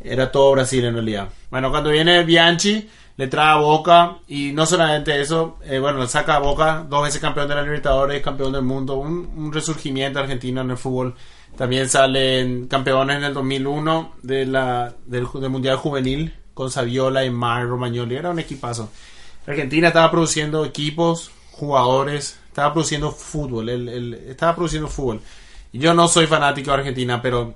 era 0.00 0.30
todo 0.30 0.52
Brasil 0.52 0.84
en 0.84 0.94
realidad. 0.94 1.28
Bueno, 1.50 1.70
cuando 1.70 1.90
viene 1.90 2.22
Bianchi, 2.24 2.88
le 3.16 3.26
trae 3.28 3.52
a 3.52 3.56
Boca 3.56 4.18
y 4.28 4.52
no 4.52 4.66
solamente 4.66 5.20
eso, 5.20 5.58
eh, 5.64 5.78
bueno, 5.78 5.98
le 6.00 6.06
saca 6.06 6.36
a 6.36 6.38
Boca, 6.38 6.84
dos 6.88 7.02
veces 7.04 7.20
campeón 7.20 7.48
de 7.48 7.54
la 7.54 7.62
Libertadores, 7.62 8.22
campeón 8.22 8.52
del 8.52 8.62
mundo, 8.62 8.96
un, 8.96 9.30
un 9.36 9.52
resurgimiento 9.52 10.18
argentino 10.18 10.60
en 10.60 10.70
el 10.70 10.76
fútbol. 10.76 11.14
También 11.56 11.88
salen 11.88 12.66
campeones 12.68 13.16
en 13.16 13.24
el 13.24 13.32
2001 13.34 14.12
de 14.22 14.44
la, 14.44 14.94
del, 15.06 15.26
del 15.32 15.48
Mundial 15.50 15.76
Juvenil 15.76 16.34
con 16.52 16.70
Saviola, 16.70 17.28
Mar, 17.30 17.66
Romagnoli. 17.66 18.16
Era 18.16 18.30
un 18.30 18.38
equipazo. 18.38 18.90
Argentina 19.46 19.88
estaba 19.88 20.10
produciendo 20.10 20.64
equipos, 20.66 21.30
jugadores, 21.52 22.38
estaba 22.48 22.72
produciendo 22.74 23.10
fútbol, 23.10 23.68
el- 23.70 23.88
el- 23.88 24.14
estaba 24.28 24.54
produciendo 24.54 24.88
fútbol. 24.88 25.20
Y 25.72 25.78
yo 25.78 25.94
no 25.94 26.08
soy 26.08 26.26
fanático 26.26 26.70
de 26.72 26.76
Argentina, 26.78 27.22
pero 27.22 27.54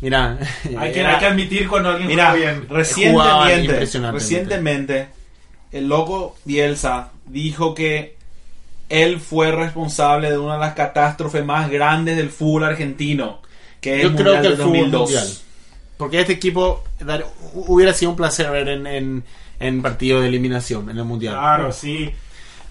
Mira, 0.00 0.38
Hay 0.78 0.92
que, 0.92 1.00
era- 1.00 1.14
hay 1.14 1.18
que 1.20 1.26
admitir 1.26 1.68
cuando 1.68 1.90
alguien 1.90 2.08
Mira, 2.08 2.30
juega 2.30 2.52
bien. 2.52 2.66
Recientemente, 2.68 3.64
impresionantemente. 3.64 4.12
recientemente, 4.12 5.08
el 5.72 5.88
loco 5.88 6.36
Bielsa 6.44 7.10
dijo 7.26 7.74
que 7.74 8.16
él 8.88 9.18
fue 9.20 9.50
responsable 9.52 10.30
de 10.30 10.38
una 10.38 10.54
de 10.54 10.60
las 10.60 10.74
catástrofes 10.74 11.44
más 11.44 11.70
grandes 11.70 12.16
del 12.16 12.30
fútbol 12.30 12.64
argentino, 12.64 13.40
que 13.80 13.96
es 13.96 14.02
yo 14.02 14.08
el 14.10 14.14
creo 14.16 14.34
Mundial 14.34 14.42
que 14.42 14.48
el 14.48 14.56
de 14.58 14.62
fútbol 14.64 14.90
2002. 14.90 15.00
mundial. 15.10 15.28
Porque 15.96 16.20
este 16.20 16.32
equipo 16.34 16.84
dar- 17.00 17.24
hubiera 17.54 17.92
sido 17.94 18.10
un 18.10 18.16
placer 18.16 18.50
ver 18.50 18.68
en, 18.68 18.86
en, 18.86 19.24
en 19.58 19.82
partido 19.82 20.20
de 20.20 20.28
eliminación 20.28 20.90
en 20.90 20.98
el 20.98 21.04
mundial. 21.04 21.34
Claro, 21.34 21.72
sí. 21.72 22.12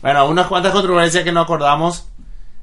Bueno, 0.02 0.28
unas 0.28 0.46
cuantas 0.46 0.72
controversias 0.72 1.24
que 1.24 1.32
nos 1.32 1.44
acordamos. 1.46 2.08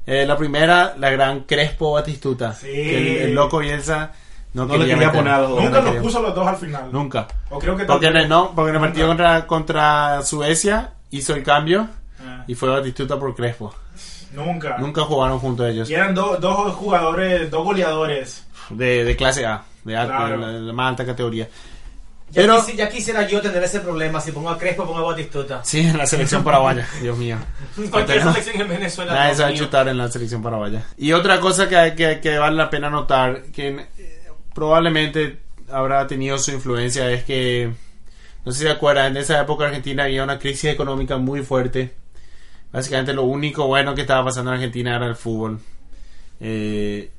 Eh, 0.05 0.25
la 0.25 0.35
primera, 0.37 0.95
la 0.97 1.09
gran 1.11 1.41
Crespo 1.41 1.91
Batistuta. 1.93 2.53
Sí. 2.53 2.67
Que 2.67 2.97
el, 2.97 3.17
el 3.29 3.33
loco 3.35 3.59
Bielsa 3.59 4.13
no, 4.53 4.65
No 4.65 4.73
le 4.73 4.79
quería 4.81 4.97
meter. 4.97 5.11
poner 5.13 5.33
a 5.33 5.39
los 5.39 5.49
dos. 5.49 5.59
Nunca 5.63 5.69
no 5.71 5.75
los 5.77 5.85
quería. 5.85 6.01
puso 6.01 6.21
los 6.21 6.35
dos 6.35 6.47
al 6.47 6.57
final. 6.57 6.89
Nunca. 6.91 7.27
O 7.49 7.59
creo 7.59 7.75
que 7.75 7.85
Porque 7.85 8.07
en 8.07 8.13
tampoco. 8.13 8.23
el, 8.23 8.29
no, 8.29 8.51
porque 8.55 8.69
en 8.69 8.75
el 8.75 8.81
partido 8.81 9.07
contra, 9.07 9.47
contra 9.47 10.21
Suecia 10.23 10.91
hizo 11.11 11.33
el 11.35 11.43
cambio 11.43 11.87
Ah, 12.25 12.43
y 12.47 12.55
fue 12.55 12.69
Batistuta 12.69 13.19
por 13.19 13.35
Crespo. 13.35 13.73
nunca. 14.33 14.77
Nunca 14.77 15.01
jugaron 15.03 15.39
juntos 15.39 15.67
ellos. 15.69 15.89
Y 15.89 15.93
eran 15.93 16.15
do- 16.15 16.37
dos 16.39 16.73
jugadores, 16.75 17.49
dos 17.51 17.63
goleadores. 17.63 18.45
De, 18.69 19.03
de 19.03 19.15
clase 19.15 19.45
A, 19.45 19.61
de, 19.83 19.97
alta, 19.97 20.15
Claro. 20.17 20.31
de 20.31 20.37
la, 20.37 20.47
de 20.53 20.59
la 20.61 20.73
más 20.73 20.89
alta 20.89 21.05
categoría. 21.05 21.49
Ya, 22.29 22.41
Pero, 22.41 22.57
quisi- 22.61 22.75
ya 22.75 22.89
quisiera 22.89 23.27
yo 23.27 23.41
tener 23.41 23.61
ese 23.61 23.79
problema. 23.81 24.19
Si 24.21 24.31
pongo 24.31 24.49
a 24.49 24.57
Crespo, 24.57 24.85
pongo 24.85 24.99
a 24.99 25.11
Batistuta. 25.11 25.59
sí, 25.63 25.81
en 25.81 25.97
la 25.97 26.07
selección 26.07 26.43
paraguaya, 26.45 26.87
Dios 27.01 27.15
mío. 27.17 27.37
Cualquier 27.91 28.23
selección 28.23 28.61
en 28.61 28.69
Venezuela. 28.69 29.13
Nadie 29.13 29.35
se 29.35 29.43
va 29.43 29.49
a 29.49 29.53
chutar 29.53 29.87
en 29.89 29.97
la 29.97 30.07
selección 30.09 30.41
paraguaya. 30.41 30.83
Y 30.97 31.11
otra 31.11 31.39
cosa 31.39 31.67
que, 31.69 31.93
que, 31.95 32.19
que 32.21 32.37
vale 32.39 32.55
la 32.55 32.69
pena 32.71 32.89
notar, 32.89 33.43
que 33.53 33.85
probablemente 34.53 35.39
habrá 35.69 36.05
tenido 36.07 36.37
su 36.37 36.51
influencia, 36.51 37.09
es 37.11 37.23
que, 37.23 37.71
no 38.45 38.51
sé 38.51 38.59
si 38.59 38.65
se 38.65 38.71
acuerdan, 38.71 39.11
en 39.11 39.17
esa 39.17 39.41
época 39.41 39.65
Argentina 39.65 40.03
había 40.03 40.23
una 40.23 40.39
crisis 40.39 40.65
económica 40.65 41.17
muy 41.17 41.41
fuerte. 41.41 41.93
Básicamente 42.71 43.13
lo 43.13 43.23
único 43.23 43.67
bueno 43.67 43.93
que 43.93 44.01
estaba 44.01 44.25
pasando 44.25 44.51
en 44.51 44.55
Argentina 44.57 44.95
era 44.95 45.07
el 45.07 45.15
fútbol. 45.15 45.59
Eh, 46.39 47.11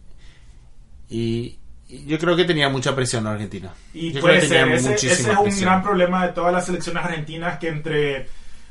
y, 1.09 1.57
y 1.89 2.07
yo 2.07 2.19
creo 2.19 2.35
que 2.35 2.45
tenía 2.45 2.69
mucha 2.69 2.95
presión 2.95 3.27
en 3.27 3.33
Argentina. 3.33 3.73
Y 3.93 4.13
yo 4.13 4.21
puede 4.21 4.39
creo 4.41 4.69
que 4.69 4.79
ser, 4.81 4.95
ese, 4.95 5.07
es 5.07 5.27
un 5.29 5.45
presión. 5.45 5.71
gran 5.71 5.83
problema 5.83 6.27
de 6.27 6.33
todas 6.33 6.53
las 6.53 6.67
selecciones 6.67 7.05
argentinas 7.05 7.59
que 7.59 7.69
entre 7.69 8.29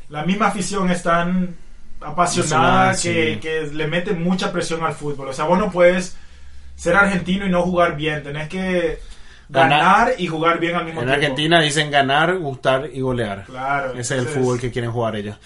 la 0.09 0.25
misma 0.25 0.47
afición 0.47 0.89
están 0.91 1.55
apasionada 2.01 2.91
Apasionada, 2.91 2.91
que, 2.91 3.33
sí. 3.35 3.39
que 3.39 3.69
le 3.73 3.87
meten 3.87 4.21
mucha 4.21 4.51
presión 4.51 4.83
al 4.83 4.93
fútbol. 4.93 5.29
O 5.29 5.33
sea, 5.33 5.45
vos 5.45 5.57
no 5.57 5.71
puedes 5.71 6.17
ser 6.75 6.95
argentino 6.95 7.45
y 7.45 7.49
no 7.49 7.61
jugar 7.63 7.95
bien. 7.95 8.23
Tenés 8.23 8.49
que 8.49 8.99
Ganar. 9.49 9.79
ganar 9.79 10.13
y 10.17 10.27
jugar 10.27 10.59
bien 10.59 10.75
al 10.75 10.85
mismo 10.85 11.01
En 11.01 11.07
tiempo. 11.07 11.21
Argentina 11.21 11.61
dicen 11.61 11.91
ganar, 11.91 12.37
gustar 12.37 12.89
y 12.93 13.01
golear. 13.01 13.45
Claro. 13.45 13.91
Ese 13.93 14.15
es 14.17 14.21
el 14.23 14.27
fútbol 14.27 14.59
que 14.59 14.71
quieren 14.71 14.91
jugar 14.91 15.15
ellos. 15.15 15.37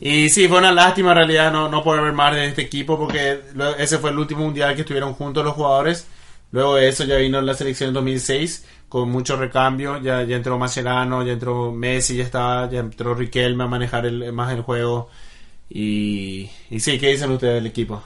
Y 0.00 0.28
sí, 0.28 0.48
fue 0.48 0.58
una 0.58 0.72
lástima 0.72 1.10
en 1.12 1.16
realidad 1.18 1.52
no, 1.52 1.68
no 1.68 1.82
poder 1.82 2.02
ver 2.02 2.12
más 2.12 2.34
de 2.34 2.46
este 2.46 2.62
equipo 2.62 2.98
porque 2.98 3.40
lo- 3.54 3.76
ese 3.76 3.98
fue 3.98 4.10
el 4.10 4.18
último 4.18 4.44
mundial 4.44 4.74
que 4.74 4.80
estuvieron 4.82 5.14
juntos 5.14 5.44
los 5.44 5.54
jugadores. 5.54 6.06
Luego 6.50 6.76
de 6.76 6.88
eso 6.88 7.04
ya 7.04 7.16
vino 7.16 7.40
la 7.40 7.54
selección 7.54 7.88
en 7.88 7.94
2006 7.94 8.66
con 8.88 9.08
mucho 9.10 9.36
recambio. 9.36 10.00
Ya, 10.00 10.22
ya 10.22 10.36
entró 10.36 10.58
Mascherano, 10.58 11.24
ya 11.24 11.32
entró 11.32 11.72
Messi, 11.72 12.16
ya 12.16 12.24
estaba, 12.24 12.70
ya 12.70 12.80
entró 12.80 13.14
Riquelme 13.14 13.64
a 13.64 13.66
manejar 13.66 14.06
el, 14.06 14.32
más 14.32 14.52
el 14.52 14.62
juego. 14.62 15.10
Y, 15.68 16.50
y 16.70 16.80
sí, 16.80 16.98
¿qué 16.98 17.08
dicen 17.10 17.30
ustedes 17.30 17.54
del 17.54 17.66
equipo? 17.66 18.02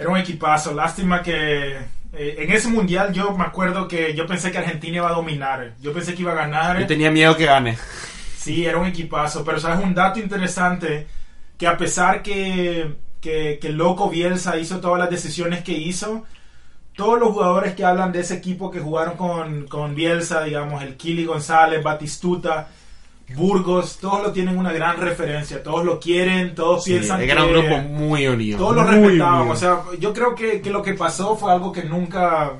Era 0.00 0.08
un 0.08 0.16
equipazo. 0.16 0.72
Lástima 0.72 1.22
que 1.22 1.76
eh, 2.12 2.34
en 2.38 2.50
ese 2.50 2.68
mundial 2.68 3.12
yo 3.12 3.36
me 3.36 3.44
acuerdo 3.44 3.86
que 3.86 4.14
yo 4.14 4.26
pensé 4.26 4.50
que 4.50 4.58
Argentina 4.58 4.96
iba 4.96 5.08
a 5.10 5.14
dominar. 5.14 5.74
Yo 5.80 5.92
pensé 5.92 6.14
que 6.14 6.22
iba 6.22 6.32
a 6.32 6.36
ganar. 6.36 6.80
Yo 6.80 6.86
tenía 6.86 7.10
miedo 7.10 7.36
que 7.36 7.44
gane. 7.44 7.76
Sí, 8.36 8.64
era 8.64 8.78
un 8.78 8.86
equipazo, 8.86 9.44
pero 9.44 9.60
sabes 9.60 9.84
un 9.84 9.94
dato 9.94 10.18
interesante 10.18 11.06
que 11.58 11.66
a 11.66 11.76
pesar 11.76 12.22
que, 12.22 12.96
que, 13.20 13.58
que 13.60 13.68
el 13.68 13.76
loco 13.76 14.08
Bielsa 14.08 14.56
hizo 14.56 14.80
todas 14.80 14.98
las 14.98 15.10
decisiones 15.10 15.62
que 15.62 15.72
hizo, 15.72 16.24
todos 16.96 17.20
los 17.20 17.32
jugadores 17.32 17.74
que 17.74 17.84
hablan 17.84 18.12
de 18.12 18.20
ese 18.20 18.34
equipo 18.34 18.70
que 18.70 18.80
jugaron 18.80 19.18
con, 19.18 19.66
con 19.68 19.94
Bielsa, 19.94 20.42
digamos, 20.42 20.82
el 20.82 20.96
Kili 20.96 21.26
González, 21.26 21.82
Batistuta, 21.82 22.68
Burgos, 23.34 23.98
todos 24.00 24.22
lo 24.22 24.32
tienen 24.32 24.56
una 24.58 24.72
gran 24.72 24.96
referencia, 24.98 25.62
todos 25.62 25.84
lo 25.84 25.98
quieren, 26.00 26.54
todos 26.54 26.84
Sí, 26.84 26.92
piensan 26.92 27.20
era 27.22 27.44
un 27.44 27.52
que- 27.52 27.58
grupo 27.60 27.78
muy 27.82 28.26
unido. 28.26 28.58
todos 28.58 28.76
lo 28.76 28.84
respetaban. 28.84 29.48
O 29.50 29.56
sea, 29.56 29.80
yo 29.98 30.12
creo 30.12 30.34
que, 30.34 30.60
que 30.60 30.70
lo 30.70 30.82
que 30.82 30.94
pasó 30.94 31.36
fue 31.36 31.52
algo 31.52 31.72
que 31.72 31.84
nunca 31.84 32.52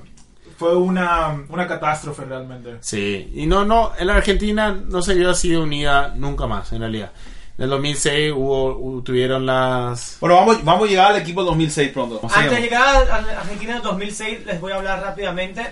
fue 0.57 0.77
una, 0.77 1.43
una 1.49 1.67
catástrofe 1.67 2.25
realmente. 2.25 2.77
Sí, 2.81 3.31
y 3.35 3.47
no, 3.47 3.65
no, 3.65 3.93
en 3.99 4.07
la 4.07 4.17
Argentina 4.17 4.73
no 4.73 5.01
se 5.03 5.15
vio 5.15 5.31
así 5.31 5.49
de 5.51 5.59
unida 5.59 6.13
nunca 6.17 6.47
más, 6.47 6.73
en 6.73 6.81
realidad. 6.81 7.13
En 7.57 7.65
el 7.65 7.71
2006 7.71 8.33
hubo, 8.35 9.03
tuvieron 9.03 9.45
las... 9.45 10.17
Bueno, 10.21 10.37
vamos, 10.37 10.65
vamos 10.65 10.87
a 10.87 10.91
llegar 10.91 11.13
al 11.13 11.21
equipo 11.21 11.43
2006 11.45 11.91
pronto. 11.93 12.21
Antes 12.35 12.51
de 12.53 12.61
llegar 12.63 13.11
a 13.11 13.17
Argentina 13.41 13.77
en 13.77 13.83
2006, 13.83 14.47
les 14.47 14.61
voy 14.61 14.73
a 14.73 14.77
hablar 14.77 15.01
rápidamente 15.03 15.67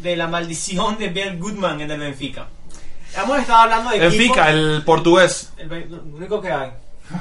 de 0.00 0.16
la 0.16 0.26
maldición 0.28 0.96
de 0.98 1.08
Bill 1.08 1.38
Goodman 1.38 1.80
en 1.80 1.90
el 1.90 1.98
Benfica. 2.00 2.46
Hemos 3.16 3.38
estado 3.38 3.60
hablando 3.60 3.90
de 3.90 3.98
Benfica, 4.00 4.50
equipos- 4.50 4.76
el 4.76 4.82
portugués. 4.84 5.52
El, 5.56 5.72
único 6.12 6.40
que 6.40 6.50
hay. 6.50 6.72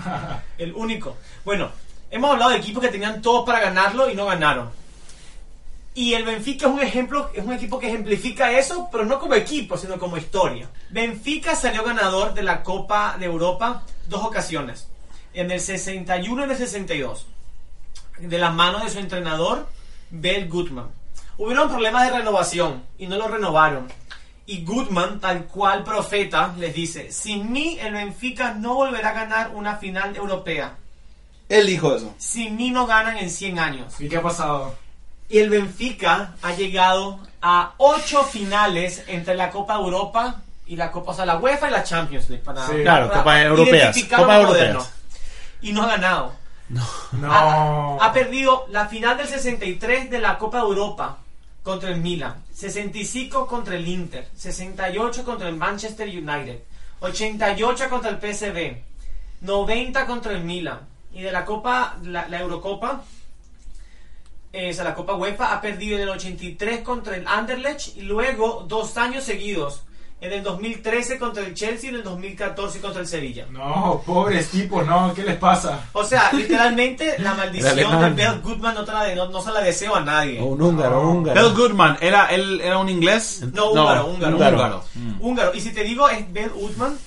el 0.58 0.74
único. 0.74 1.18
Bueno, 1.46 1.70
hemos 2.10 2.32
hablado 2.32 2.52
de 2.52 2.58
equipos 2.58 2.82
que 2.82 2.90
tenían 2.90 3.22
todo 3.22 3.46
para 3.46 3.60
ganarlo 3.60 4.10
y 4.10 4.16
no 4.16 4.26
ganaron. 4.26 4.70
Y 5.96 6.16
el 6.16 6.24
Benfica 6.26 6.66
es 6.66 6.74
un 6.74 6.80
ejemplo, 6.82 7.30
es 7.36 7.46
un 7.46 7.54
equipo 7.54 7.78
que 7.78 7.88
ejemplifica 7.88 8.52
eso, 8.52 8.90
pero 8.92 9.06
no 9.06 9.20
como 9.20 9.36
equipo, 9.36 9.78
sino 9.78 10.00
como 10.00 10.18
historia. 10.18 10.68
Benfica 10.90 11.56
salió 11.56 11.84
ganador 11.84 12.34
de 12.34 12.42
la 12.42 12.64
Copa 12.64 13.16
de 13.20 13.26
Europa 13.26 13.84
dos 14.08 14.24
ocasiones, 14.24 14.88
en 15.36 15.52
el 15.52 15.60
61 15.60 16.42
y 16.42 16.46
en 16.46 16.52
el 16.52 16.58
62, 16.58 17.28
de 18.18 18.38
la 18.40 18.50
mano 18.50 18.84
de 18.84 18.90
su 18.90 18.98
entrenador, 18.98 19.68
Bell 20.10 20.50
Goodman. 20.50 20.88
Hubieron 21.38 21.70
problemas 21.70 22.10
de 22.10 22.18
renovación 22.18 22.84
y 22.98 23.06
no 23.06 23.18
lo 23.18 23.28
renovaron. 23.28 23.88
Y 24.46 24.66
Goodman, 24.66 25.20
tal 25.20 25.46
cual 25.46 25.84
profeta, 25.84 26.54
les 26.58 26.74
dice, 26.74 27.12
sin 27.12 27.52
mí 27.52 27.78
el 27.80 27.94
Benfica 27.94 28.54
no 28.54 28.76
volverá 28.76 29.10
a 29.10 29.14
ganar 29.14 29.52
una 29.54 29.78
final 29.78 30.16
europea. 30.16 30.76
Él 31.48 31.68
dijo 31.68 31.96
eso. 31.96 32.14
Sin 32.18 32.58
mí 32.58 32.70
no 32.70 32.86
ganan 32.86 33.18
en 33.18 33.30
100 33.30 33.60
años. 33.60 34.00
¿Y 34.00 34.10
qué 34.10 34.18
ha 34.18 34.22
pasado? 34.22 34.76
Y 35.30 35.40
el 35.40 35.50
Benfica 35.50 36.36
ha 36.42 36.54
llegado 36.54 37.20
a 37.42 37.74
ocho 37.78 38.24
finales 38.24 39.04
entre 39.08 39.36
la 39.36 39.50
Copa 39.50 39.76
Europa 39.76 40.42
y 40.66 40.76
la 40.76 40.92
Copa, 40.92 41.12
o 41.12 41.16
sea, 41.16 41.26
la 41.26 41.38
UEFA 41.38 41.70
y 41.70 41.72
la 41.72 41.84
Champions 41.84 42.30
League. 42.30 42.44
Para, 42.44 42.66
Sí. 42.68 42.74
Claro, 42.82 43.08
para 43.08 43.20
Copas 43.20 43.46
europeas, 43.46 44.10
moderno. 44.18 44.86
Y 45.62 45.72
no 45.72 45.84
ha 45.84 45.88
ganado. 45.88 46.34
No. 46.70 46.82
Ha, 47.32 48.06
ha 48.06 48.14
perdido 48.14 48.66
la 48.70 48.88
final 48.88 49.18
del 49.18 49.28
63 49.28 50.10
de 50.10 50.20
la 50.20 50.38
Copa 50.38 50.60
Europa 50.60 51.18
contra 51.64 51.90
el 51.90 52.02
Milan, 52.02 52.44
65 52.54 53.48
contra 53.48 53.76
el 53.76 53.88
Inter, 53.88 54.28
68 54.36 55.24
contra 55.24 55.48
el 55.48 55.56
Manchester 55.56 56.08
United, 56.08 56.60
88 57.00 57.90
contra 57.90 58.12
el 58.12 58.18
PSV, 58.18 58.78
90 59.42 60.06
contra 60.06 60.34
el 60.34 60.44
Milan. 60.44 60.80
Y 61.14 61.22
de 61.22 61.32
la 61.32 61.46
Copa, 61.46 61.98
la, 62.04 62.28
la 62.28 62.40
Eurocopa, 62.40 63.04
eh, 64.52 64.70
o 64.70 64.74
sea, 64.74 64.84
la 64.84 64.96
Copa 64.96 65.16
UEFA, 65.16 65.54
ha 65.54 65.62
perdido 65.62 65.96
en 65.96 66.04
el 66.04 66.10
83 66.10 66.82
contra 66.82 67.16
el 67.16 67.28
Anderlecht 67.28 67.98
y 67.98 68.02
luego 68.02 68.66
dos 68.68 68.98
años 68.98 69.24
seguidos. 69.24 69.84
En 70.24 70.32
el 70.32 70.42
2013 70.42 71.20
contra 71.20 71.44
el 71.44 71.54
Chelsea 71.54 71.88
y 71.88 71.94
en 71.94 71.96
el 72.00 72.04
2014 72.04 72.80
contra 72.80 73.02
el 73.02 73.08
Sevilla. 73.08 73.46
No, 73.52 74.02
pobres 74.06 74.50
tipos, 74.50 74.86
no, 74.88 75.14
¿qué 75.14 75.22
les 75.24 75.36
pasa? 75.36 75.90
O 75.92 76.06
sea, 76.06 76.32
literalmente 76.32 77.20
la 77.20 77.34
maldición 77.36 77.76
de. 77.76 78.10
Bell 78.24 78.40
Goodman 78.42 78.74
no, 78.74 78.86
te 78.86 78.94
la 78.94 79.04
de- 79.04 79.16
no, 79.18 79.28
no 79.28 79.42
se 79.42 79.52
la 79.52 79.60
deseo 79.60 79.94
a 79.96 80.00
nadie. 80.00 80.40
un 80.42 80.62
húngaro, 80.62 81.04
No. 81.04 81.10
húngaro. 81.12 81.42
Bill 81.42 81.54
Goodman, 81.58 81.98
¿era, 82.00 82.28
él, 82.28 82.62
¿era 82.62 82.78
un 82.78 82.88
inglés? 82.88 83.42
No, 83.52 83.74
No, 83.76 83.82
húngaro, 83.84 84.06
húngaro, 84.08 84.36
húngaro. 84.38 84.56
húngaro. 84.56 84.84
Húngaro. 85.20 85.54
Y 85.56 85.60
si 85.60 85.74
te 85.74 85.84
digo 85.84 86.08
es 86.08 86.32
Bell 86.32 86.52
Goodman, 86.52 86.98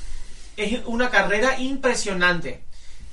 es 0.59 0.81
una 0.85 1.09
carrera 1.09 1.59
impresionante. 1.59 2.65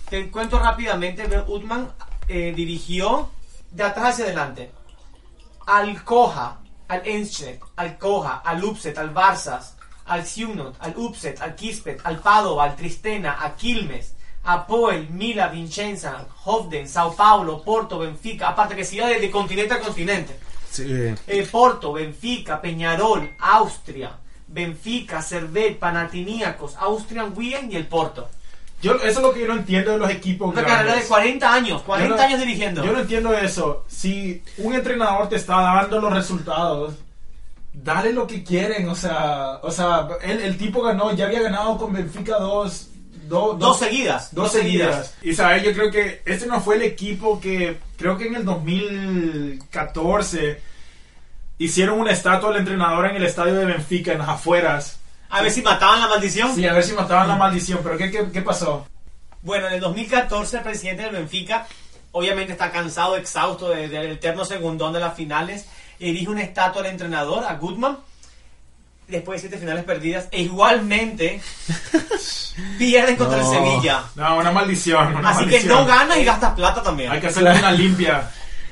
Te 0.10 0.30
cuento 0.30 0.60
rápidamente, 0.60 1.28
Bell 1.28 1.44
Goodman 1.44 1.90
eh, 2.28 2.52
dirigió 2.54 3.30
de 3.72 3.84
atrás 3.84 4.10
hacia 4.16 4.26
adelante 4.26 4.70
al 5.66 6.04
Coja, 6.04 6.58
al 6.90 7.02
Enschede, 7.08 7.62
al 7.78 7.98
Coja, 7.98 8.42
al 8.44 8.62
Upset, 8.66 8.98
al 8.98 9.12
Barsas, 9.12 9.78
al 10.06 10.26
Siunot, 10.26 10.76
al 10.80 10.94
Upset, 10.98 11.42
al 11.42 11.56
Kispet, 11.56 12.02
al 12.04 12.20
Padova, 12.20 12.64
al 12.66 12.76
Tristena, 12.76 13.38
a 13.44 13.56
Quilmes, 13.56 14.14
a 14.46 14.66
Poel, 14.68 15.10
Mila, 15.10 15.48
Vincenza, 15.48 16.26
Hovden, 16.46 16.88
Sao 16.90 17.16
Paulo, 17.16 17.62
Porto, 17.64 18.00
Benfica, 18.00 18.50
aparte 18.50 18.76
que 18.76 18.84
siga 18.84 19.08
de, 19.08 19.20
de 19.20 19.32
continente 19.32 19.74
a 19.74 19.80
continente. 19.80 20.38
Sí. 20.70 20.84
Eh, 21.28 21.48
Porto, 21.52 21.94
Benfica, 21.94 22.60
Peñarol, 22.62 23.30
Austria, 23.40 24.12
Benfica, 24.48 25.22
Servet, 25.22 25.80
Panathinaikos, 25.80 26.76
Austrian 26.78 27.34
Wien 27.36 27.72
y 27.72 27.76
el 27.76 27.88
Porto. 27.88 28.30
Yo, 28.82 28.96
eso 28.96 29.06
es 29.06 29.22
lo 29.22 29.34
que 29.34 29.40
yo 29.42 29.48
no 29.48 29.54
entiendo 29.54 29.92
de 29.92 29.98
los 29.98 30.10
equipos 30.10 30.52
Una 30.52 30.62
grandes. 30.62 30.78
carrera 30.78 30.96
de 31.02 31.08
40 31.08 31.54
años, 31.54 31.82
40 31.84 32.10
Yo 32.10 32.18
no- 32.18 32.22
años 32.28 32.40
dirigiendo. 32.42 32.84
Yo 32.84 32.92
no 32.92 33.00
entiendo 33.00 33.34
eso. 33.34 33.86
Si 33.88 34.44
un 34.58 34.74
entrenador 34.74 35.30
te 35.30 35.38
está 35.38 35.56
dando 35.62 36.02
los 36.02 36.12
resultados, 36.12 36.96
dale 37.74 38.14
lo 38.14 38.28
que 38.28 38.44
quieren, 38.44 38.88
o 38.90 38.96
sea, 38.96 39.60
o 39.64 39.72
sea, 39.72 40.08
el, 40.22 40.42
el 40.42 40.58
tipo 40.58 40.82
ganó, 40.82 41.14
ya 41.16 41.26
había 41.26 41.42
ganado 41.42 41.78
con 41.78 41.94
Benfica 41.94 42.38
dos, 42.38 42.90
do- 43.28 43.56
Dos 43.60 43.80
seguidas. 43.80 44.34
Dos 44.34 44.52
seguidas. 44.52 45.16
Y 45.22 45.34
sabes, 45.34 45.64
yo 45.64 45.74
creo 45.74 45.92
que 45.92 46.22
este 46.26 46.46
no 46.46 46.62
fue 46.62 46.76
el 46.76 46.84
equipo 46.84 47.40
que 47.42 47.78
creo 47.98 48.18
que 48.18 48.28
en 48.28 48.36
el 48.36 48.46
2014 48.46 50.62
hicieron 51.58 52.00
una 52.00 52.12
estatua 52.12 52.50
del 52.52 52.60
entrenador 52.60 53.06
en 53.08 53.16
el 53.16 53.24
estadio 53.26 53.56
de 53.56 53.66
Benfica 53.66 54.12
en 54.14 54.20
las 54.20 54.30
afueras. 54.30 55.00
A 55.30 55.42
ver 55.42 55.52
si 55.52 55.62
mataban 55.62 56.00
la 56.00 56.08
maldición. 56.08 56.54
Sí, 56.54 56.66
a 56.68 56.74
ver 56.74 56.84
si 56.84 56.94
mataban 56.94 57.28
la 57.28 57.36
maldición, 57.36 57.80
pero 57.84 57.98
¿qué, 57.98 58.12
qué, 58.12 58.30
qué 58.32 58.42
pasó? 58.42 58.88
Bueno, 59.42 59.68
en 59.68 59.74
el 59.74 59.80
2014 59.80 60.58
el 60.58 60.64
presidente 60.64 61.04
del 61.04 61.14
Benfica 61.14 61.68
obviamente 62.12 62.52
está 62.54 62.72
cansado, 62.72 63.16
exhausto 63.16 63.70
de- 63.70 63.88
del 63.90 64.12
eterno 64.14 64.46
segundón 64.46 64.94
de 64.94 65.00
las 65.00 65.16
finales. 65.16 65.66
Erige 66.10 66.30
una 66.30 66.42
estatua 66.42 66.82
al 66.82 66.88
entrenador, 66.88 67.44
a 67.46 67.54
Goodman, 67.56 67.98
después 69.08 69.42
de 69.42 69.48
siete 69.48 69.60
finales 69.64 69.84
perdidas. 69.84 70.28
E 70.32 70.42
igualmente 70.42 71.42
pierden 72.78 73.16
contra 73.16 73.40
el. 73.40 73.46
Sevilla. 73.46 74.04
No, 74.16 74.38
una 74.38 74.52
maldición. 74.52 75.16
una 75.16 75.30
Así 75.30 75.40
que 75.46 75.52
maldición. 75.52 75.78
no 75.80 75.86
ganas 75.86 76.18
y 76.18 76.24
gastas 76.26 76.54
plata 76.54 76.82
también. 76.84 77.12
Hay 77.12 77.20
que 77.20 77.28
hacerle 77.28 77.52
una 77.58 77.72
limpia. 77.72 78.30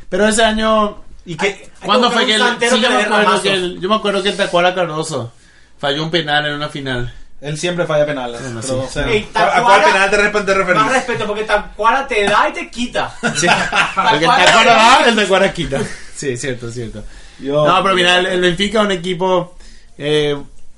Pero 0.10 0.28
ese 0.28 0.44
año. 0.44 1.04
¿Y 1.26 1.36
qué? 1.36 1.48
Hay- 1.48 1.54
que 1.54 1.70
¿Cuándo 1.86 2.08
buscar 2.08 2.24
fue 2.24 2.26
que 2.32 2.36
el, 2.36 2.42
santero 2.42 2.76
sí, 2.76 2.82
que 2.82 2.84
yo, 2.84 2.90
le 2.90 2.96
me 2.96 3.00
dé 3.02 3.06
acuerdo 3.06 3.24
ramazos. 3.26 3.42
que 3.44 3.54
el- 3.54 3.80
yo 3.82 3.90
me 3.90 3.96
acuerdo 3.96 4.24
que 4.24 4.30
el 4.30 4.38
Tacuara 4.38 4.74
Cardoso 4.76 5.32
falló 5.80 6.04
un 6.04 6.12
penal 6.12 6.46
en 6.48 6.54
una 6.54 6.70
final. 6.70 7.14
Él 7.42 7.58
siempre 7.58 7.88
falla 7.88 8.06
penales. 8.06 8.40
Bueno, 8.42 8.60
pero, 8.62 8.74
sí. 8.82 8.86
o 8.88 8.90
sea, 8.92 9.10
Ey, 9.10 9.30
¿a- 9.34 9.40
¿A 9.40 9.52
Tacuara- 9.54 9.64
cuál 9.64 9.84
penal 9.84 10.10
te, 10.12 10.18
re- 10.18 10.30
te 10.44 10.54
referís? 10.54 10.82
Más 10.82 10.92
respeto, 10.94 11.26
porque 11.28 11.44
Tacuara 11.44 12.08
te 12.08 12.24
da 12.26 12.50
y 12.50 12.54
te 12.54 12.70
quita. 12.70 13.16
Porque 13.22 13.46
el 13.48 14.22
Tacuara 14.26 14.74
da, 14.76 15.06
el 15.08 15.16
Tacuara 15.16 15.54
quita. 15.54 15.80
Sí, 16.16 16.38
cierto, 16.38 16.70
cierto. 16.72 17.04
Yo- 17.40 17.66
No, 17.68 17.82
pero 17.84 17.96
mira, 17.96 18.20
el, 18.20 18.26
el 18.28 18.42
Benfica 18.42 18.80
es 18.80 18.86
un 18.86 18.92
equipo 18.92 19.56
eh, 19.98 20.38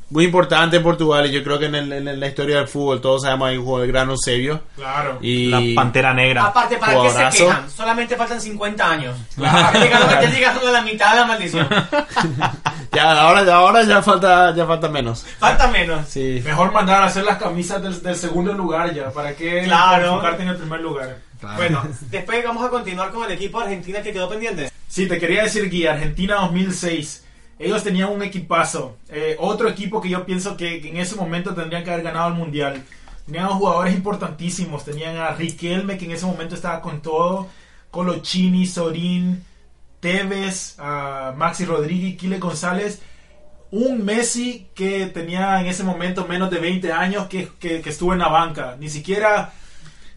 muy 0.09 0.25
importante 0.25 0.77
en 0.77 0.83
Portugal 0.83 1.25
y 1.25 1.31
yo 1.31 1.43
creo 1.43 1.57
que 1.57 1.65
en, 1.65 1.75
el- 1.75 1.91
en 2.07 2.19
la 2.19 2.27
historia 2.27 2.57
del 2.57 2.67
fútbol 2.67 3.01
todos 3.01 3.23
sabemos 3.23 3.49
hay 3.49 3.57
un 3.57 3.63
juego 3.65 3.81
de 3.81 3.87
gran 3.87 4.09
Eusebio. 4.09 4.61
Claro. 4.75 5.17
Y 5.21 5.47
La 5.49 5.81
pantera 5.81 6.13
negra. 6.13 6.45
Aparte, 6.45 6.77
¿para 6.77 7.01
qué 7.01 7.09
se 7.09 7.43
quejan? 7.45 7.69
Solamente 7.71 8.15
faltan 8.15 8.39
50 8.39 8.89
años. 8.91 9.17
Ya 9.37 9.71
ya 10.21 10.29
llegaron 10.29 10.67
a 10.67 10.71
la 10.71 10.81
mitad 10.83 11.11
de 11.13 11.19
la 11.21 11.25
maldición. 11.25 11.67
ya, 12.91 13.11
ahora, 13.21 13.55
ahora 13.55 13.83
ya 13.83 14.01
falta 14.03 14.53
ya 14.55 14.65
falta 14.67 14.87
menos. 14.89 15.25
Falta 15.39 15.67
menos. 15.67 16.07
Sí. 16.07 16.41
Mejor 16.45 16.71
mandar 16.71 17.01
a 17.01 17.05
hacer 17.07 17.23
las 17.23 17.37
camisas 17.37 17.81
del, 17.81 18.01
del 18.03 18.15
segundo 18.15 18.53
lugar 18.53 18.93
ya. 18.93 19.09
¿Para 19.11 19.35
qué 19.35 19.63
Claro. 19.63 20.09
enfocarte 20.09 20.43
en 20.43 20.49
el 20.49 20.57
primer 20.57 20.79
lugar? 20.81 21.17
Bueno, 21.57 21.83
después 22.09 22.43
vamos 22.43 22.65
a 22.65 22.69
continuar 22.69 23.11
con 23.11 23.25
el 23.25 23.31
equipo 23.31 23.59
Argentina 23.59 24.01
que 24.01 24.11
quedó 24.13 24.29
pendiente. 24.29 24.71
Sí, 24.87 25.07
te 25.07 25.19
quería 25.19 25.43
decir, 25.43 25.69
Guía, 25.69 25.93
Argentina 25.93 26.35
2006. 26.35 27.25
Ellos 27.59 27.83
tenían 27.83 28.09
un 28.09 28.21
equipazo. 28.23 28.97
Eh, 29.09 29.35
otro 29.39 29.69
equipo 29.69 30.01
que 30.01 30.09
yo 30.09 30.25
pienso 30.25 30.55
que, 30.57 30.81
que 30.81 30.89
en 30.89 30.97
ese 30.97 31.15
momento 31.15 31.53
tendrían 31.53 31.83
que 31.83 31.91
haber 31.91 32.03
ganado 32.03 32.27
el 32.29 32.33
Mundial. 32.35 32.83
Tenían 33.25 33.47
jugadores 33.49 33.93
importantísimos. 33.95 34.83
Tenían 34.85 35.17
a 35.17 35.31
Riquelme, 35.31 35.97
que 35.97 36.05
en 36.05 36.11
ese 36.11 36.25
momento 36.25 36.55
estaba 36.55 36.81
con 36.81 37.01
todo. 37.01 37.47
Colochini, 37.91 38.65
Sorín, 38.65 39.43
Tevez, 39.99 40.75
a 40.79 41.33
Maxi 41.37 41.65
Rodríguez, 41.65 42.17
Kile 42.17 42.39
González. 42.39 43.01
Un 43.71 44.03
Messi 44.05 44.67
que 44.75 45.07
tenía 45.07 45.59
en 45.61 45.67
ese 45.67 45.83
momento 45.83 46.27
menos 46.27 46.51
de 46.51 46.59
20 46.59 46.91
años 46.91 47.27
que, 47.27 47.49
que- 47.59 47.81
que 47.81 47.89
estuvo 47.89 48.13
en 48.13 48.19
la 48.19 48.27
banca. 48.27 48.75
Ni 48.79 48.89
siquiera 48.89 49.53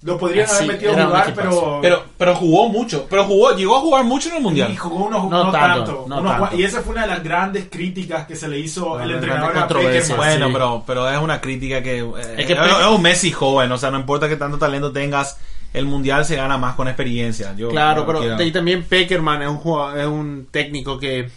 lo 0.06 0.16
podrían 0.18 0.46
Ah, 0.48 0.54
haber 0.56 0.66
metido 0.68 0.92
a 0.92 1.04
jugar, 1.06 1.32
pero... 1.34 1.78
Pero, 1.82 2.04
pero 2.16 2.34
jugó 2.36 2.68
mucho. 2.68 3.06
Pero 3.10 3.24
jugó, 3.24 3.54
llegó 3.56 3.76
a 3.76 3.80
jugar 3.80 4.04
mucho 4.04 4.28
en 4.30 4.36
el 4.36 4.42
mundial. 4.42 4.70
Y 4.72 4.76
jugó 4.76 5.04
unos, 5.06 5.28
No 5.28 5.44
no, 5.44 5.50
tanto, 5.52 5.84
tanto. 5.84 6.04
no 6.08 6.20
unos 6.20 6.38
tanto. 6.40 6.56
y 6.56 6.62
esa 6.64 6.80
fue 6.80 6.92
una 6.92 7.02
de 7.02 7.08
las 7.08 7.22
grandes 7.24 7.66
críticas 7.70 8.26
que 8.26 8.36
se 8.36 8.48
le 8.48 8.58
hizo 8.58 8.96
de 8.96 9.04
las 9.06 9.14
entrenador 9.16 9.58
a. 9.58 9.66
Peckerman. 9.68 10.16
Bueno, 10.16 10.46
Sí. 10.46 10.52
pero, 10.52 10.84
pero 10.86 11.10
es 11.10 11.18
una 11.18 11.40
crítica 11.40 11.82
que, 11.82 11.98
eh, 11.98 12.34
Es 12.38 12.46
que 12.46 12.52
es, 12.54 12.58
es 12.58 12.86
un 12.86 13.02
Messi 13.02 13.32
joven, 13.32 13.70
o 13.72 13.76
sea, 13.78 13.90
no 13.90 13.98
importa 13.98 14.28
que 14.28 14.36
tanto 14.36 14.58
talento 14.58 14.92
tengas, 14.92 15.38
el 15.74 15.84
mundial 15.86 16.24
se 16.24 16.36
gana 16.36 16.56
más 16.56 16.76
con 16.76 16.86
experiencia. 16.88 17.52
Yo, 17.56 17.68
Claro, 17.70 18.06
pero 18.06 18.20
quiero- 18.20 18.42
y 18.42 18.52
también 18.52 18.84
Peckerman 18.84 19.42
es 19.42 19.48
un 19.48 19.58
jugador- 19.58 19.98
es 19.98 20.06
un 20.06 20.46
técnico 20.50 20.98
que 20.98 21.28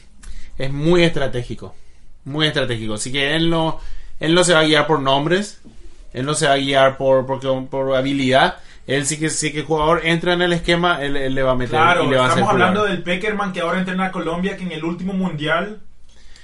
es 0.57 0.71
muy 0.71 1.03
estratégico, 1.03 1.73
muy 2.25 2.45
estratégico. 2.47 2.93
Así 2.93 3.11
que 3.11 3.35
él 3.35 3.49
no 3.49 3.79
él 4.19 4.35
no 4.35 4.43
se 4.43 4.53
va 4.53 4.59
a 4.59 4.63
guiar 4.63 4.85
por 4.85 4.99
nombres, 5.01 5.59
él 6.13 6.25
no 6.25 6.33
se 6.33 6.47
va 6.47 6.53
a 6.53 6.57
guiar 6.57 6.97
por 6.97 7.25
por, 7.25 7.67
por 7.67 7.95
habilidad. 7.95 8.57
Él 8.87 9.05
sí 9.05 9.19
que 9.19 9.29
sí 9.29 9.51
que 9.51 9.59
el 9.59 9.65
jugador 9.65 10.01
entra 10.03 10.33
en 10.33 10.41
el 10.41 10.51
esquema, 10.53 11.01
él, 11.03 11.15
él 11.15 11.35
le 11.35 11.43
va 11.43 11.51
a 11.51 11.55
meter 11.55 11.71
Claro, 11.79 12.05
y 12.05 12.07
le 12.09 12.17
va 12.17 12.25
a 12.25 12.29
estamos 12.29 12.49
hablando 12.49 12.85
del 12.85 13.03
Peckerman 13.03 13.53
que 13.53 13.61
ahora 13.61 13.77
entrena 13.79 14.05
a 14.05 14.11
Colombia, 14.11 14.57
que 14.57 14.63
en 14.63 14.71
el 14.71 14.83
último 14.83 15.13
mundial 15.13 15.79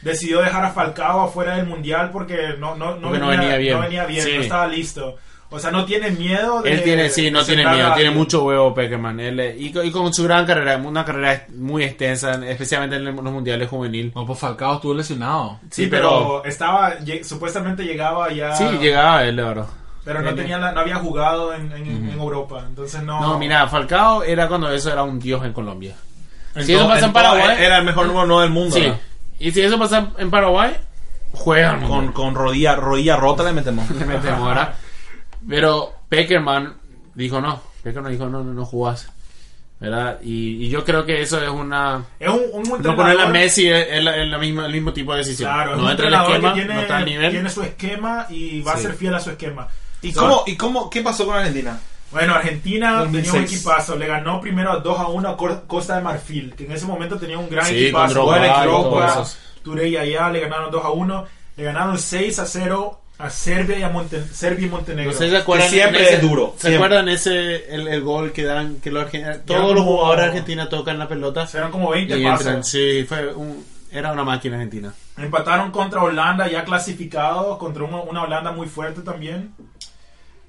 decidió 0.01 0.41
dejar 0.41 0.63
a 0.63 0.70
Falcao 0.72 1.22
afuera 1.22 1.55
del 1.57 1.66
mundial 1.66 2.11
porque 2.11 2.55
no, 2.59 2.76
no, 2.76 2.95
no, 2.97 3.01
Porque 3.07 3.18
no 3.20 3.28
venía 3.30 3.57
bien. 3.57 3.74
no 3.76 3.82
venía 3.82 4.05
bien, 4.05 4.22
Sí. 4.24 4.34
no 4.36 4.41
estaba 4.41 4.68
listo. 4.68 5.18
O 5.52 5.60
sea, 5.60 5.72
no 5.72 5.86
tiene 5.86 6.10
miedo 6.12 6.62
de. 6.62 6.72
Él 6.74 6.84
tiene, 6.84 7.10
sí, 7.10 7.30
no 7.32 7.43
tiene 7.46 7.66
miedo, 7.68 7.93
tiene 7.93 8.10
mucho 8.12 8.43
huevo 8.43 8.74
Peckerman. 8.74 9.20
Él, 9.20 9.39
eh, 9.39 9.56
y, 9.58 9.72
co- 9.72 9.84
y 9.84 9.91
con 9.91 10.14
su 10.14 10.24
gran 10.24 10.46
carrera, 10.46 10.76
una 10.78 11.06
carrera 11.06 11.46
muy 11.56 11.84
extensa, 11.84 12.34
especialmente 12.46 12.96
en 12.98 13.06
los 13.06 13.16
mundiales 13.24 13.70
juvenil. 13.70 14.12
No, 14.16 14.26
pues 14.26 14.39
Falcao 14.39 14.76
estuvo 14.76 14.93
lesionado. 14.93 15.60
Sí, 15.70 15.88
pero, 15.88 16.43
estaba, 16.43 16.96
supuestamente 17.24 17.84
llegaba 17.84 18.32
ya. 18.34 18.56
Sí, 18.56 18.66
llegaba 18.82 19.24
él, 19.24 19.39
oro. 19.39 19.68
Pero 20.04 20.22
no, 20.22 20.34
tenía 20.36 20.58
la- 20.58 20.72
no 20.72 20.82
había 20.82 20.96
jugado 20.98 21.54
en, 21.54 21.72
en- 21.72 22.10
en 22.10 22.20
Europa, 22.20 22.64
entonces 22.68 23.02
no. 23.04 23.22
No, 23.22 23.39
mira, 23.39 23.68
Falcao 23.68 24.24
era 24.24 24.48
cuando 24.48 24.72
eso 24.72 24.91
era 24.91 25.04
un 25.04 25.20
dios 25.20 25.43
en 25.46 25.54
Colombia. 25.54 25.96
Si 26.60 26.74
eso 26.74 26.88
pasa 26.88 27.06
en 27.08 27.14
Paraguay- 27.14 27.56
Era 27.60 27.78
el 27.80 27.86
mejor 27.86 28.08
número 28.08 28.26
9 28.26 28.43
del 28.43 28.52
mundo. 28.52 28.76
Sí. 28.76 28.82
¿verdad? 28.82 28.98
Y 29.39 29.52
si 29.52 29.62
eso 29.62 29.78
pasa 29.80 30.10
en 30.18 30.30
Paraguay, 30.32 30.74
juegan 31.34 31.88
Con, 31.88 32.12
con 32.14 32.34
rodilla, 32.36 32.76
rodilla 32.76 33.16
rota 33.16 33.43
le 33.43 33.54
metemos. 33.54 33.89
le 33.91 34.06
metemos, 34.06 34.48
¿verdad? 34.48 34.74
Pero 35.48 35.93
Peckerman 36.10 36.74
dijo 37.14 37.39
no. 37.41 37.62
Peckerman 37.84 38.12
dijo 38.12 38.28
no, 38.28 38.43
no, 38.43 38.54
no 38.54 38.66
jugás. 38.66 39.10
¿Verdad? 39.78 40.20
Y, 40.24 40.66
y 40.66 40.70
yo 40.70 40.86
creo 40.86 41.06
que 41.06 41.22
eso 41.22 41.41
es 41.41 41.50
una. 41.50 42.04
Es 42.20 42.30
un, 42.30 42.41
un 42.54 42.64
No 42.64 42.76
entrenador- 42.78 42.96
ponerle 42.96 43.24
a 43.24 43.28
Messi 43.28 43.68
es, 43.70 43.88
es 43.91 44.04
la- 44.04 44.16
es 44.16 44.28
la 44.28 44.38
misma- 44.39 44.66
el 44.66 44.72
mismo 44.72 44.93
tipo 44.93 45.12
de 45.12 45.18
decisión. 45.20 45.52
Claro, 45.52 45.72
es 45.72 45.78
no 45.78 45.84
un 45.84 45.91
entra 45.91 46.08
en 46.08 46.14
el 46.14 46.20
entrenador 46.20 46.36
esquema, 46.36 46.54
que 46.54 46.60
tiene, 46.62 46.74
no 46.76 46.82
está 46.82 46.98
al 46.98 47.06
nivel. 47.06 47.32
tiene 47.32 47.50
su 47.50 47.62
esquema 47.62 48.26
y 48.30 48.62
va 48.62 48.72
a 48.72 48.78
Sí. 48.78 48.82
ser 48.84 48.93
fiel 48.96 49.14
a 49.16 49.20
su 49.20 49.32
esquema. 49.32 49.68
¿Y 50.02 50.14
cómo, 50.14 50.43
y 50.48 50.56
cómo, 50.56 50.89
qué 50.89 51.02
pasó 51.02 51.26
con 51.26 51.36
Argentina? 51.36 51.78
Bueno, 52.12 52.36
Argentina 52.36 53.00
2006. 53.00 53.32
tenía 53.34 53.39
un 53.48 53.54
equipazo. 53.54 53.96
Le 53.98 54.08
ganó 54.08 54.39
primero 54.39 54.80
2 54.80 54.98
a 55.00 55.08
1 55.08 55.30
a 55.30 55.38
Costa 55.68 55.98
de 55.98 56.02
Marfil, 56.02 56.56
que 56.56 56.66
en 56.66 56.72
ese 56.72 56.86
momento 56.86 57.18
tenía 57.18 57.38
un 57.38 57.50
gran 57.50 57.66
Sí, 57.66 57.84
equipazo. 57.86 58.26
con 58.26 59.04
esos. 59.04 59.38
Touré 59.62 59.89
y 59.89 59.98
allá 59.98 60.30
le 60.30 60.39
ganaron 60.39 60.72
2 60.72 60.86
a 60.86 60.91
1. 60.91 61.26
Le 61.58 61.64
ganaron 61.64 61.98
6 61.98 62.39
a 62.39 62.46
0 62.46 63.02
a 63.18 63.30
Serbia 63.30 63.80
y, 63.80 63.84
a 63.84 63.89
Monte- 63.89 64.26
Serbia 64.34 64.68
y 64.68 64.70
Montenegro. 64.70 65.11
Si 65.13 65.30
se 65.30 65.38
acuerdan. 65.38 65.70
Que 65.70 65.74
siempre 65.76 66.03
ese- 66.03 66.13
es 66.16 66.22
duro, 66.22 66.53
¿Se 66.57 66.68
siempre. 66.68 66.76
acuerdan 66.86 67.09
ese 67.09 67.74
el, 67.74 67.88
el 67.88 68.01
gol 68.01 68.32
que 68.34 68.43
dan 68.43 68.76
que 68.82 68.91
los 68.91 69.05
todos 69.45 69.74
los 69.74 69.84
jugadores 69.84 70.26
argentinos 70.26 70.70
tocan 70.70 70.99
la 70.99 71.07
pelota 71.07 71.47
Eran 71.53 71.72
como 71.72 71.91
20 71.91 72.18
y 72.20 72.24
pasos. 72.24 72.45
entran? 72.45 72.63
Sí, 72.63 73.05
fue 73.07 73.34
un, 73.34 73.63
era 73.91 74.11
una 74.11 74.24
máquina 74.24 74.55
argentina. 74.57 74.93
Empataron 75.18 75.72
contra 75.72 76.03
Holanda, 76.03 76.49
ya 76.49 76.66
clasificados, 76.66 77.57
contra 77.57 77.84
una, 77.86 78.01
una 78.01 78.24
Holanda 78.24 78.51
muy 78.51 78.68
fuerte 78.68 79.01
también. 79.01 79.53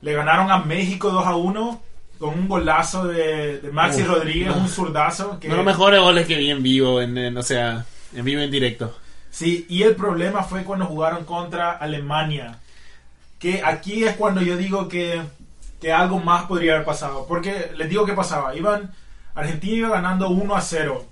Le 0.02 0.12
ganaron 0.12 0.50
a 0.50 0.58
México 0.58 1.10
2 1.10 1.24
a 1.26 1.36
1 1.36 1.82
con 2.18 2.30
un 2.30 2.48
golazo 2.48 3.06
de, 3.06 3.58
de 3.60 3.70
Maxi 3.70 4.02
Uf, 4.02 4.08
Rodríguez, 4.08 4.48
no. 4.48 4.56
un 4.62 4.68
zurdazo. 4.68 5.38
Que, 5.38 5.46
Uno 5.48 5.56
de 5.58 5.62
los 5.64 5.66
mejores 5.72 6.00
goles 6.00 6.26
que 6.26 6.36
vi 6.36 6.50
en 6.50 6.62
vivo, 6.62 7.00
en, 7.00 7.16
en- 7.16 7.36
o 7.36 7.42
sea, 7.42 7.84
en 8.14 8.24
vivo 8.24 8.40
en 8.42 8.50
directo. 8.50 8.96
Sí, 9.36 9.66
y 9.68 9.82
el 9.82 9.96
problema 9.96 10.44
fue 10.44 10.64
cuando 10.64 10.86
jugaron 10.86 11.26
contra 11.26 11.72
Alemania. 11.72 12.58
Que 13.38 13.62
aquí 13.62 14.02
es 14.02 14.16
cuando 14.16 14.40
yo 14.40 14.56
digo 14.56 14.88
que, 14.88 15.20
que 15.78 15.92
algo 15.92 16.20
más 16.20 16.46
podría 16.46 16.72
haber 16.72 16.86
pasado. 16.86 17.26
Porque 17.28 17.70
les 17.76 17.90
digo 17.90 18.06
qué 18.06 18.14
pasaba. 18.14 18.56
Iban, 18.56 18.94
Argentina 19.34 19.76
iba 19.76 19.88
ganando 19.90 20.30
1 20.30 20.56
a 20.56 20.62
0. 20.62 21.04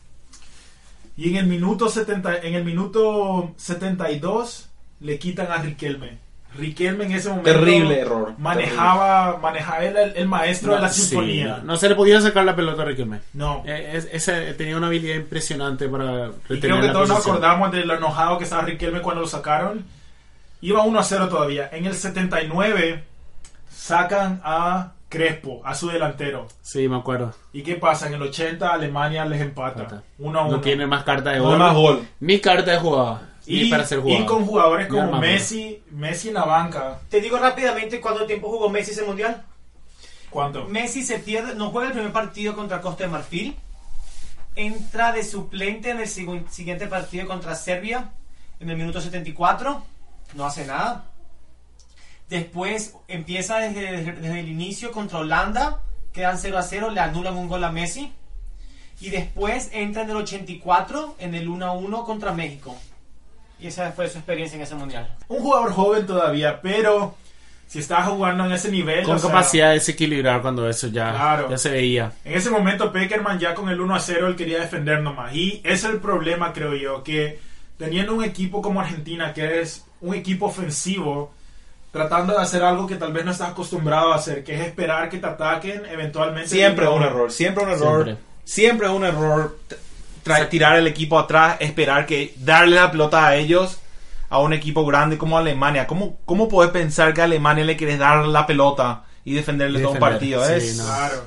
Y 1.18 1.28
en 1.28 1.36
el 1.36 1.46
minuto 1.46 1.90
70, 1.90 2.38
en 2.38 2.54
el 2.54 2.64
minuto 2.64 3.52
72 3.58 4.70
le 5.00 5.18
quitan 5.18 5.52
a 5.52 5.58
Riquelme. 5.58 6.16
Riquelme 6.56 7.04
en 7.06 7.12
ese 7.12 7.28
momento 7.30 7.50
Terrible 7.50 7.98
error. 8.00 8.34
manejaba, 8.38 9.38
manejaba 9.38 9.82
era 9.84 10.02
el, 10.04 10.16
el 10.16 10.28
maestro 10.28 10.74
de 10.74 10.80
la 10.82 10.88
Sí, 10.88 11.02
sinfonía. 11.02 11.60
no 11.64 11.76
se 11.76 11.88
le 11.88 11.94
podía 11.96 12.20
sacar 12.20 12.44
la 12.44 12.54
pelota 12.54 12.82
a 12.82 12.84
Riquelme. 12.84 13.20
No. 13.32 13.62
Eh, 13.66 13.90
es- 13.94 14.08
ese 14.12 14.54
tenía 14.54 14.76
una 14.76 14.86
habilidad 14.86 15.16
impresionante 15.16 15.88
para 15.88 16.26
Y 16.26 16.30
retener 16.48 16.60
creo 16.60 16.80
que 16.80 16.86
la 16.86 16.92
todos 16.92 17.08
nos 17.08 17.16
posición. 17.18 17.36
acordamos 17.36 17.72
de 17.72 17.84
lo 17.84 17.94
enojado 17.96 18.38
que 18.38 18.44
estaba 18.44 18.62
Riquelme 18.62 19.00
cuando 19.00 19.22
lo 19.22 19.26
sacaron. 19.28 19.84
Iba 20.60 20.82
1 20.82 20.98
a 20.98 21.02
0 21.02 21.28
todavía. 21.28 21.68
En 21.72 21.84
el 21.86 21.94
79 21.94 23.04
sacan 23.70 24.40
a 24.44 24.92
Crespo, 25.08 25.60
a 25.64 25.74
su 25.74 25.88
delantero. 25.88 26.48
Sí, 26.62 26.88
me 26.88 26.96
acuerdo. 26.96 27.34
¿Y 27.52 27.62
qué 27.62 27.76
pasa? 27.76 28.06
En 28.08 28.14
el 28.14 28.22
80 28.22 28.72
Alemania 28.72 29.24
les 29.26 29.40
empata. 29.40 29.80
Empata. 29.82 30.02
1 30.18 30.38
a 30.38 30.42
1. 30.44 30.50
No 30.56 30.60
tiene 30.60 30.86
más 30.86 31.04
carta 31.04 31.30
de 31.30 31.38
No 31.38 31.44
gol. 31.44 31.52
hay 31.54 31.58
más 31.60 31.74
gol. 31.74 32.08
Ni 32.20 32.40
carta 32.40 32.72
de 32.72 32.78
jugada. 32.78 33.22
Y, 33.46 33.70
para 33.70 33.84
ser 33.86 34.00
jugado. 34.00 34.22
y 34.22 34.26
con 34.26 34.46
jugadores 34.46 34.88
como. 34.88 35.18
Messi, 35.20 35.82
Messi 35.90 36.28
en 36.28 36.34
la 36.34 36.44
banca. 36.44 37.00
Te 37.10 37.20
digo 37.20 37.36
rápidamente 37.38 38.00
cuánto 38.00 38.24
tiempo 38.26 38.48
jugó 38.50 38.68
Messi 38.70 38.92
ese 38.92 39.04
mundial. 39.04 39.44
¿Cuánto? 40.30 40.64
Messi 40.66 41.02
se 41.04 41.18
pierde, 41.18 41.54
no 41.54 41.70
juega 41.70 41.88
el 41.88 41.92
primer 41.94 42.12
partido 42.12 42.54
contra 42.56 42.80
Costa 42.80 43.04
de 43.04 43.10
Marfil. 43.10 43.56
Entra 44.56 45.12
de 45.12 45.22
suplente 45.24 45.90
en 45.90 46.00
el 46.00 46.06
sigu- 46.08 46.48
siguiente 46.48 46.86
partido 46.86 47.26
contra 47.26 47.54
Serbia. 47.54 48.10
en 48.60 48.70
el 48.70 48.76
minuto 48.76 49.00
74, 49.00 49.84
no 50.34 50.46
hace 50.46 50.64
nada. 50.64 51.04
Después 52.28 52.94
empieza 53.08 53.58
desde, 53.58 53.80
desde- 53.92 54.12
desde 54.12 54.40
el 54.40 54.48
inicio 54.48 54.90
contra 54.92 55.18
Holanda, 55.18 55.82
quedan 56.12 56.38
0 56.38 56.56
a 56.58 56.62
0, 56.62 56.90
le 56.90 57.00
anulan 57.00 57.36
un 57.36 57.48
gol 57.48 57.62
a 57.64 57.70
Messi. 57.72 58.12
Y 59.00 59.10
después 59.10 59.68
entra 59.72 60.02
en 60.02 60.10
el 60.10 60.16
84 60.16 61.16
en 61.18 61.34
el 61.34 61.48
1 61.48 61.66
a 61.66 61.72
1 61.72 62.04
contra 62.04 62.32
México. 62.32 62.74
Y 63.64 63.68
esa 63.68 63.90
fue 63.92 64.06
su 64.10 64.18
experiencia 64.18 64.56
en 64.56 64.62
ese 64.62 64.74
mundial. 64.74 65.08
Un 65.26 65.38
jugador 65.40 65.72
joven 65.72 66.06
todavía, 66.06 66.60
pero 66.60 67.14
si 67.66 67.78
estaba 67.78 68.02
jugando 68.04 68.44
en 68.44 68.52
ese 68.52 68.70
nivel. 68.70 69.04
Con 69.06 69.16
o 69.16 69.18
sea, 69.18 69.30
capacidad 69.30 69.68
de 69.68 69.74
desequilibrar 69.76 70.42
cuando 70.42 70.68
eso 70.68 70.88
ya, 70.88 71.12
Claro. 71.12 71.48
ya 71.48 71.56
se 71.56 71.70
veía. 71.70 72.12
En 72.26 72.34
ese 72.34 72.50
momento 72.50 72.92
Peckerman 72.92 73.38
ya 73.38 73.54
con 73.54 73.70
el 73.70 73.80
1 73.80 73.94
a 73.94 74.00
0 74.00 74.28
él 74.28 74.36
quería 74.36 74.60
defender 74.60 75.00
nomás. 75.00 75.34
Y 75.34 75.62
ese 75.64 75.86
es 75.86 75.94
el 75.94 76.00
problema, 76.00 76.52
creo 76.52 76.74
yo, 76.74 77.02
que 77.02 77.38
teniendo 77.78 78.14
un 78.14 78.22
equipo 78.22 78.60
como 78.60 78.82
Argentina, 78.82 79.32
que 79.32 79.62
es 79.62 79.86
un 80.02 80.14
equipo 80.14 80.44
ofensivo, 80.44 81.32
tratando 81.90 82.34
de 82.34 82.42
hacer 82.42 82.62
algo 82.62 82.86
que 82.86 82.96
tal 82.96 83.14
vez 83.14 83.24
no 83.24 83.30
estás 83.30 83.52
acostumbrado 83.52 84.12
a 84.12 84.16
hacer, 84.16 84.44
que 84.44 84.56
es 84.56 84.60
esperar 84.60 85.08
que 85.08 85.16
te 85.16 85.26
ataquen 85.26 85.86
eventualmente. 85.86 86.50
Siempre 86.50 86.86
un 86.86 87.02
error, 87.02 87.32
siempre 87.32 87.64
un 87.64 87.70
error. 87.70 88.04
Siempre. 88.04 88.34
Siempre, 88.44 88.86
es 88.88 88.92
un 88.92 89.04
error 89.06 89.58
tirar 90.50 90.76
el 90.78 90.86
equipo 90.86 91.18
atrás, 91.18 91.56
esperar 91.60 92.06
que 92.06 92.34
darle 92.38 92.76
la 92.76 92.90
pelota 92.90 93.26
a 93.26 93.36
ellos, 93.36 93.78
a 94.30 94.38
un 94.38 94.52
equipo 94.52 94.84
grande 94.86 95.18
como 95.18 95.38
Alemania. 95.38 95.86
¿Cómo, 95.86 96.18
cómo 96.24 96.48
podés 96.48 96.70
pensar 96.70 97.12
que 97.14 97.20
a 97.20 97.24
Alemania 97.24 97.64
le 97.64 97.76
querés 97.76 97.98
dar 97.98 98.24
la 98.26 98.46
pelota 98.46 99.04
y 99.24 99.34
defenderle 99.34 99.80
todo 99.80 99.92
un 99.92 99.94
Defender, 99.94 100.12
partido? 100.12 100.44
sí, 100.46 100.52
es 100.52 100.76
no. 100.78 100.84
Claro. 100.84 101.22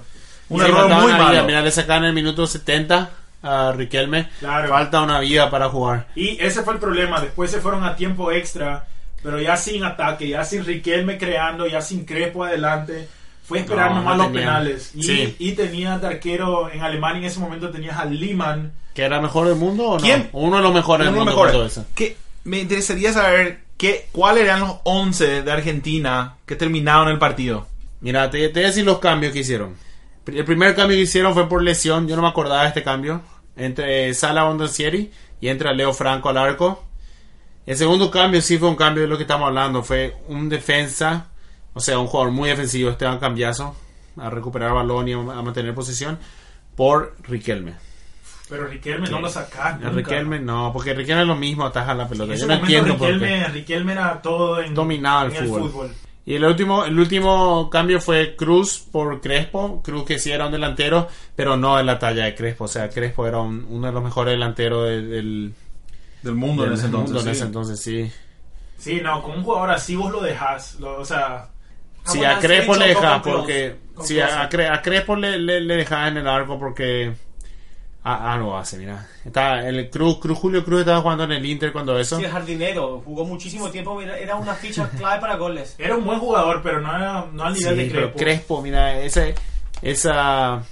un 0.49 0.61
error 0.61 0.89
muy 0.89 0.95
una 1.05 1.15
vida. 1.15 1.17
malo. 1.17 1.43
Mira, 1.45 1.61
le 1.61 1.71
sacan 1.71 1.99
en 1.99 2.05
el 2.05 2.13
minuto 2.13 2.45
70 2.47 3.09
a 3.43 3.71
Riquelme. 3.71 4.29
Claro. 4.39 4.69
Falta 4.69 5.01
una 5.01 5.19
vida 5.19 5.49
para 5.49 5.69
jugar. 5.69 6.07
Y 6.15 6.37
ese 6.43 6.63
fue 6.63 6.73
el 6.73 6.79
problema. 6.79 7.21
Después 7.21 7.49
se 7.51 7.61
fueron 7.61 7.83
a 7.85 7.95
tiempo 7.95 8.31
extra, 8.31 8.85
pero 9.23 9.39
ya 9.39 9.55
sin 9.57 9.83
ataque, 9.83 10.27
ya 10.27 10.43
sin 10.43 10.65
Riquelme 10.65 11.17
creando, 11.17 11.65
ya 11.67 11.81
sin 11.81 12.03
Crespo 12.05 12.43
adelante. 12.43 13.07
Fue 13.47 13.59
esperar 13.59 13.91
No, 13.91 13.97
nomás 13.97 14.17
no 14.17 14.23
los 14.23 14.31
tenía. 14.33 14.47
penales. 14.47 14.91
Y, 14.93 15.03
Sí. 15.03 15.35
y 15.39 15.51
tenías 15.53 16.01
de 16.01 16.07
arquero 16.07 16.69
en 16.69 16.81
Alemania 16.81 17.19
en 17.19 17.25
ese 17.25 17.39
momento 17.39 17.69
tenías 17.71 17.97
a 17.97 18.05
Liman. 18.05 18.73
¿Que 18.93 19.03
era 19.03 19.21
mejor 19.21 19.47
del 19.47 19.55
mundo 19.55 19.87
o 19.91 19.97
no? 19.97 20.03
¿Quién? 20.03 20.29
Uno 20.33 20.57
de 20.57 20.63
los 20.63 20.73
mejores 20.73 21.05
del 21.07 21.15
mundo. 21.15 21.31
por 21.33 21.45
mejores. 21.47 21.53
todo 21.53 21.65
eso. 21.65 21.85
¿Qué- 21.95 22.17
me 22.43 22.59
interesaría 22.59 23.13
saber 23.13 23.59
qué, 23.77 24.07
cuáles 24.11 24.43
eran 24.43 24.59
los 24.61 24.77
11 24.83 25.43
de 25.43 25.51
Argentina 25.51 26.35
que 26.45 26.55
terminaron 26.55 27.07
el 27.09 27.19
partido. 27.19 27.67
Mira, 28.01 28.29
te, 28.29 28.39
te 28.49 28.53
voy 28.53 28.63
a 28.63 28.67
decir 28.67 28.85
los 28.85 28.99
cambios 28.99 29.33
que 29.33 29.39
hicieron. 29.39 29.75
El 30.25 30.43
primer 30.45 30.75
cambio 30.75 30.97
que 30.97 31.03
hicieron 31.03 31.33
fue 31.33 31.47
por 31.47 31.61
lesión. 31.63 32.07
Yo 32.07 32.15
no 32.15 32.21
me 32.21 32.27
acordaba 32.27 32.63
de 32.63 32.67
este 32.69 32.83
cambio. 32.83 33.21
Entre 33.55 34.13
Sala 34.13 34.43
Bondancieri 34.43 35.11
y 35.41 35.47
entra 35.47 35.73
Leo 35.73 35.93
Franco 35.93 36.29
al 36.29 36.37
arco. 36.37 36.83
El 37.65 37.75
segundo 37.77 38.09
cambio 38.11 38.41
sí 38.41 38.57
fue 38.57 38.69
un 38.69 38.75
cambio 38.75 39.03
de 39.03 39.09
lo 39.09 39.17
que 39.17 39.23
estamos 39.23 39.47
hablando. 39.47 39.83
Fue 39.83 40.15
un 40.27 40.47
defensa, 40.49 41.27
o 41.77 41.79
sea, 41.79 41.99
un 41.99 42.07
jugador 42.07 42.31
muy 42.33 42.49
defensivo, 42.49 42.89
Esteban 42.89 43.19
Cambiazo, 43.19 43.75
a 44.17 44.29
recuperar 44.29 44.73
balón 44.73 45.07
y 45.07 45.13
a, 45.13 45.17
a 45.17 45.41
mantener 45.41 45.73
posesión, 45.73 46.17
por 46.75 47.15
Riquelme. 47.23 47.73
Pero 48.49 48.65
Riquelme 48.67 49.09
no 49.09 49.19
lo 49.19 49.29
sacás. 49.29 49.75
Nunca. 49.75 49.89
Riquelme 49.89 50.39
no, 50.39 50.71
porque 50.71 50.93
Riquelme 50.93 51.21
es 51.23 51.27
lo 51.27 51.35
mismo, 51.35 51.65
ataja 51.65 51.93
la 51.93 52.03
En 52.03 52.09
pelota. 52.09 52.35
Yo 52.35 52.47
no 52.47 52.53
entiendo 52.53 52.97
por 52.97 53.07
qué. 53.07 53.13
Riquelme, 53.13 53.47
Riquelme 53.49 53.91
era 53.93 54.21
todo 54.21 54.61
en, 54.61 54.73
Dominaba 54.73 55.25
el 55.25 55.35
en 55.35 55.47
fútbol. 55.49 55.91
Y 56.25 56.35
el 56.35 56.43
último, 56.43 56.83
el 56.85 56.97
último 56.99 57.69
cambio 57.69 58.01
fue 58.01 58.35
Cruz 58.35 58.79
por 58.91 59.21
Crespo. 59.21 59.81
Cruz 59.81 60.03
que 60.05 60.19
sí 60.19 60.29
era 60.31 60.45
un 60.47 60.51
delantero, 60.51 61.07
pero 61.35 61.55
no 61.57 61.77
de 61.77 61.83
la 61.83 61.99
talla 61.99 62.25
de 62.25 62.35
Crespo. 62.35 62.65
O 62.65 62.67
sea, 62.67 62.89
Crespo 62.89 63.25
era 63.27 63.39
un- 63.39 63.65
uno 63.69 63.87
de 63.87 63.93
los 63.93 64.03
mejores 64.03 64.33
delanteros 64.33 64.87
del, 64.89 65.09
del, 65.09 65.53
Del 66.23 66.35
mundo 66.35 66.63
del 66.63 66.73
en 66.73 66.77
ese 66.77 66.85
entonces. 66.87 67.13
mundo 67.13 67.19
en 67.19 67.25
sí. 67.25 67.31
ese 67.37 67.45
entonces, 67.45 67.79
sí. 67.81 68.11
Sí, 68.77 69.01
no, 69.01 69.21
con 69.23 69.37
un 69.39 69.43
jugador 69.43 69.71
así 69.71 69.95
vos 69.95 70.11
lo 70.11 70.21
dejás. 70.21 70.75
lo- 70.79 70.99
o 70.99 71.05
sea, 71.05 71.47
Sí, 72.07 72.17
bueno, 72.19 72.33
a 72.35 72.39
Crespo 72.39 72.75
le 72.75 72.93
Klose, 72.93 73.19
porque... 73.23 73.75
Klose. 73.95 74.23
a, 74.23 74.49
Cre- 74.49 74.71
a 74.71 74.81
Crespo 74.81 75.15
le, 75.15 75.37
le, 75.39 75.61
le 75.61 75.75
dejaba 75.75 76.07
en 76.07 76.17
el 76.17 76.27
arco 76.27 76.57
porque... 76.59 77.13
Ah, 78.09 78.33
ah, 78.33 78.37
no 78.37 78.57
hace, 78.57 78.77
mira. 78.77 79.05
Está 79.25 79.67
el 79.67 79.89
Cruz, 79.89 80.19
Cruz, 80.19 80.37
Julio 80.37 80.63
Cruz 80.63 80.79
estaba 80.79 81.01
jugando 81.01 81.25
en 81.25 81.33
el 81.33 81.45
Inter 81.45 81.73
cuando 81.73 81.99
eso. 81.99 82.17
Sí, 82.17 82.23
el 82.23 82.31
jardinero, 82.31 83.01
jugó 83.03 83.25
muchísimo 83.25 83.69
tiempo, 83.69 83.99
era, 84.01 84.17
era 84.17 84.35
una 84.37 84.53
ficha 84.53 84.89
clave 84.97 85.19
para 85.19 85.35
goles. 85.35 85.75
era 85.77 85.95
un 85.97 86.05
buen 86.05 86.17
jugador, 86.19 86.61
pero 86.63 86.79
no, 86.79 86.95
era, 86.95 87.25
no 87.33 87.43
al 87.43 87.55
Sí, 87.55 87.63
nivel 87.63 87.77
de 87.77 87.85
pero 87.87 88.01
Crespo. 88.13 88.17
Crespo, 88.19 88.61
mira, 88.61 89.01
ese, 89.01 89.35
esa, 89.81 90.63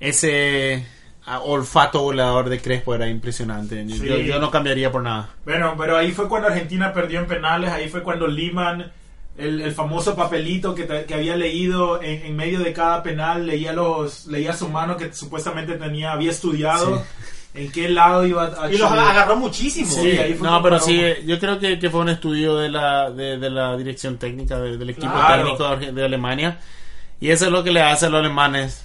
ese 0.00 0.86
ah, 1.24 1.40
olfato 1.40 2.02
volador 2.02 2.48
de 2.48 2.60
Crespo 2.60 2.94
era 2.94 3.08
impresionante. 3.08 3.82
Sí. 3.88 4.06
Yo, 4.06 4.16
yo 4.18 4.38
no 4.40 4.50
cambiaría 4.50 4.90
por 4.92 5.02
nada. 5.02 5.30
Bueno, 5.44 5.74
pero 5.78 5.96
ahí 5.96 6.12
fue 6.12 6.28
cuando 6.28 6.48
Argentina 6.48 6.92
perdió 6.92 7.20
en 7.20 7.26
penales, 7.26 7.70
ahí 7.70 7.88
fue 7.88 8.02
cuando 8.02 8.26
Liman, 8.26 8.92
el, 9.38 9.60
el 9.60 9.72
famoso 9.72 10.14
papelito 10.16 10.74
que, 10.74 10.84
te- 10.84 11.04
que 11.04 11.14
había 11.14 11.36
leído 11.36 12.02
en, 12.02 12.26
en 12.26 12.36
medio 12.36 12.58
de 12.60 12.72
cada 12.72 13.02
penal, 13.02 13.46
leía 13.46 13.72
los 13.72 14.26
leía 14.26 14.52
su 14.52 14.68
mano 14.68 14.96
que 14.96 15.12
supuestamente 15.12 15.74
tenía 15.76 16.12
había 16.12 16.30
estudiado 16.30 17.02
en 17.54 17.72
qué 17.72 17.88
lado 17.88 18.26
iba 18.26 18.44
a 18.44 18.70
Y 18.70 18.76
los 18.78 18.90
agarró 18.92 19.36
muchísimo. 19.36 19.90
Sí, 19.90 20.10
ahí 20.18 20.34
fue 20.34 20.48
no, 20.48 20.62
pero 20.62 20.78
sí, 20.78 21.00
yo 21.24 21.38
creo 21.38 21.58
que, 21.58 21.78
que 21.78 21.88
fue 21.90 22.00
un 22.00 22.08
estudio 22.10 22.56
de 22.56 22.68
la, 22.68 23.10
de, 23.10 23.38
de 23.38 23.50
la 23.50 23.76
dirección 23.76 24.18
técnica 24.18 24.58
de- 24.58 24.76
del 24.76 24.90
equipo 24.90 25.12
Claro. 25.12 25.42
técnico 25.56 25.92
de, 25.92 26.04
Alemania. 26.04 26.58
Y 27.20 27.30
eso 27.30 27.46
es 27.46 27.50
lo 27.52 27.64
que 27.64 27.70
le 27.72 27.80
hace 27.82 28.06
a 28.06 28.10
los 28.10 28.20
alemanes. 28.20 28.84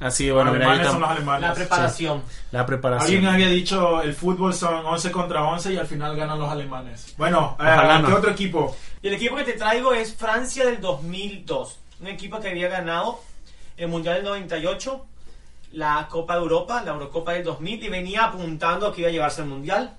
Así, 0.00 0.30
bueno, 0.30 0.50
los 0.50 0.54
mira, 0.58 0.66
alemanes 0.72 0.80
está 0.86 0.92
son 0.92 1.00
los 1.02 1.10
alemanes. 1.10 1.48
La 1.48 1.54
preparación. 1.54 2.22
la 2.50 2.66
preparación. 2.66 3.10
Alguien 3.16 3.32
había 3.32 3.48
dicho 3.48 4.02
el 4.02 4.14
fútbol 4.14 4.52
son 4.54 4.84
11 4.86 5.10
contra 5.10 5.44
11 5.44 5.72
y 5.72 5.76
al 5.76 5.86
final 5.86 6.16
ganan 6.16 6.38
los 6.38 6.50
alemanes. 6.50 7.14
Bueno, 7.16 7.56
eh, 7.60 7.64
¿qué 8.04 8.10
no. 8.10 8.16
otro 8.16 8.30
equipo? 8.30 8.76
Y 9.04 9.08
el 9.08 9.14
equipo 9.16 9.36
que 9.36 9.44
te 9.44 9.52
traigo 9.52 9.92
es 9.92 10.14
Francia 10.14 10.64
del 10.64 10.80
2002. 10.80 11.78
Un 12.00 12.06
equipo 12.06 12.40
que 12.40 12.48
había 12.48 12.68
ganado 12.68 13.20
el 13.76 13.88
Mundial 13.88 14.14
del 14.14 14.24
98, 14.24 15.04
la 15.72 16.08
Copa 16.10 16.36
de 16.36 16.40
Europa, 16.40 16.82
la 16.82 16.92
Eurocopa 16.92 17.34
del 17.34 17.44
2000 17.44 17.84
y 17.84 17.88
venía 17.90 18.24
apuntando 18.24 18.90
que 18.94 19.02
iba 19.02 19.10
a 19.10 19.12
llevarse 19.12 19.42
el 19.42 19.48
Mundial. 19.48 19.94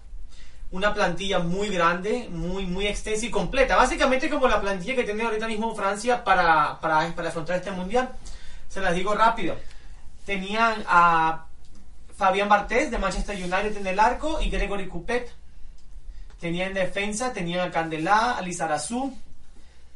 Una 0.72 0.92
plantilla 0.92 1.38
muy 1.38 1.70
grande, 1.70 2.30
muy, 2.32 2.66
muy 2.66 2.88
extensa 2.88 3.28
y 3.28 3.30
completa. 3.30 3.76
Básicamente 3.76 4.28
como 4.28 4.48
la 4.48 4.60
plantilla 4.60 4.96
que 4.96 5.04
tiene 5.04 5.22
ahorita 5.22 5.48
mismo 5.48 5.76
Francia 5.76 6.24
para, 6.24 6.82
para, 6.82 7.14
para 7.14 7.30
afrontar 7.30 7.58
este 7.58 7.70
Mundial. 7.70 8.10
Se 8.70 8.82
las 8.82 8.96
digo 8.96 9.14
rápido. 9.14 9.56
Tenían 10.26 10.84
a 10.88 11.46
Fabián 12.18 12.50
Bartés 12.50 12.90
de 12.90 12.98
Manchester 12.98 13.36
United 13.36 13.78
en 13.78 13.86
el 13.86 14.00
arco 14.00 14.42
y 14.42 14.50
Gregory 14.50 14.88
Coupet 14.88 15.32
Tenía 16.40 16.68
en 16.68 16.74
defensa, 16.74 17.34
tenía 17.34 17.64
a 17.64 17.72
Candelá, 17.72 18.38
a 18.38 18.42
Lizarazu, 18.42 19.16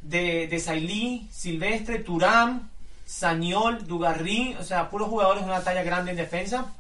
de, 0.02 0.48
de 0.48 0.60
Sailly, 0.60 1.28
Silvestre, 1.32 2.00
Turán, 2.00 2.70
Sañol, 3.06 3.86
Dugarry, 3.88 4.56
o 4.60 4.64
sea, 4.64 4.90
puros 4.90 5.10
jugadores 5.10 5.44
de 5.44 5.50
una 5.52 5.64
talla 5.64 5.84
grande 5.84 6.12
en 6.12 6.18
defensa. 6.18 6.74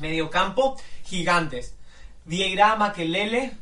Mediocampo, 0.00 0.76
gigantes. 1.04 1.74
Vieira, 2.24 2.76
Makelele, 2.76 3.52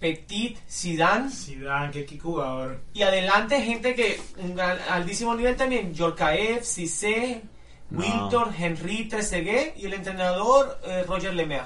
Petit, 0.00 0.58
Zidane. 0.68 1.30
Zidane, 1.30 1.90
qué, 1.92 2.06
qué 2.06 2.18
jugador. 2.18 2.80
Y 2.94 3.02
adelante 3.02 3.60
gente 3.62 3.94
que 3.94 4.20
un 4.38 4.54
gran- 4.54 4.78
altísimo 4.90 5.34
nivel 5.34 5.56
también, 5.56 5.94
Yorkaev, 5.94 6.64
Cissé, 6.64 7.42
No. 7.90 8.00
Wiltor, 8.00 8.52
Henry, 8.58 9.08
Trezeguet 9.08 9.76
y 9.76 9.86
el 9.86 9.94
entrenador 9.94 10.80
eh, 10.84 11.04
Roger 11.06 11.34
Lemaire. 11.34 11.64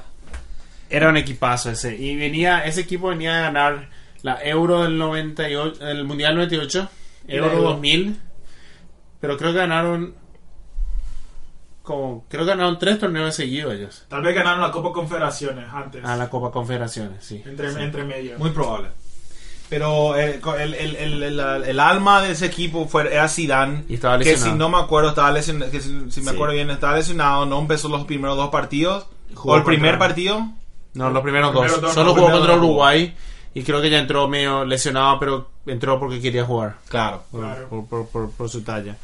Era 0.97 1.09
un 1.09 1.17
equipazo 1.17 1.71
ese. 1.71 1.97
Y 1.97 2.17
venía, 2.17 2.65
ese 2.65 2.83
equipo 2.83 3.09
venía 3.09 3.39
a 3.39 3.43
ganar 3.43 3.89
la 4.23 4.43
Euro 4.43 4.83
del 4.85 4.97
98, 4.99 5.87
el 5.89 6.05
Mundial 6.05 6.35
98, 6.37 6.89
Euro 7.29 7.53
Euro. 7.53 7.63
2000. 7.71 8.21
Pero 9.21 9.37
creo 9.37 9.53
que 9.53 9.59
ganaron 9.59 10.15
como 11.83 12.25
creo 12.31 12.45
que 12.45 12.51
ganaron 12.51 12.79
tres 12.79 12.99
torneos 12.99 13.35
seguidos 13.35 13.75
ellos. 13.75 14.05
Tal 14.09 14.23
vez 14.23 14.35
ganaron 14.35 14.61
la 14.63 14.71
Copa 14.71 14.93
Confederaciones 14.93 15.67
antes. 15.73 16.05
A 16.05 16.17
la 16.17 16.31
Copa 16.31 16.51
Confederaciones, 16.51 17.25
sí. 17.25 17.43
entre, 17.45 17.69
entre 17.83 18.05
medio. 18.05 18.39
Muy 18.39 18.51
probable. 18.51 18.89
Pero 19.69 20.17
el, 20.17 20.41
el, 20.61 20.75
el, 20.75 20.97
el, 20.97 21.23
el- 21.41 21.65
el 21.65 21.81
alma 21.81 22.23
de 22.23 22.33
ese 22.33 22.47
equipo 22.47 22.87
fue, 22.87 23.13
era 23.13 23.29
Zidane. 23.29 23.85
Y 23.89 23.95
estaba 23.95 24.19
que 24.19 24.37
si 24.37 24.53
no 24.53 24.69
me 24.69 24.79
acuerdo, 24.79 25.11
estaba 25.11 25.31
lesionado. 25.33 25.71
Que 25.71 25.81
si, 25.81 25.89
si 26.11 26.21
me 26.21 26.29
Sí. 26.31 26.35
acuerdo 26.35 26.55
bien, 26.55 26.71
estaba 26.71 26.97
lesionado. 26.97 27.45
No 27.47 27.59
empezó 27.61 27.89
los 27.89 28.05
primeros 28.05 28.37
dos 28.37 28.51
partidos. 28.51 29.07
Jugó 29.35 29.55
o 29.55 29.57
el 29.57 29.65
primer 29.65 29.99
partido. 29.99 30.47
No, 30.95 31.11
los 31.11 31.23
primeros 31.23 31.53
dos. 31.53 31.63
Primeros 31.63 31.81
dos, 31.83 31.95
Solo 31.95 32.15
jugó 32.15 32.31
contra 32.31 32.55
dos. 32.55 32.59
Uruguay 32.65 33.15
y 33.55 33.63
creo 33.63 33.81
que 33.81 33.91
ya 33.91 33.99
entró 33.99 34.27
medio 34.29 34.65
lesionado, 34.65 35.19
pero 35.19 35.51
entró 35.67 35.99
porque 36.01 36.21
quería 36.21 36.45
jugar. 36.45 36.77
Claro. 36.89 37.23
por, 37.31 37.41
Claro. 37.43 37.69
por, 37.69 37.87
por, 37.87 38.09
por- 38.09 38.31
por 38.33 38.49
su 38.49 38.63
talla. 38.63 38.97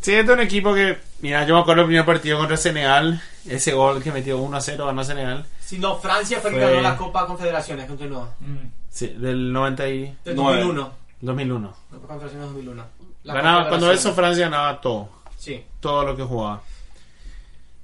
Sí, 0.00 0.12
este 0.12 0.32
es 0.32 0.36
un 0.36 0.40
equipo 0.42 0.74
que, 0.74 0.98
mira, 1.20 1.46
yo 1.46 1.54
me 1.54 1.60
acuerdo 1.60 1.82
del 1.82 1.86
primer 1.88 2.04
partido 2.04 2.36
contra 2.38 2.56
Senegal, 2.56 3.22
ese 3.48 3.72
gol 3.72 4.02
que 4.02 4.10
metió 4.10 4.36
1 4.38 4.56
a 4.56 4.60
0 4.60 4.86
ganó 4.86 5.04
Senegal, 5.04 5.46
Si 5.64 5.78
no, 5.78 5.96
Francia 5.96 6.40
fue 6.40 6.50
el 6.50 6.56
que 6.56 6.62
ganó 6.62 6.80
la 6.80 6.96
Copa 6.96 7.24
Confederaciones, 7.26 7.86
continúa. 7.86 8.28
Mm. 8.40 8.66
sí, 8.90 9.08
del 9.16 9.52
90 9.52 9.88
y 9.88 10.16
Del 10.24 10.34
Nueve. 10.36 10.58
2001. 10.62 10.92
2001. 11.20 11.68
La 11.92 11.98
Copa 11.98 12.08
Confederaciones 12.14 12.48
2001. 12.48 12.84
La 13.24 13.34
Ganaba, 13.34 13.68
cuando 13.68 13.92
eso 13.92 14.12
Francia 14.12 14.46
ganaba 14.46 14.80
todo, 14.80 15.08
Sí. 15.38 15.62
todo 15.78 16.04
lo 16.04 16.16
que 16.16 16.24
jugaba. 16.24 16.62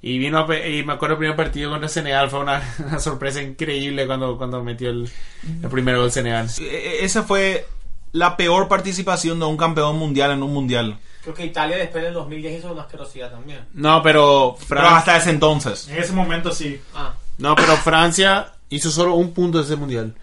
Y 0.01 0.17
vino 0.17 0.45
y 0.65 0.83
me 0.83 0.93
acuerdo 0.93 1.15
el 1.15 1.19
primer 1.19 1.35
partido 1.35 1.69
contra 1.71 1.89
Senegal 1.89 2.29
fue 2.29 2.39
una, 2.39 2.61
una 2.87 2.99
sorpresa 2.99 3.41
increíble 3.41 4.07
cuando, 4.07 4.37
cuando 4.37 4.63
metió 4.63 4.89
el, 4.89 5.09
el 5.61 5.69
primer 5.69 5.97
gol 5.97 6.11
Senegal. 6.11 6.49
E- 6.59 6.99
Esa 7.01 7.23
fue 7.23 7.67
la 8.13 8.37
peor 8.37 8.67
participación 8.67 9.39
de 9.39 9.45
un 9.45 9.57
campeón 9.57 9.97
mundial 9.97 10.31
en 10.31 10.41
un 10.43 10.53
mundial. 10.53 10.97
Creo 11.21 11.33
que 11.35 11.45
Italia 11.45 11.77
después 11.77 12.01
del 12.03 12.13
2010 12.13 12.59
hizo 12.59 12.71
una 12.71 12.83
asquerosidad 12.83 13.29
también. 13.31 13.59
No, 13.73 14.01
pero, 14.01 14.55
Pero 14.69 14.81
hasta 14.87 15.17
ese 15.17 15.31
entonces. 15.31 15.87
En 15.89 15.97
ese 15.97 16.13
momento 16.13 16.51
sí. 16.53 16.79
Ah, 16.95 17.13
no, 17.37 17.55
pero 17.55 17.75
Francia 17.75 18.53
hizo 18.69 18.89
solo 18.89 19.15
un 19.15 19.33
punto 19.33 19.57
de 19.57 19.65
ese 19.65 19.75
mundial. 19.75 20.15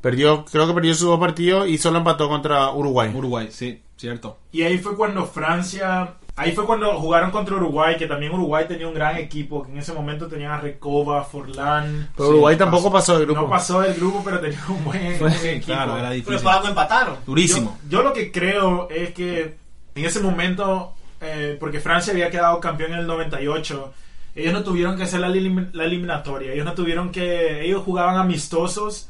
Perdió, 0.00 0.44
creo 0.46 0.66
que 0.66 0.72
perdió 0.74 0.94
sus 0.94 1.06
dos 1.08 1.20
partidos 1.20 1.68
y 1.68 1.78
solo 1.78 1.98
empató 1.98 2.28
contra 2.28 2.70
Uruguay. 2.72 3.12
Uruguay, 3.14 3.48
sí, 3.52 3.80
cierto. 3.96 4.38
Y 4.50 4.62
ahí 4.62 4.78
fue 4.78 4.96
cuando 4.96 5.24
Francia. 5.26 6.14
Ahí 6.40 6.52
fue 6.52 6.64
cuando 6.64 6.98
jugaron 6.98 7.30
contra 7.30 7.54
Uruguay, 7.56 7.96
que 7.98 8.06
también 8.06 8.32
Uruguay 8.32 8.64
tenía 8.66 8.88
un 8.88 8.94
gran 8.94 9.18
equipo, 9.18 9.62
que 9.62 9.72
en 9.72 9.76
ese 9.76 9.92
momento 9.92 10.26
tenían 10.26 10.52
a 10.52 10.58
Recoba, 10.58 11.22
Forlán. 11.22 12.08
Pero 12.16 12.28
Sí, 12.28 12.34
Uruguay 12.34 12.56
tampoco 12.56 12.90
pasó 12.90 13.18
del 13.18 13.26
grupo. 13.26 13.42
No 13.42 13.50
pasó 13.50 13.82
del 13.82 13.92
grupo, 13.92 14.22
pero 14.24 14.40
tenía 14.40 14.58
un 14.68 14.82
buen, 14.82 15.12
un 15.12 15.18
buen 15.18 15.32
equipo. 15.32 15.66
Claro, 15.66 15.92
era 15.92 16.00
pero 16.00 16.14
difícil. 16.14 16.32
después 16.32 16.56
algo 16.56 16.68
empataron. 16.68 17.16
Durísimo. 17.26 17.78
Yo, 17.84 17.98
yo 17.98 18.02
lo 18.04 18.14
que 18.14 18.32
creo 18.32 18.88
es 18.88 19.10
que 19.10 19.58
en 19.94 20.04
ese 20.06 20.20
momento, 20.20 20.94
eh, 21.20 21.58
porque 21.60 21.78
Francia 21.78 22.14
había 22.14 22.30
quedado 22.30 22.58
campeón 22.58 22.94
en 22.94 23.00
el 23.00 23.06
98, 23.06 23.92
ellos 24.34 24.52
no 24.54 24.62
tuvieron 24.64 24.96
que 24.96 25.02
hacer 25.02 25.20
la, 25.20 25.28
la 25.28 25.84
eliminatoria, 25.84 26.54
ellos 26.54 26.64
no 26.64 26.72
tuvieron 26.72 27.10
que, 27.10 27.66
ellos 27.66 27.82
jugaban 27.84 28.16
amistosos, 28.16 29.09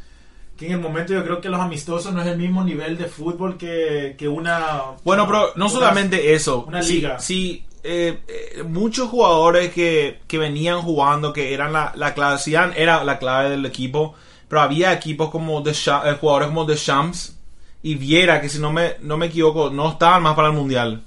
que 0.60 0.66
en 0.66 0.72
el 0.72 0.78
momento 0.80 1.14
yo 1.14 1.24
creo 1.24 1.40
que 1.40 1.48
los 1.48 1.58
amistosos 1.58 2.12
no 2.12 2.20
es 2.20 2.26
el 2.26 2.36
mismo 2.36 2.62
nivel 2.62 2.98
de 2.98 3.06
fútbol 3.06 3.56
que, 3.56 4.14
que 4.18 4.28
una... 4.28 4.82
Bueno, 5.02 5.26
pero 5.26 5.52
no 5.56 5.64
una- 5.64 5.74
solamente 5.74 6.34
eso. 6.34 6.66
una 6.68 6.82
liga. 6.82 7.18
Sí, 7.18 7.64
eh, 7.82 8.18
eh, 8.28 8.62
muchos 8.62 9.08
jugadores 9.08 9.72
que, 9.72 10.20
que 10.28 10.36
venían 10.36 10.82
jugando, 10.82 11.32
que 11.32 11.54
eran 11.54 11.72
la, 11.72 11.92
la 11.96 12.12
clave, 12.12 12.38
Zidane 12.38 12.74
era 12.76 13.02
la 13.04 13.18
clave 13.18 13.48
del 13.48 13.64
equipo, 13.64 14.14
pero 14.48 14.60
había 14.60 14.92
equipos 14.92 15.30
como 15.30 15.62
de 15.62 15.72
jugadores 16.20 16.48
como 16.48 16.66
de 16.66 16.76
Champs 16.76 17.38
y 17.82 17.94
Viera, 17.94 18.42
que 18.42 18.50
si 18.50 18.58
no 18.58 18.70
me, 18.70 18.96
no 19.00 19.16
me 19.16 19.26
equivoco, 19.26 19.70
no 19.70 19.92
estaban 19.92 20.22
más 20.22 20.34
para 20.34 20.48
el 20.48 20.54
Mundial. 20.54 21.02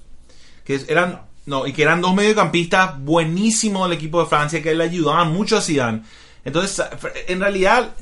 Que 0.66 0.82
eran, 0.88 1.22
no, 1.46 1.68
y 1.68 1.74
que 1.74 1.84
eran 1.84 2.02
dos 2.02 2.16
mediocampistas 2.16 3.00
buenísimos 3.00 3.88
del 3.88 3.98
equipo 4.00 4.20
de 4.20 4.26
Francia 4.30 4.64
que 4.64 4.74
le 4.74 4.86
ayudaban 4.86 5.32
mucho 5.32 5.58
a 5.58 5.62
Zidane. 5.62 6.02
Entonces, 6.44 6.84
en 7.28 7.40
realidad, 7.40 7.92
eh, 7.92 7.94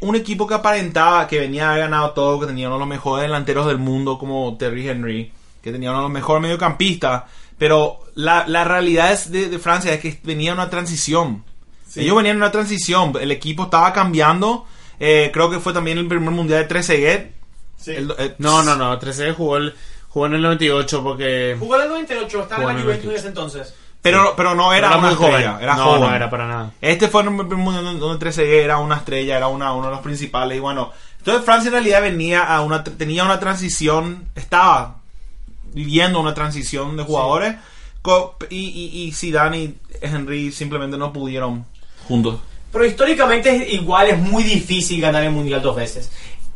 un 0.00 0.14
equipo 0.16 0.46
que 0.46 0.54
aparentaba 0.54 1.26
que 1.26 1.38
venía 1.40 1.66
a 1.68 1.70
haber 1.72 1.84
ganado 1.84 2.10
todo, 2.12 2.40
que 2.40 2.46
tenía 2.46 2.68
uno 2.68 2.76
de 2.76 2.80
los 2.80 2.88
mejores 2.88 3.22
delanteros 3.22 3.66
del 3.66 3.78
mundo 3.78 4.18
como 4.18 4.56
Terry 4.56 4.88
Henry, 4.88 5.32
que 5.60 5.72
tenía 5.72 5.90
uno 5.90 5.98
de 6.00 6.04
los 6.04 6.12
mejores 6.12 6.42
mediocampistas, 6.42 7.24
pero 7.58 8.00
la, 8.14 8.44
la 8.46 8.64
realidad 8.64 9.12
es 9.12 9.30
de, 9.30 9.48
de 9.48 9.58
Francia 9.58 9.92
es 9.94 10.00
que 10.00 10.18
venía 10.24 10.52
una 10.52 10.70
transición. 10.70 11.44
Ellos 11.94 12.16
venían 12.16 12.36
en 12.36 12.42
una 12.42 12.50
transición, 12.50 13.12
el 13.20 13.30
equipo 13.30 13.64
estaba 13.64 13.92
cambiando, 13.92 14.66
eh, 14.98 15.30
creo 15.32 15.50
que 15.50 15.58
fue 15.60 15.72
también 15.72 15.98
el 15.98 16.08
primer 16.08 16.30
mundial 16.30 16.60
de 16.62 16.68
Trezeguet. 16.68 17.32
Sí. 17.76 17.90
El- 17.90 18.14
eh, 18.18 18.34
No, 18.38 18.62
no, 18.62 18.76
no. 18.76 18.98
13 18.98 19.32
jugó, 19.32 19.58
el, 19.58 19.74
jugó 20.08 20.26
en 20.26 20.34
el 20.34 20.42
98 20.42 21.02
porque... 21.02 21.56
Jugó 21.58 21.76
en 21.76 21.82
el 21.82 21.88
98, 21.88 22.42
estaba 22.42 22.62
en 22.62 22.70
en 22.70 22.76
la 22.76 22.82
Juventus 22.82 23.10
en 23.10 23.16
ese 23.16 23.28
entonces. 23.28 23.74
Pero, 24.02 24.34
pero 24.36 24.54
no 24.56 24.72
era, 24.72 24.88
Era 24.88 24.96
una 24.98 25.06
muy 25.08 25.16
joven. 25.16 25.30
estrella, 25.34 25.58
era 25.62 25.76
No, 25.76 25.84
joven. 25.84 26.00
no 26.02 26.14
era 26.16 26.28
para 26.28 26.48
nada. 26.48 26.72
Este 26.80 27.08
fue 27.08 27.22
el 27.22 27.28
primer 27.28 27.56
mundial 27.56 27.84
donde- 27.84 28.00
donde 28.00 28.18
Trezeguet 28.18 28.64
era 28.64 28.78
una 28.78 28.96
estrella, 28.96 29.36
era 29.36 29.46
una, 29.48 29.72
uno 29.72 29.86
de 29.86 29.92
los 29.92 30.00
principales. 30.00 30.56
Y 30.58 30.60
bueno, 30.60 30.90
entonces 31.18 31.44
Francia 31.44 31.68
en 31.68 31.74
realidad 31.74 32.02
venía 32.02 32.42
a 32.42 32.60
una, 32.62 32.82
tenía 32.82 33.22
una 33.24 33.38
transición, 33.38 34.26
estaba 34.34 34.96
viviendo 35.72 36.20
una 36.20 36.34
transición 36.34 36.96
de 36.96 37.04
jugadores. 37.04 37.54
Y, 38.50 38.56
y, 38.56 39.02
y 39.06 39.12
Zidane 39.12 39.58
y 39.58 39.78
Henry 40.00 40.50
simplemente 40.50 40.98
no 40.98 41.12
pudieron 41.12 41.64
juntos. 42.08 42.40
Pero 42.72 42.84
históricamente 42.84 43.54
es 43.54 43.72
igual 43.74 44.08
es 44.08 44.18
muy 44.18 44.42
difícil 44.42 45.00
ganar 45.00 45.22
el 45.22 45.30
mundial 45.30 45.62
dos 45.62 45.76
veces. 45.76 46.10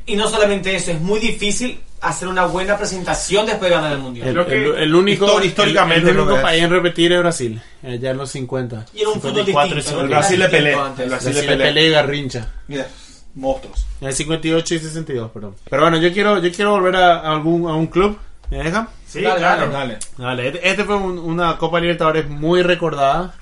Y 0.07 0.17
no 0.17 0.29
solamente 0.29 0.75
eso, 0.75 0.91
es 0.91 1.01
muy 1.01 1.21
difícil 1.21 1.81
hacer 2.01 2.29
una 2.29 2.45
buena 2.47 2.77
presentación 2.77 3.47
después 3.47 3.71
de 3.71 3.77
ganar 3.77 3.93
el 3.93 3.99
mundial. 3.99 4.29
El, 4.29 4.39
el- 4.39 4.75
el 4.77 4.95
único, 4.95 5.27
histor- 5.27 5.45
históricamente 5.45 6.11
el, 6.11 6.19
único 6.19 6.41
país 6.43 6.63
en 6.63 6.71
repetir 6.71 7.13
es 7.13 7.19
Brasil, 7.21 7.61
eh, 7.83 7.99
ya 8.01 8.11
en 8.11 8.19
los 8.19 8.31
50. 8.31 8.87
Y 8.95 9.01
era 9.01 9.09
un 9.11 9.15
fútbol 9.21 9.45
54 9.47 9.73
y 9.73 9.77
distinto, 9.77 10.03
¿no? 10.03 10.03
50. 10.03 10.03
El 10.05 10.09
Brasil 10.09 10.39
le 10.39 10.49
pelea. 10.49 10.95
El 10.99 11.09
Brasil 11.09 11.35
le 11.35 11.43
le 11.43 11.57
pelea. 11.65 11.83
y 11.87 11.91
garrincha. 11.91 12.53
Mira, 12.69 12.87
monstruos. 13.35 13.87
En 14.01 14.09
el 14.09 14.15
58 14.15 14.75
y 14.75 14.79
62, 14.79 15.31
perdón. 15.31 15.55
Pero 15.69 15.83
bueno, 15.83 15.97
yo 15.99 16.13
quiero, 16.13 16.39
yo 16.39 16.53
quiero 16.53 16.73
volver 16.73 16.97
a, 16.97 17.21
a 17.21 17.33
algún, 17.33 17.69
a 17.69 17.75
un 17.75 17.87
club. 17.87 18.19
¿Me 18.51 18.59
dejan? 18.63 18.89
Sí, 19.07 19.23
Dale, 19.23 19.39
claro. 19.39 19.71
Dale. 19.73 19.99
Vale, 20.19 20.47
este, 20.49 20.69
este 20.69 20.85
fue 20.85 20.97
un- 20.97 21.19
una 21.19 21.57
Copa 21.59 21.81
Libertadores 21.81 22.29
muy 22.29 22.63
recordada. 22.63 23.35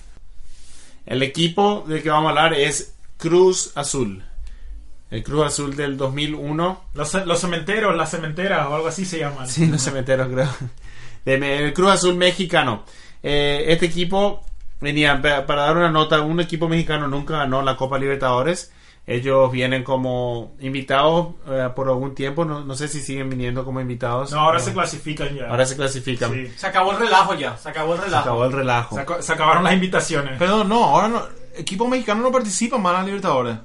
El 1.06 1.22
equipo 1.22 1.84
del 1.86 2.02
que 2.02 2.08
vamos 2.08 2.26
a 2.26 2.30
hablar 2.30 2.54
es 2.54 2.94
Cruz 3.18 3.72
Azul. 3.74 4.22
El 5.10 5.22
Cruz 5.22 5.46
Azul 5.46 5.76
del 5.76 5.96
2001. 5.96 6.80
Los, 6.94 7.14
los 7.26 7.40
cementeros, 7.40 7.96
las 7.96 8.10
cementeras 8.10 8.66
o 8.66 8.74
algo 8.74 8.88
así 8.88 9.04
se 9.04 9.18
llaman. 9.20 9.46
Sí, 9.48 9.66
los 9.66 9.80
cementeros, 9.82 10.28
creo. 10.28 10.48
El 11.24 11.72
Cruz 11.72 11.90
Azul 11.90 12.16
mexicano. 12.16 12.84
Eh, 13.22 13.64
este 13.68 13.86
equipo 13.86 14.44
venía, 14.80 15.20
pa- 15.22 15.46
para 15.46 15.62
dar 15.62 15.76
una 15.76 15.90
nota, 15.90 16.20
un 16.20 16.40
equipo 16.40 16.68
mexicano 16.68 17.08
nunca 17.08 17.38
ganó 17.38 17.62
la 17.62 17.76
Copa 17.76 17.98
Libertadores. 17.98 18.72
Ellos 19.06 19.52
vienen 19.52 19.84
como 19.84 20.54
invitados 20.60 21.34
eh, 21.48 21.68
por 21.76 21.88
algún 21.88 22.14
tiempo. 22.14 22.44
No, 22.46 22.64
no 22.64 22.74
sé 22.74 22.88
si 22.88 23.00
siguen 23.00 23.28
viniendo 23.28 23.64
como 23.64 23.80
invitados. 23.80 24.32
No, 24.32 24.40
ahora 24.40 24.58
se 24.60 24.72
clasifican 24.72 25.34
ya. 25.34 25.48
Ahora 25.50 25.66
se 25.66 25.76
clasifican. 25.76 26.32
Sí. 26.32 26.48
Se 26.56 26.66
acabó 26.66 26.92
el 26.92 26.98
relajo 26.98 27.34
ya, 27.34 27.56
se 27.58 27.68
acabó 27.68 27.92
el 27.94 28.00
Se 28.00 28.04
relajo. 28.06 28.22
acabó 28.24 28.44
el 28.46 28.52
relajo. 28.52 28.96
Se, 28.96 29.06
ac- 29.06 29.20
se 29.20 29.32
acabaron 29.34 29.62
las 29.64 29.74
invitaciones. 29.74 30.36
Pero 30.38 30.64
no, 30.64 30.84
ahora 30.84 31.08
no. 31.08 31.22
Equipo 31.56 31.86
mexicano 31.86 32.22
no 32.22 32.32
participa 32.32 32.78
más 32.78 32.92
en 32.94 32.98
la 33.00 33.04
Libertadores. 33.04 33.56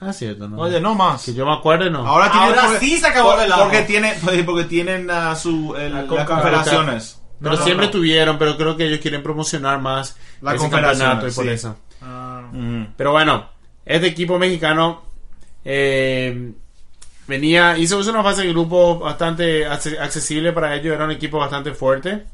Ah, 0.00 0.12
cierto, 0.14 0.48
¿no? 0.48 0.58
Oye, 0.58 0.80
no 0.80 0.94
más. 0.94 1.22
Que 1.24 1.34
yo 1.34 1.44
me 1.44 1.52
acuerdo, 1.52 1.90
no. 1.90 2.06
Ahora, 2.06 2.30
tienen- 2.32 2.48
Ahora 2.58 2.78
sí 2.80 2.96
se 2.98 3.06
acabó 3.06 3.34
el 3.34 3.40
relajo. 3.40 3.62
Porque, 3.64 3.82
tiene, 3.82 4.14
porque 4.46 4.64
tienen 4.64 5.10
a 5.10 5.36
su, 5.36 5.74
el- 5.76 5.92
La 5.92 6.02
las 6.02 6.24
confederaciones. 6.26 7.20
pero 7.38 7.52
No, 7.52 7.58
no, 7.58 7.64
siempre 7.64 7.86
no. 7.86 7.92
tuvieron, 7.92 8.38
pero 8.38 8.56
creo 8.56 8.76
que 8.76 8.86
ellos 8.86 9.00
quieren 9.00 9.22
promocionar 9.22 9.78
más 9.80 10.16
La 10.40 10.54
ese 10.54 10.70
campeonato 10.70 11.28
y 11.28 11.30
por 11.32 11.44
sí. 11.44 11.50
eso. 11.50 11.76
Ah, 12.02 12.44
Ujú. 12.50 12.86
Pero 12.96 13.12
bueno, 13.12 13.46
este 13.84 14.06
equipo 14.06 14.38
mexicano 14.38 15.02
eh, 15.64 16.52
venía, 17.26 17.76
hizo 17.78 17.98
una 17.98 18.22
fase 18.22 18.42
de 18.42 18.48
grupo 18.48 18.98
bastante 18.98 19.66
acce- 19.68 19.98
accesible 19.98 20.52
para 20.52 20.74
ellos, 20.74 20.94
era 20.94 21.04
un 21.04 21.10
equipo 21.10 21.38
bastante 21.38 21.72
fuerte. 21.74 22.24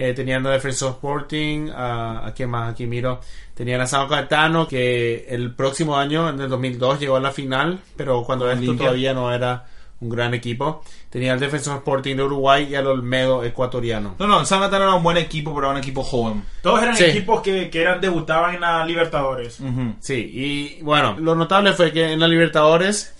Eh, 0.00 0.12
tenían 0.14 0.46
a 0.46 0.50
Defensor 0.50 0.90
Sporting, 0.92 1.70
a, 1.74 2.26
a 2.28 2.32
quién 2.32 2.48
más, 2.50 2.70
aquí 2.70 2.86
miro, 2.86 3.20
tenían 3.54 3.80
a 3.80 3.86
San 3.88 4.06
Caetano 4.08 4.68
que 4.68 5.26
el 5.28 5.52
próximo 5.56 5.96
año, 5.96 6.28
en 6.28 6.40
el 6.40 6.48
2002, 6.48 7.00
llegó 7.00 7.16
a 7.16 7.20
la 7.20 7.32
final, 7.32 7.80
pero 7.96 8.22
cuando 8.22 8.48
esto 8.48 8.60
Olimpia. 8.62 8.86
todavía 8.86 9.12
no 9.14 9.32
era 9.32 9.66
un 10.00 10.08
gran 10.10 10.32
equipo. 10.34 10.84
Tenía 11.10 11.32
al 11.32 11.40
Defensor 11.40 11.78
Sporting 11.78 12.14
de 12.14 12.22
Uruguay 12.22 12.68
y 12.70 12.76
al 12.76 12.86
Olmedo 12.86 13.42
ecuatoriano. 13.42 14.14
No, 14.20 14.28
no, 14.28 14.44
San 14.44 14.60
Gatano 14.60 14.84
era 14.84 14.94
un 14.94 15.02
buen 15.02 15.16
equipo, 15.16 15.52
pero 15.52 15.66
era 15.66 15.72
un 15.74 15.82
equipo 15.82 16.04
joven. 16.04 16.44
todos 16.62 16.80
eran 16.80 16.94
Sí. 16.96 17.02
equipos 17.06 17.40
que, 17.42 17.68
que 17.68 17.80
eran 17.80 18.00
debutaban 18.00 18.54
en 18.54 18.60
la 18.60 18.86
Libertadores. 18.86 19.58
Sí, 19.98 20.30
y 20.32 20.82
bueno, 20.82 21.16
lo 21.18 21.34
notable 21.34 21.72
fue 21.72 21.90
que 21.90 22.12
en 22.12 22.20
la 22.20 22.28
Libertadores, 22.28 23.12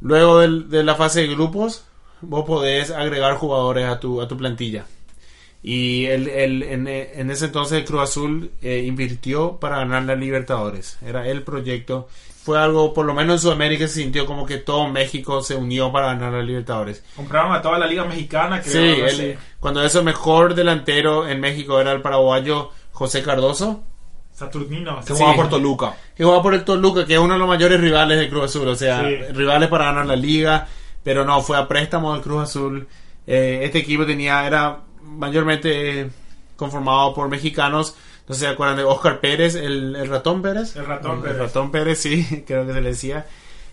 luego 0.00 0.38
del- 0.38 0.68
de 0.70 0.84
la 0.84 0.94
fase 0.94 1.22
de 1.22 1.28
grupos, 1.34 1.84
vos 2.20 2.44
podés 2.44 2.92
agregar 2.92 3.34
jugadores 3.34 3.86
a 3.88 3.98
tu, 3.98 4.20
a 4.22 4.28
tu 4.28 4.36
plantilla. 4.36 4.84
Y 5.68 6.06
el, 6.06 6.28
el- 6.28 6.62
en, 6.62 6.86
en 6.86 7.30
ese 7.30 7.46
entonces 7.46 7.78
el 7.78 7.84
Cruz 7.84 8.02
Azul 8.02 8.52
eh, 8.62 8.84
invirtió 8.86 9.56
para 9.56 9.78
ganar 9.78 10.04
la 10.04 10.14
Libertadores. 10.14 10.96
Era 11.04 11.26
el 11.26 11.42
proyecto. 11.42 12.06
Fue 12.44 12.56
algo, 12.60 12.94
por 12.94 13.04
lo 13.04 13.12
menos 13.14 13.34
en 13.34 13.38
Sudamérica 13.40 13.88
se 13.88 13.94
sintió 14.00 14.24
como 14.26 14.46
que 14.46 14.58
todo 14.58 14.88
México 14.88 15.42
se 15.42 15.56
unió 15.56 15.90
para 15.90 16.06
ganar 16.14 16.32
la 16.34 16.42
Libertadores. 16.44 17.02
Compraron 17.16 17.52
a 17.52 17.60
toda 17.60 17.80
la 17.80 17.88
liga 17.88 18.04
mexicana. 18.04 18.62
Creo, 18.62 18.72
Sí, 18.72 19.00
algo 19.02 19.06
el- 19.22 19.38
cuando 19.58 19.82
eso 19.82 20.04
mejor 20.04 20.54
delantero 20.54 21.26
en 21.28 21.40
México 21.40 21.80
era 21.80 21.90
el 21.90 22.00
paraguayo 22.00 22.70
José 22.92 23.24
Cardoso. 23.24 23.82
Saturnino. 24.34 25.02
Se 25.02 25.08
Sí. 25.08 25.14
jugaba 25.14 25.34
por 25.34 25.48
Toluca. 25.48 25.96
que 26.16 26.22
juega 26.22 26.42
por 26.42 26.54
el 26.54 26.62
Toluca, 26.64 27.04
que 27.06 27.14
es 27.14 27.18
uno 27.18 27.32
de 27.32 27.38
los 27.40 27.48
mayores 27.48 27.80
rivales 27.80 28.18
del 28.18 28.28
Cruz 28.28 28.44
Azul, 28.44 28.68
o 28.68 28.76
sea, 28.76 29.00
Sí. 29.00 29.16
rivales 29.32 29.68
para 29.68 29.86
ganar 29.86 30.06
la 30.06 30.14
liga, 30.16 30.68
pero 31.02 31.24
no, 31.24 31.40
fue 31.42 31.56
a 31.58 31.66
préstamo 31.66 32.12
del 32.12 32.22
Cruz 32.22 32.42
Azul. 32.44 32.86
Eh, 33.26 33.62
este 33.64 33.78
equipo 33.78 34.06
tenía, 34.06 34.46
era 34.46 34.80
mayormente 35.06 36.00
eh, 36.02 36.10
conformado 36.56 37.14
por 37.14 37.28
mexicanos, 37.28 37.94
no 38.28 38.34
sé 38.34 38.40
si 38.40 38.46
se 38.46 38.52
acuerdan 38.52 38.76
de 38.76 38.84
Oscar 38.84 39.20
Pérez, 39.20 39.54
el, 39.54 39.94
el 39.96 40.08
ratón 40.08 40.42
Pérez. 40.42 40.74
El 40.76 40.86
ratón 40.86 41.18
El 41.18 41.22
Pérez. 41.22 41.38
ratón 41.38 41.70
Pérez, 41.70 41.98
sí, 42.00 42.44
creo 42.46 42.66
que 42.66 42.72
se 42.72 42.80
le 42.80 42.88
decía. 42.90 43.26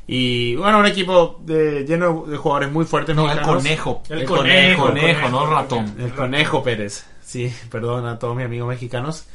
Y 0.05 0.55
bueno, 0.57 0.79
un 0.79 0.86
equipo 0.86 1.39
de, 1.45 1.86
lleno 1.86 2.25
de 2.27 2.36
jugadores 2.38 2.71
muy 2.71 2.86
fuertes. 2.86 3.15
No, 3.15 3.31
el 3.31 3.39
conejo. 3.41 4.03
El, 4.09 4.19
El 4.21 4.25
conejo, 4.25 4.88
conejo, 4.88 5.25
el 5.27 5.31
no 5.31 5.43
el 5.43 5.47
el 5.49 5.55
ratón. 5.55 5.95
El 5.97 6.11
conejo 6.13 6.61
Pérez. 6.63 7.05
Sí, 7.23 7.53
perdón 7.71 8.05
a 8.05 8.19
todos 8.19 8.36
mis 8.36 8.45
amigos 8.45 8.67
mexicanos. 8.67 9.25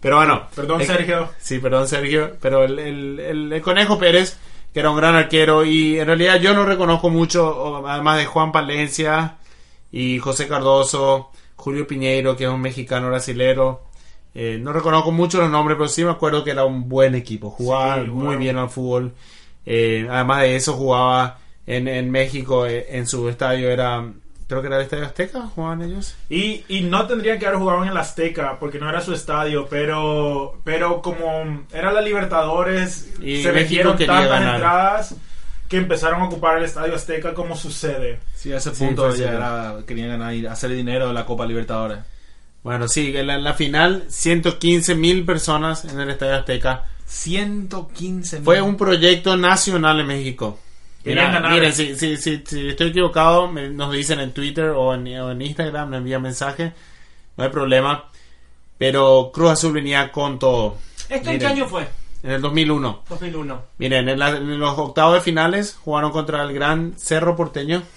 Pero 0.00 0.16
bueno. 0.16 0.42
Perdón, 0.54 0.80
el- 0.80 0.86
Sergio. 0.86 1.28
Sí, 1.38 1.58
perdón, 1.60 1.86
Sergio. 1.86 2.32
Pero 2.40 2.64
el, 2.64 2.78
el- 2.80 3.20
el- 3.20 3.52
el 3.52 3.62
Conejo 3.62 3.98
Pérez, 3.98 4.36
que 4.74 4.80
era 4.80 4.90
un 4.90 4.96
gran 4.96 5.14
arquero, 5.14 5.64
y 5.64 6.00
en 6.00 6.06
realidad 6.06 6.40
yo 6.40 6.54
no 6.54 6.64
reconozco 6.64 7.08
mucho, 7.08 7.86
además 7.86 8.16
de 8.18 8.26
Juan 8.26 8.50
Palencia 8.50 9.36
y 9.92 10.18
José 10.18 10.46
Cardoso, 10.48 11.30
Julio 11.56 11.86
Piñeiro, 11.86 12.36
que 12.36 12.44
es 12.44 12.50
un 12.50 12.60
mexicano 12.60 13.08
brasilero, 13.08 13.82
Eh, 14.32 14.58
no 14.62 14.72
reconozco 14.72 15.10
mucho 15.10 15.38
los 15.38 15.50
nombres, 15.50 15.76
pero 15.76 15.88
sí 15.88 16.04
me 16.04 16.12
acuerdo 16.12 16.44
que 16.44 16.52
era 16.52 16.64
un 16.64 16.88
buen 16.88 17.16
equipo. 17.16 17.50
Jugaba 17.50 17.96
Sí, 18.04 18.08
muy 18.10 18.36
bien 18.36 18.58
al 18.58 18.70
fútbol. 18.70 19.12
Eh, 19.66 20.06
además 20.08 20.42
de 20.42 20.54
eso, 20.54 20.74
jugaba 20.74 21.38
en, 21.66 21.88
en 21.88 22.10
México, 22.12 22.64
eh, 22.64 22.86
en 22.90 23.08
su 23.08 23.28
estadio 23.28 23.68
era, 23.70 24.04
creo 24.46 24.60
que 24.60 24.68
era 24.68 24.76
el 24.76 24.82
Estadio 24.84 25.04
Azteca, 25.06 25.40
jugaban 25.52 25.82
ellos. 25.82 26.14
Y, 26.28 26.62
y 26.68 26.82
no 26.82 27.08
tendrían 27.08 27.40
que 27.40 27.46
haber 27.46 27.58
jugado 27.58 27.82
en 27.82 27.90
el 27.90 27.96
Azteca 27.96 28.56
porque 28.60 28.78
no 28.78 28.88
era 28.88 29.00
su 29.00 29.12
estadio, 29.12 29.66
pero 29.68 30.60
pero 30.62 31.02
como 31.02 31.64
era 31.72 31.90
la 31.92 32.00
Libertadores, 32.00 33.12
Y 33.20 33.42
se 33.42 33.50
vendieron 33.50 33.98
tantas 33.98 34.28
ganar. 34.28 34.54
entradas 34.54 35.14
que 35.68 35.76
empezaron 35.78 36.22
a 36.22 36.26
ocupar 36.26 36.58
el 36.58 36.64
Estadio 36.64 36.94
Azteca 36.94 37.34
como 37.34 37.56
su 37.56 37.70
sede. 37.72 38.20
Sí, 38.40 38.52
a 38.52 38.56
ese 38.56 38.74
Sí, 38.74 38.84
punto 38.86 39.08
fue 39.10 39.18
ya 39.18 39.26
así. 39.26 39.34
era, 39.36 39.76
querían 39.86 40.08
ganar 40.08 40.34
y 40.34 40.46
hacer 40.46 40.70
dinero 40.70 41.08
de 41.08 41.12
la 41.14 41.26
Copa 41.26 41.44
Libertadores. 41.44 41.98
Bueno, 42.62 42.88
sí, 42.88 43.12
en 43.14 43.26
la, 43.26 43.34
en 43.34 43.44
la 43.44 43.52
final, 43.54 44.04
115 44.08 44.94
mil 44.94 45.24
personas 45.26 45.84
en 45.84 46.00
el 46.00 46.08
Estadio 46.10 46.36
Azteca. 46.36 46.84
115 47.06 48.40
Fue 48.42 48.60
un 48.62 48.76
proyecto 48.76 49.36
nacional 49.36 50.00
en 50.00 50.06
México. 50.06 50.58
Mira, 51.04 51.48
miren, 51.50 51.72
si, 51.72 51.96
si, 51.96 52.16
si, 52.18 52.42
si 52.46 52.68
estoy 52.68 52.88
equivocado, 52.88 53.48
me- 53.50 53.68
nos 53.70 53.92
dicen 53.92 54.20
en 54.20 54.32
Twitter 54.32 54.66
o 54.70 54.94
en, 54.94 55.06
o 55.18 55.30
en 55.32 55.40
Instagram, 55.42 55.88
me 55.90 55.96
envían 55.98 56.20
mensaje, 56.22 56.72
no 57.36 57.44
hay 57.44 57.50
problema. 57.50 58.04
Pero 58.78 59.30
Cruz 59.32 59.50
Azul 59.50 59.72
venía 59.72 60.10
con 60.12 60.38
todo. 60.38 60.76
¿Esto 61.08 61.30
en 61.30 61.38
qué 61.38 61.46
año 61.46 61.66
fue? 61.66 61.86
En 62.22 62.30
el 62.32 62.42
2001. 62.42 63.04
2001. 63.08 63.62
Miren, 63.78 64.08
en, 64.08 64.18
la- 64.18 64.30
en 64.30 64.58
los 64.58 64.78
octavos 64.78 65.14
de 65.14 65.20
finales 65.22 65.78
jugaron 65.82 66.10
contra 66.12 66.42
el 66.42 66.52
gran 66.52 66.92
Cerro 66.98 67.34
Porteño. 67.36 67.82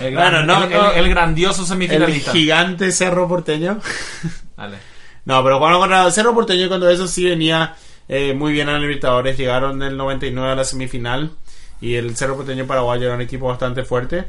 El, 0.00 0.14
Bueno, 0.14 0.30
gran- 0.30 0.46
no, 0.46 0.64
el- 0.64 0.70
no. 0.70 0.90
el- 0.92 1.04
el 1.04 1.10
grandioso 1.10 1.62
el 1.62 1.68
semifinalista. 1.68 2.32
gigante 2.32 2.90
Cerro 2.92 3.28
Porteño. 3.28 3.78
Dale. 4.56 4.78
No, 5.26 5.44
pero 5.44 5.58
jugaron 5.58 5.80
contra 5.80 6.06
el 6.06 6.12
Cerro 6.12 6.34
Porteño 6.34 6.68
cuando 6.68 6.88
eso 6.88 7.06
sí 7.06 7.24
venía 7.28 7.74
eh, 8.08 8.32
muy 8.34 8.52
bien 8.52 8.68
a 8.68 8.72
los 8.72 8.80
Libertadores. 8.80 9.36
Llegaron 9.36 9.82
en 9.82 9.88
el 9.88 9.96
99 9.96 10.52
a 10.52 10.54
la 10.56 10.64
semifinal. 10.64 11.32
Y 11.80 11.94
el 11.94 12.16
Cerro 12.16 12.36
Porteño 12.36 12.66
paraguayo 12.66 13.06
era 13.06 13.14
un 13.14 13.20
equipo 13.20 13.46
bastante 13.48 13.84
fuerte. 13.84 14.24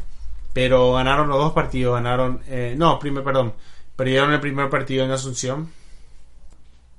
Pero 0.54 0.94
ganaron 0.94 1.30
los 1.30 1.38
dos 1.38 1.54
partidos. 1.54 1.96
Ganaron. 1.96 2.42
eh, 2.48 2.76
no, 2.78 3.00
primer, 3.00 3.24
perdón. 3.24 3.54
Perdieron 3.96 4.34
el 4.34 4.42
primer 4.42 4.70
partido 4.70 5.06
en 5.06 5.12
Asunción. 5.12 5.72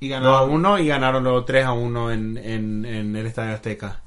Y 0.02 0.08
2 0.08 0.16
a 0.36 0.42
ganaron 0.42 0.50
1 0.50 0.78
y 0.80 0.86
ganaron 0.88 1.22
luego 1.24 1.44
3 1.44 1.64
a 1.64 1.72
1 1.72 2.10
en, 2.12 2.36
en, 2.38 2.84
en 2.84 3.16
el 3.16 3.26
Estadio 3.26 3.54
Azteca. 3.54 4.00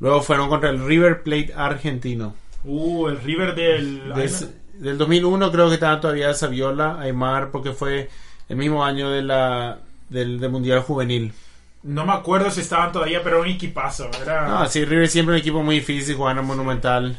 Luego 0.00 0.22
fueron 0.22 0.48
contra 0.48 0.70
el 0.70 0.84
River 0.84 1.22
Plate 1.22 1.52
argentino. 1.54 2.34
Uh, 2.64 3.08
el 3.08 3.20
River 3.20 3.54
del... 3.54 4.12
Des- 4.14 4.48
del 4.74 4.98
2001 4.98 5.52
creo 5.52 5.68
que 5.68 5.74
estaba 5.74 6.00
todavía 6.00 6.34
Saviola, 6.34 6.98
Aymar, 7.00 7.50
porque 7.50 7.72
fue 7.72 8.08
el 8.48 8.56
mismo 8.56 8.84
año 8.84 9.10
de 9.10 9.22
la, 9.22 9.78
del, 10.08 10.40
del 10.40 10.50
Mundial 10.50 10.80
Juvenil. 10.80 11.32
No 11.82 12.06
me 12.06 12.12
acuerdo 12.14 12.50
si 12.50 12.62
estaban 12.62 12.90
todavía, 12.90 13.22
pero 13.22 13.42
un 13.42 13.46
equipazo. 13.48 14.08
Era... 14.22 14.48
No, 14.48 14.68
sí, 14.68 14.84
River 14.84 15.08
siempre 15.08 15.34
un 15.34 15.40
equipo 15.40 15.62
muy 15.62 15.76
difícil, 15.76 16.16
jugando 16.16 16.40
en 16.40 16.48
Monumental. 16.48 17.16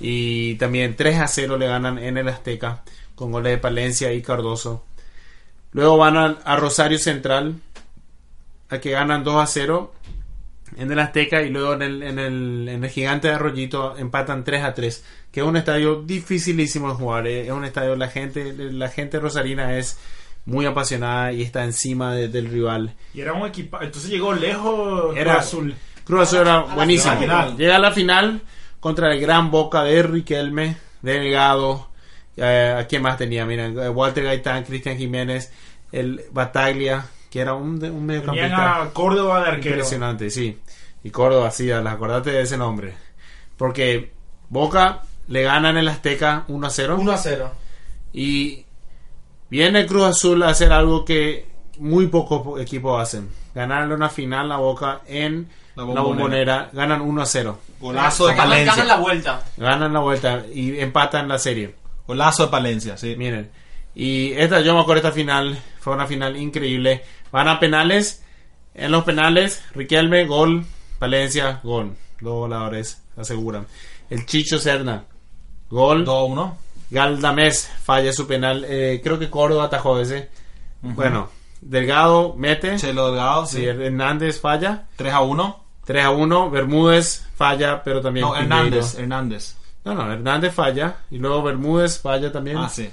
Y 0.00 0.54
también 0.54 0.94
3 0.96 1.18
a 1.18 1.26
0 1.26 1.58
le 1.58 1.66
ganan 1.66 1.98
en 1.98 2.16
el 2.16 2.28
Azteca, 2.28 2.82
con 3.16 3.32
goles 3.32 3.52
de 3.52 3.58
Palencia 3.58 4.12
y 4.12 4.22
Cardoso. 4.22 4.84
Luego 5.72 5.96
van 5.98 6.16
a, 6.16 6.36
a 6.44 6.56
Rosario 6.56 6.98
Central, 6.98 7.56
a 8.70 8.78
que 8.78 8.90
ganan 8.90 9.24
2 9.24 9.42
a 9.42 9.46
0 9.46 9.92
en 10.76 10.90
el 10.92 10.98
Azteca. 10.98 11.42
Y 11.42 11.50
luego 11.50 11.74
en 11.74 11.82
el, 11.82 12.02
en 12.02 12.18
el, 12.18 12.68
en 12.68 12.84
el 12.84 12.90
Gigante 12.90 13.28
de 13.28 13.34
Arroyito 13.34 13.96
empatan 13.96 14.44
3 14.44 14.64
a 14.64 14.74
3, 14.74 15.04
que 15.32 15.40
es 15.40 15.46
un 15.46 15.56
estadio 15.56 16.02
dificilísimo 16.02 16.88
de 16.90 16.94
jugar. 16.94 17.26
eh. 17.26 17.46
Es 17.46 17.50
un 17.52 17.64
estadio, 17.64 17.96
la 17.96 18.08
gente, 18.08 18.52
la 18.54 18.88
gente 18.88 19.20
rosarina 19.20 19.76
es 19.78 19.98
muy 20.46 20.64
apasionada 20.64 21.32
y 21.32 21.42
está 21.42 21.64
encima 21.64 22.14
de- 22.14 22.28
del 22.28 22.48
rival. 22.48 22.94
Y 23.12 23.20
era 23.20 23.34
un 23.34 23.46
equipazo. 23.46 23.84
Entonces 23.84 24.10
llegó 24.10 24.32
lejos 24.32 25.14
Era- 25.16 25.34
Cruz 25.34 25.44
Azul. 25.46 25.74
Cruz 26.04 26.22
Azul 26.22 26.38
era 26.40 26.60
buenísimo. 26.60 27.14
Llega 27.58 27.76
a 27.76 27.78
la 27.80 27.92
final 27.92 28.40
contra 28.80 29.12
el 29.12 29.20
gran 29.20 29.50
Boca 29.50 29.84
de 29.84 30.02
Riquelme, 30.02 30.76
Delgado. 31.02 31.88
Eh, 32.40 32.76
¿A 32.78 32.86
quién 32.86 33.02
más 33.02 33.16
tenía? 33.18 33.44
Miren, 33.44 33.78
eh, 33.78 33.88
Walter 33.88 34.24
Gaitán, 34.24 34.64
Cristian 34.64 34.96
Jiménez, 34.96 35.52
el 35.92 36.22
Bataglia, 36.30 37.04
que 37.30 37.40
era 37.40 37.54
un, 37.54 37.82
un 37.84 38.06
mediocampista 38.06 38.82
a 38.82 38.90
Córdoba 38.90 39.40
de 39.42 39.48
arquero. 39.50 39.74
impresionante, 39.76 40.30
sí. 40.30 40.58
Y 41.02 41.10
Córdoba, 41.10 41.50
sí, 41.50 41.66
las 41.66 41.86
acordate 41.86 42.30
de 42.30 42.42
ese 42.42 42.56
nombre. 42.56 42.94
Porque 43.56 44.12
Boca 44.48 45.02
le 45.26 45.42
gana 45.42 45.70
en 45.70 45.76
el 45.78 45.88
Azteca 45.88 46.44
1 46.48 46.66
a 46.66 46.70
0. 46.70 46.96
1 47.00 47.12
a 47.12 47.16
0. 47.18 47.50
Y 48.12 48.64
viene 49.50 49.86
Cruz 49.86 50.04
Azul 50.04 50.42
a 50.42 50.48
hacer 50.50 50.72
algo 50.72 51.04
que 51.04 51.46
muy 51.78 52.06
pocos 52.06 52.60
equipos 52.60 53.00
hacen. 53.00 53.28
Ganarle 53.54 53.94
una 53.94 54.08
final 54.08 54.50
a 54.52 54.56
Boca 54.56 55.00
en 55.06 55.48
La 55.74 55.82
la 55.84 56.00
Bombonera. 56.00 56.12
bombonera. 56.12 56.70
Ganan 56.72 57.00
1 57.00 57.22
a 57.22 57.26
0. 57.26 57.58
Golazo 57.80 58.26
de 58.26 58.34
Ganan- 58.34 58.36
Palencia. 58.48 58.72
Ganan 58.72 58.88
la 58.88 58.96
vuelta. 58.96 59.42
Ganan 59.56 59.92
la 59.92 60.00
vuelta 60.00 60.42
y 60.52 60.78
empatan 60.80 61.28
la 61.28 61.38
serie. 61.38 61.74
Golazo 62.08 62.46
de 62.46 62.50
Palencia, 62.50 62.96
sí. 62.96 63.14
Miren. 63.16 63.50
Y 63.94 64.32
esta, 64.32 64.60
yo 64.60 64.74
me 64.74 64.80
acuerdo 64.80 64.98
esta 65.06 65.12
final. 65.12 65.56
Fue 65.78 65.94
una 65.94 66.06
final 66.06 66.36
increíble. 66.36 67.02
Van 67.30 67.46
a 67.46 67.60
penales. 67.60 68.24
En 68.74 68.90
los 68.92 69.04
penales, 69.04 69.62
Riquelme, 69.74 70.24
gol. 70.26 70.64
Palencia, 70.98 71.60
gol. 71.62 71.94
Dos 72.20 72.32
voladores 72.34 73.02
aseguran. 73.16 73.66
El 74.10 74.24
Chicho 74.26 74.58
Serna, 74.58 75.04
gol. 75.70 76.04
2-1. 76.06 76.54
Galdamés 76.90 77.70
falla 77.84 78.12
su 78.12 78.26
penal. 78.26 78.64
eh, 78.66 79.00
creo 79.04 79.18
que 79.18 79.28
Córdoba 79.30 79.64
atajó 79.64 80.00
ese. 80.00 80.28
Bueno, 80.80 81.28
Delgado 81.60 82.34
mete. 82.36 82.76
Chelo 82.76 83.08
Delgado, 83.08 83.46
Sí, 83.46 83.58
sí. 83.58 83.64
Hernández 83.66 84.40
falla. 84.40 84.86
3 84.96 85.12
a 85.12 85.20
1. 85.20 85.64
3 85.84 86.04
a 86.04 86.10
1. 86.10 86.50
Bermúdez 86.50 87.26
falla, 87.36 87.82
pero 87.82 88.00
también. 88.00 88.26
No. 88.26 88.34
Hernández. 88.36 88.94
Hernández. 88.98 89.56
No, 89.84 89.94
no, 89.94 90.12
Hernández 90.12 90.52
falla. 90.54 90.96
Y 91.10 91.18
luego 91.18 91.42
Bermúdez 91.42 92.00
falla 92.00 92.30
también. 92.32 92.58
Ah, 92.58 92.68
sí. 92.68 92.88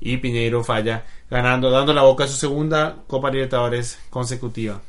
Y 0.00 0.16
Piñeiro 0.16 0.64
falla. 0.64 1.04
Ganando, 1.30 1.70
dando 1.70 1.92
la 1.92 2.02
boca 2.02 2.24
a 2.24 2.28
su 2.28 2.34
segunda 2.36 2.96
Copa 3.06 3.30
Libertadores 3.30 3.98
consecutiva. 4.10 4.80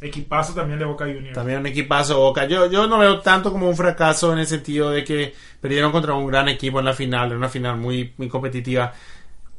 Equipazo 0.00 0.54
también 0.54 0.78
de 0.78 0.84
Boca 0.84 1.04
Juniors. 1.06 1.32
También 1.34 1.58
un 1.58 1.66
equipazo 1.66 2.18
Boca. 2.20 2.46
Yo, 2.46 2.70
yo 2.70 2.86
no 2.86 2.98
veo 2.98 3.18
tanto 3.20 3.50
como 3.50 3.68
un 3.68 3.76
fracaso 3.76 4.32
en 4.32 4.38
el 4.38 4.46
sentido 4.46 4.90
de 4.90 5.02
que 5.02 5.34
perdieron 5.60 5.90
contra 5.90 6.14
un 6.14 6.28
gran 6.28 6.48
equipo 6.48 6.78
en 6.78 6.84
la 6.84 6.92
final, 6.94 7.32
en 7.32 7.38
una 7.38 7.48
final 7.48 7.76
muy, 7.76 8.12
muy 8.16 8.28
competitiva. 8.28 8.94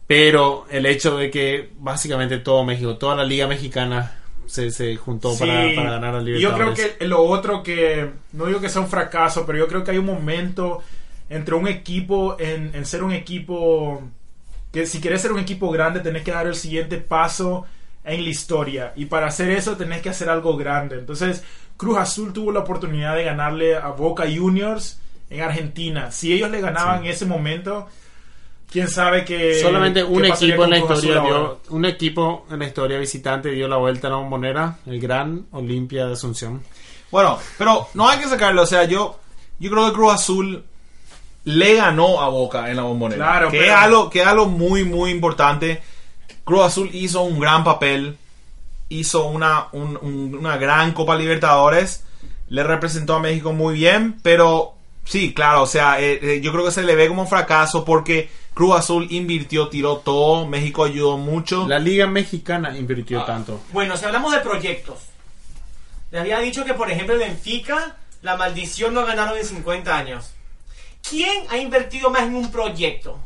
Pero 0.07 0.65
el 0.71 0.85
hecho 0.85 1.17
de 1.17 1.29
que 1.29 1.69
básicamente 1.77 2.39
todo 2.39 2.63
México, 2.63 2.95
toda 2.97 3.15
la 3.15 3.23
liga 3.23 3.47
mexicana 3.47 4.15
se, 4.47 4.71
se 4.71 4.95
juntó 4.95 5.31
Sí. 5.33 5.39
para, 5.41 5.75
para 5.75 5.91
ganar 5.91 6.15
a 6.15 6.21
Y 6.21 6.25
Yo 6.25 6.49
Libertadores. 6.51 6.73
creo 6.79 6.97
que 6.97 7.05
lo 7.07 7.21
otro 7.21 7.61
que, 7.61 8.09
no 8.31 8.45
digo 8.45 8.59
que 8.61 8.69
sea 8.69 8.81
un 8.81 8.87
fracaso, 8.87 9.45
pero 9.45 9.59
yo 9.59 9.67
creo 9.67 9.83
que 9.83 9.91
hay 9.91 9.97
un 9.99 10.05
momento 10.07 10.81
entre 11.29 11.55
un 11.55 11.67
equipo, 11.67 12.37
en, 12.39 12.71
en 12.73 12.85
ser 12.85 13.03
un 13.03 13.11
equipo, 13.11 14.01
que 14.71 14.85
si 14.85 14.99
quieres 14.99 15.21
ser 15.21 15.31
un 15.31 15.39
equipo 15.39 15.69
grande, 15.71 15.99
tenés 15.99 16.23
que 16.23 16.31
dar 16.31 16.47
el 16.47 16.55
siguiente 16.55 16.97
paso 16.97 17.65
en 18.03 18.23
la 18.23 18.29
historia. 18.29 18.93
Y 18.95 19.05
para 19.05 19.27
hacer 19.27 19.49
eso, 19.51 19.77
tenés 19.77 20.01
que 20.01 20.09
hacer 20.09 20.29
algo 20.29 20.57
grande. 20.57 20.97
Entonces, 20.97 21.43
Cruz 21.77 21.97
Azul 21.97 22.33
tuvo 22.33 22.51
la 22.51 22.59
oportunidad 22.59 23.15
de 23.15 23.23
ganarle 23.23 23.75
a 23.75 23.89
Boca 23.89 24.25
Juniors 24.33 24.99
en 25.29 25.41
Argentina. 25.41 26.11
Si 26.11 26.33
ellos 26.33 26.49
le 26.49 26.61
ganaban 26.61 27.05
en 27.05 27.11
ese 27.11 27.25
momento, 27.25 27.87
quién 28.69 28.87
sabe 28.89 29.23
que 29.23 29.61
Solamente 29.61 30.03
un 30.03 30.25
equipo 30.25 30.63
en 30.63 30.69
la 30.71 30.77
historia 30.79 31.21
dio, 31.21 31.61
un 31.69 31.85
equipo 31.85 32.45
en 32.49 32.59
la 32.59 32.65
historia 32.65 32.97
visitante 32.97 33.51
dio 33.51 33.67
la 33.67 33.77
vuelta 33.77 34.07
a 34.07 34.11
la 34.11 34.17
bombonera, 34.17 34.79
el 34.85 34.99
gran 34.99 35.45
Olimpia 35.51 36.05
de 36.07 36.13
Asunción. 36.13 36.61
Bueno, 37.11 37.39
pero 37.57 37.87
no 37.93 38.07
hay 38.07 38.19
que 38.19 38.27
sacarlo. 38.27 38.63
O 38.63 38.67
sea, 38.67 38.83
yo, 38.85 39.19
yo 39.59 39.71
creo 39.71 39.87
que 39.87 39.93
Cruz 39.93 40.13
Azul 40.13 40.63
le 41.45 41.75
ganó 41.75 42.21
a 42.21 42.29
Boca 42.29 42.69
en 42.69 42.75
la 42.77 42.83
bombonera. 42.83 43.25
Claro, 43.25 43.51
que, 43.51 43.59
pero- 43.59 43.71
es 43.71 43.77
algo, 43.77 44.09
que 44.09 44.21
es 44.21 44.27
algo 44.27 44.45
muy, 44.47 44.83
muy 44.83 45.11
importante. 45.11 45.81
Cruz 46.43 46.61
Azul 46.65 46.89
hizo 46.93 47.21
un 47.21 47.39
gran 47.39 47.63
papel. 47.63 48.17
Hizo 48.89 49.27
una, 49.27 49.67
un- 49.71 49.97
un- 50.01 50.35
una 50.35 50.57
gran 50.57 50.93
Copa 50.93 51.15
Libertadores. 51.15 52.03
Le 52.49 52.63
representó 52.63 53.15
a 53.15 53.19
México 53.19 53.53
muy 53.53 53.75
bien. 53.75 54.19
Pero 54.23 54.73
sí, 55.05 55.33
claro, 55.33 55.63
o 55.63 55.67
sea, 55.67 55.99
eh, 56.01 56.19
eh, 56.21 56.41
yo 56.41 56.51
creo 56.51 56.65
que 56.65 56.71
se 56.71 56.83
le 56.83 56.95
ve 56.95 57.07
como 57.07 57.21
un 57.23 57.27
fracaso 57.27 57.85
porque 57.85 58.29
Cruz 58.55 58.75
Azul 58.75 59.07
invirtió, 59.11 59.69
tiró 59.69 59.97
todo. 59.97 60.47
México 60.47 60.83
ayudó 60.83 61.17
mucho. 61.17 61.67
La 61.67 61.77
liga 61.79 62.07
mexicana 62.07 62.75
invirtió 62.77 63.23
tanto. 63.23 63.61
Bueno, 63.71 63.95
si 63.95 64.05
hablamos 64.05 64.31
de 64.33 64.39
proyectos, 64.39 64.97
les 66.11 66.21
había 66.21 66.39
dicho 66.39 66.65
que, 66.65 66.73
por 66.73 66.89
ejemplo, 66.89 67.13
el 67.13 67.19
Benfica, 67.21 67.95
la 68.23 68.35
maldición 68.37 68.93
no 68.95 69.05
ganaron 69.05 69.37
en 69.37 69.45
50 69.45 69.95
años. 69.95 70.31
¿Quién 71.09 71.43
ha 71.49 71.57
invertido 71.57 72.09
más 72.09 72.23
en 72.23 72.35
un 72.35 72.51
proyecto 72.51 73.17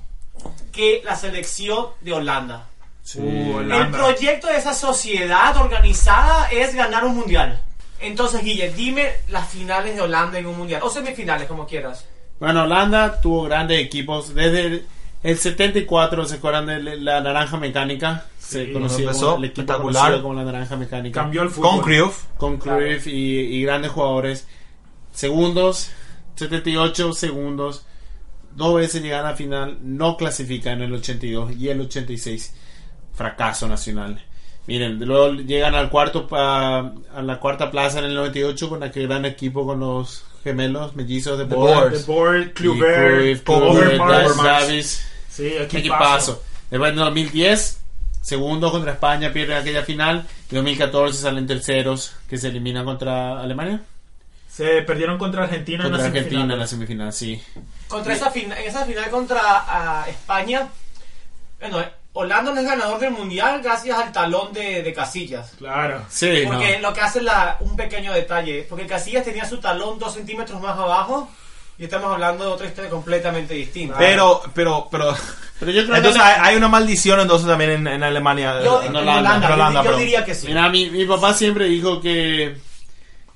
que 0.72 1.02
la 1.04 1.16
selección 1.16 1.88
de 2.02 2.14
Holanda? 2.14 2.68
Uh, 3.16 3.20
El 3.60 3.72
Holanda. 3.72 3.98
proyecto 3.98 4.48
de 4.48 4.58
esa 4.58 4.74
sociedad 4.74 5.56
organizada 5.58 6.50
es 6.52 6.74
ganar 6.74 7.04
un 7.06 7.16
mundial. 7.18 7.62
Entonces, 8.00 8.44
Guille, 8.44 8.72
dime 8.72 9.10
las 9.30 9.50
finales 9.50 9.96
de 9.96 10.02
Holanda 10.02 10.38
en 10.40 10.46
un 10.46 10.58
mundial, 10.58 10.82
o 10.84 10.90
semifinales, 10.90 11.48
como 11.48 11.66
quieras. 11.66 12.06
Bueno, 12.40 12.64
Holanda 12.64 13.20
tuvo 13.22 13.44
grandes 13.44 13.80
equipos. 13.80 14.34
Desde 14.34 14.62
el, 14.66 14.86
El 15.24 15.38
74, 15.38 16.26
¿se 16.26 16.36
acuerdan 16.36 16.66
de 16.66 16.98
la 16.98 17.22
naranja 17.22 17.56
mecánica? 17.58 18.26
Se 18.40 18.66
Sí, 18.66 18.74
conoció 18.74 19.06
empezó, 19.06 19.26
como 19.32 19.38
el 19.38 19.44
equipo 19.46 19.62
espectacular. 19.62 20.02
conocido 20.04 20.22
como 20.24 20.34
la 20.36 20.44
naranja 20.44 20.76
mecánica. 20.76 21.22
Cambió 21.22 21.44
el 21.44 21.50
fútbol. 21.50 21.70
Con 21.72 21.82
Cruyff. 21.82 22.24
con 22.38 22.58
Cruyff 22.58 23.08
y, 23.08 23.12
y 23.12 23.64
grandes 23.64 23.92
jugadores. 23.92 24.48
Segundos, 25.14 25.92
78 26.36 27.14
segundos. 27.14 27.86
Dos 28.56 28.76
veces 28.76 29.02
llegan 29.02 29.26
a 29.26 29.32
la 29.32 29.36
final, 29.36 29.80
no 29.82 30.16
clasifican 30.18 30.74
en 30.82 30.84
el 30.84 30.94
82 30.96 31.54
y 31.58 31.70
el 31.70 31.82
86. 31.82 32.54
Fracaso 33.16 33.68
nacional. 33.68 34.24
Miren, 34.68 35.00
luego 35.06 35.34
llegan 35.34 35.76
al 35.76 35.90
cuarto 35.90 36.28
pa- 36.28 36.94
a 37.14 37.22
la 37.22 37.40
cuarta 37.40 37.70
plaza 37.70 38.00
en 38.00 38.06
el 38.06 38.16
98 38.16 38.70
con 38.70 38.82
aquel 38.84 39.08
gran 39.08 39.26
equipo 39.26 39.66
con 39.66 39.80
los 39.80 40.24
gemelos 40.44 40.96
mellizos 40.96 41.38
de 41.38 41.46
Cruyff, 42.54 43.44
Kluivert, 43.44 43.50
Overmars. 44.00 44.38
Davis. 44.44 45.08
Sí, 45.30 45.48
equipazo. 45.48 45.78
Equipazo. 45.78 46.44
Después 46.72 46.92
en 46.92 46.98
2010, 46.98 47.80
segundo 48.22 48.72
contra 48.72 48.94
España, 48.94 49.34
pierde 49.34 49.56
aquella 49.56 49.84
final. 49.84 50.26
En 50.50 50.56
2014 50.58 51.18
salen 51.22 51.46
terceros 51.48 52.16
que 52.30 52.38
se 52.38 52.48
eliminan 52.48 52.86
contra 52.86 53.42
Alemania. 53.42 53.82
Se 54.56 54.84
perdieron 54.84 55.18
contra 55.18 55.44
Argentina 55.46 55.84
Contra 55.84 56.06
en 56.06 56.14
la 56.14 56.20
Argentina 56.20 56.54
en 56.54 56.60
la 56.60 56.68
semifinal. 56.68 57.12
semifinal, 57.12 57.42
sí. 57.54 57.64
Contra 57.88 58.14
esa 58.14 58.30
final, 58.30 58.58
en 58.58 58.68
esa 58.68 58.86
final 58.86 59.10
contra 59.10 59.40
ah, 59.44 60.06
España, 60.08 60.68
bueno, 61.60 61.84
Holanda 62.14 62.52
no 62.54 62.60
es 62.62 62.68
ganador 62.68 63.00
del 63.00 63.12
mundial 63.12 63.62
gracias 63.64 63.98
al 63.98 64.12
talón 64.12 64.54
de, 64.54 64.84
de 64.84 64.94
Casillas. 64.94 65.54
Claro. 65.58 66.06
Sí, 66.10 66.44
Porque 66.46 66.78
no. 66.80 66.90
lo 66.90 66.94
que 66.94 67.02
hace 67.02 67.20
es 67.20 67.26
la, 67.26 67.58
un 67.62 67.76
pequeño 67.76 68.14
detalle, 68.14 68.66
porque 68.70 68.86
Casillas 68.86 69.26
tenía 69.26 69.46
su 69.46 69.58
talón 69.60 69.98
dos 69.98 70.14
centímetros 70.14 70.62
más 70.62 70.78
abajo 70.78 71.32
y 71.80 71.86
estamos 71.86 72.12
hablando 72.14 72.44
de 72.46 72.52
otra 72.52 72.68
historia 72.68 72.92
completamente 72.92 73.56
distinta. 73.56 73.98
Pero, 73.98 74.42
pero, 74.54 74.88
pero. 74.92 75.16
Pero 75.60 75.72
yo 75.72 75.84
creo 75.86 75.96
Entonces 75.96 76.22
que... 76.22 76.28
hay, 76.28 76.56
una 76.56 76.68
maldición 76.68 77.20
entonces 77.20 77.48
también 77.48 77.72
en, 77.72 77.88
en 77.88 78.04
Alemania. 78.04 78.62
yo, 78.64 78.82
En 78.82 78.90
en 78.90 78.96
Holanda, 78.98 79.20
Holanda, 79.20 79.48
yo- 79.48 79.54
Holanda, 79.56 79.84
yo, 79.84 79.98
diría 79.98 80.24
que 80.26 80.36
sí. 80.36 80.48
Mira, 80.48 80.70
mi, 80.70 80.90
mi 80.92 81.06
papá 81.06 81.34
siempre 81.34 81.66
dijo 81.66 82.00
que 82.02 82.58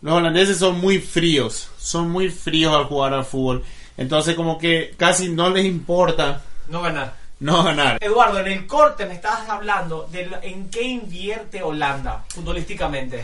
los 0.01 0.13
holandeses 0.13 0.57
son 0.57 0.79
muy 0.79 0.99
fríos. 0.99 1.69
Son 1.77 2.09
muy 2.09 2.29
fríos 2.29 2.73
al 2.75 2.85
jugar 2.85 3.13
al 3.13 3.25
fútbol. 3.25 3.63
Entonces 3.97 4.35
como 4.35 4.57
que 4.57 4.93
casi 4.97 5.29
no 5.29 5.49
les 5.49 5.65
importa 5.65 6.41
No 6.69 6.81
ganar. 6.81 7.15
no 7.39 7.63
ganar. 7.63 7.97
Eduardo, 8.01 8.39
en 8.39 8.47
el 8.47 8.67
corte 8.67 9.05
me 9.05 9.15
estabas 9.15 9.49
hablando 9.49 10.07
de 10.11 10.29
en 10.43 10.69
qué 10.69 10.83
invierte 10.83 11.63
Holanda 11.63 12.23
futbolísticamente. 12.29 13.23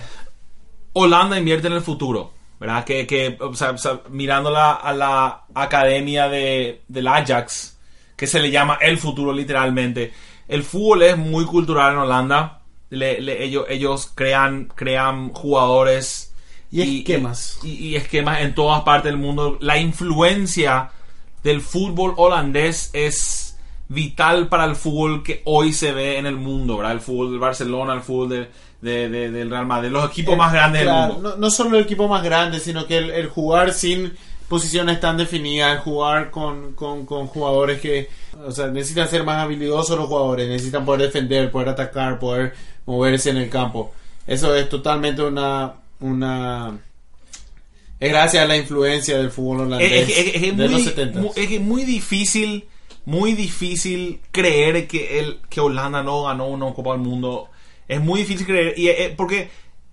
Holanda 0.94 1.38
invierte 1.38 1.68
en 1.68 1.74
el 1.74 1.82
futuro, 1.82 2.32
¿verdad? 2.60 2.84
Que, 2.84 3.06
que 3.08 3.38
o 3.40 3.54
sea, 3.56 3.72
o 3.72 3.78
sea, 3.78 4.02
mirando 4.10 4.52
la- 4.52 4.74
a 4.74 4.94
la 4.94 5.44
academia 5.54 6.28
de, 6.30 6.82
del 6.88 7.08
Ajax, 7.08 7.78
que 8.16 8.28
se 8.28 8.40
le 8.40 8.52
llama 8.52 8.78
el 8.82 8.98
futuro 8.98 9.34
literalmente. 9.34 10.14
El 10.48 10.64
fútbol 10.64 11.04
es 11.04 11.18
muy 11.18 11.46
cultural 11.46 11.94
en 11.94 12.00
Holanda. 12.00 12.62
Le- 12.90 13.20
le- 13.22 13.44
ellos, 13.44 13.66
ellos 13.70 14.12
crean, 14.14 14.66
crean 14.76 15.30
jugadores 15.34 16.33
Y 16.82 17.00
esquemas. 17.00 17.60
Y, 17.64 17.70
y 17.90 17.96
esquemas 17.96 18.42
en 18.42 18.56
todas 18.56 18.82
partes 18.82 19.12
del 19.12 19.20
mundo. 19.22 19.58
La 19.62 19.78
influencia 19.78 20.90
del 21.44 21.62
fútbol 21.62 22.14
holandés 22.18 22.90
es 22.94 23.58
vital 23.90 24.48
para 24.48 24.66
el 24.66 24.76
fútbol 24.76 25.22
que 25.24 25.42
hoy 25.46 25.72
se 25.74 25.92
ve 25.92 26.18
en 26.18 26.26
el 26.26 26.36
mundo, 26.38 26.78
¿verdad? 26.78 26.94
El 26.94 27.02
fútbol 27.02 27.30
del 27.32 27.40
Barcelona, 27.40 27.94
el 27.94 28.02
fútbol 28.02 28.30
de- 28.30 28.48
de- 28.82 29.10
de- 29.10 29.32
del 29.32 29.50
Real 29.50 29.66
Madrid, 29.68 29.90
los 29.92 30.10
equipos 30.10 30.36
más 30.38 30.52
grandes 30.52 30.82
Claro, 30.84 31.02
del 31.02 31.14
mundo. 31.14 31.30
No, 31.32 31.36
no 31.38 31.52
solo 31.52 31.78
el 31.78 31.84
equipo 31.84 32.08
más 32.08 32.24
grande, 32.24 32.60
sino 32.60 32.86
que 32.88 32.98
el, 32.98 33.12
el 33.12 33.28
jugar 33.28 33.72
sin 33.74 34.14
posiciones 34.50 35.00
tan 35.00 35.16
definidas, 35.18 35.74
el 35.74 35.80
jugar 35.80 36.32
con, 36.32 36.74
con, 36.74 37.06
con 37.06 37.28
jugadores 37.28 37.80
que, 37.82 38.10
o 38.46 38.52
sea, 38.52 38.68
necesitan 38.68 39.08
ser 39.08 39.24
más 39.24 39.38
habilidosos 39.44 39.98
los 39.98 40.08
jugadores, 40.08 40.48
necesitan 40.50 40.86
poder 40.86 41.02
defender, 41.04 41.52
poder 41.52 41.70
atacar, 41.70 42.20
poder 42.20 42.54
moverse 42.86 43.30
en 43.30 43.38
el 43.38 43.50
campo. 43.50 43.94
Eso 44.28 44.56
es 44.56 44.70
totalmente 44.70 45.22
una, 45.22 45.74
una, 46.04 46.80
es 48.00 48.10
gracias 48.12 48.44
a 48.44 48.48
la 48.48 48.58
influencia 48.58 49.18
del 49.18 49.32
fútbol 49.32 49.62
holandés 49.62 49.92
Es, 49.92 50.10
es- 50.10 50.36
es- 50.36 50.44
es 50.44 50.58
de 50.58 50.64
los 50.64 50.72
muy, 50.72 50.84
70. 50.84 51.20
mu- 51.22 51.32
es 51.36 51.48
que 51.48 51.60
muy 51.60 51.84
difícil, 51.86 52.66
muy 53.06 53.34
difícil 53.34 54.20
creer 54.32 54.88
que, 54.88 55.20
el, 55.20 55.40
que 55.50 55.62
Holanda 55.62 56.04
no 56.04 56.24
ganó 56.24 56.48
una 56.48 56.74
Copa 56.74 56.92
del 56.92 57.02
Mundo. 57.02 57.50
Es 57.88 58.00
muy 58.02 58.22
difícil 58.22 58.46
creer. 58.46 58.74
Y, 58.78 58.90
porque 59.16 59.50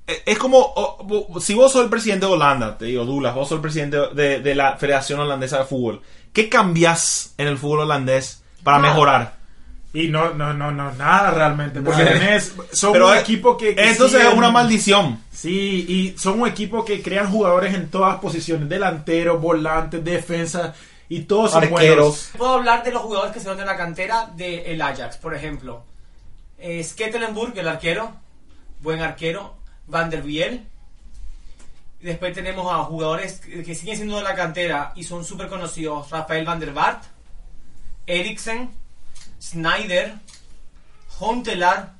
eh, 0.06 0.22
es 0.26 0.38
como, 0.38 0.58
oh, 0.76 1.40
si 1.40 1.54
vos 1.54 1.72
sos 1.72 1.84
el 1.84 1.90
presidente 1.90 2.26
de 2.26 2.32
Holanda, 2.32 2.76
te 2.78 2.86
digo, 2.86 3.04
Douglas, 3.04 3.34
vos 3.34 3.48
sos 3.48 3.56
el 3.56 3.62
presidente 3.62 3.96
de, 4.14 4.40
de 4.40 4.54
la 4.54 4.76
Federación 4.76 5.20
Holandesa 5.20 5.58
de 5.58 5.64
Fútbol. 5.64 6.00
¿Qué 6.32 6.48
cambias 6.48 7.34
en 7.38 7.48
el 7.48 7.58
fútbol 7.58 7.80
holandés 7.80 8.42
para 8.62 8.78
mejorar? 8.78 9.39
Y 9.92 10.06
no, 10.08 10.32
no, 10.34 10.52
no, 10.54 10.70
no, 10.70 10.92
nada 10.92 11.32
realmente. 11.32 11.80
Porque 11.80 12.04
Nada. 12.04 12.18
tenés, 12.18 12.54
son 12.72 12.92
Pero 12.92 13.08
un 13.10 13.16
equipo 13.16 13.56
que. 13.56 13.74
que 13.74 13.94
siguen- 13.94 14.20
es 14.28 14.34
una 14.34 14.50
maldición. 14.50 15.20
Sí, 15.32 15.84
y 15.88 16.18
son 16.18 16.40
un 16.40 16.48
equipo 16.48 16.84
que 16.84 17.02
crean 17.02 17.28
jugadores 17.30 17.74
en 17.74 17.88
todas 17.90 18.20
posiciones: 18.20 18.68
delanteros, 18.68 19.40
volantes, 19.40 20.04
defensa, 20.04 20.74
y 21.08 21.22
todos 21.22 21.50
son 21.50 21.64
Arqueros. 21.64 21.96
buenos. 21.96 22.30
Puedo 22.38 22.54
hablar 22.54 22.84
de 22.84 22.92
los 22.92 23.02
jugadores 23.02 23.32
que 23.32 23.40
se 23.40 23.48
van 23.48 23.56
de 23.58 23.64
la 23.66 23.76
cantera 23.76 24.30
del 24.36 24.80
Ajax, 24.80 25.16
por 25.16 25.34
ejemplo. 25.34 25.82
Eh, 26.58 26.84
Stekelenburg, 26.84 27.58
el 27.58 27.66
arquero, 27.66 28.12
buen 28.82 29.00
arquero. 29.02 29.56
Van 29.88 30.08
der 30.08 30.22
Biel. 30.22 30.66
Después 32.00 32.32
tenemos 32.32 32.72
a 32.72 32.84
jugadores 32.84 33.40
que 33.40 33.74
siguen 33.74 33.96
siendo 33.96 34.16
de 34.18 34.22
la 34.22 34.36
cantera 34.36 34.92
y 34.94 35.02
son 35.02 35.24
súper 35.24 35.48
conocidos. 35.48 36.08
Rafael 36.10 36.46
van 36.46 36.60
der 36.60 36.72
Vaart, 36.72 37.02
Eriksen, 38.06 38.70
Snyder, 39.40 40.14
Hontelar, 41.18 41.92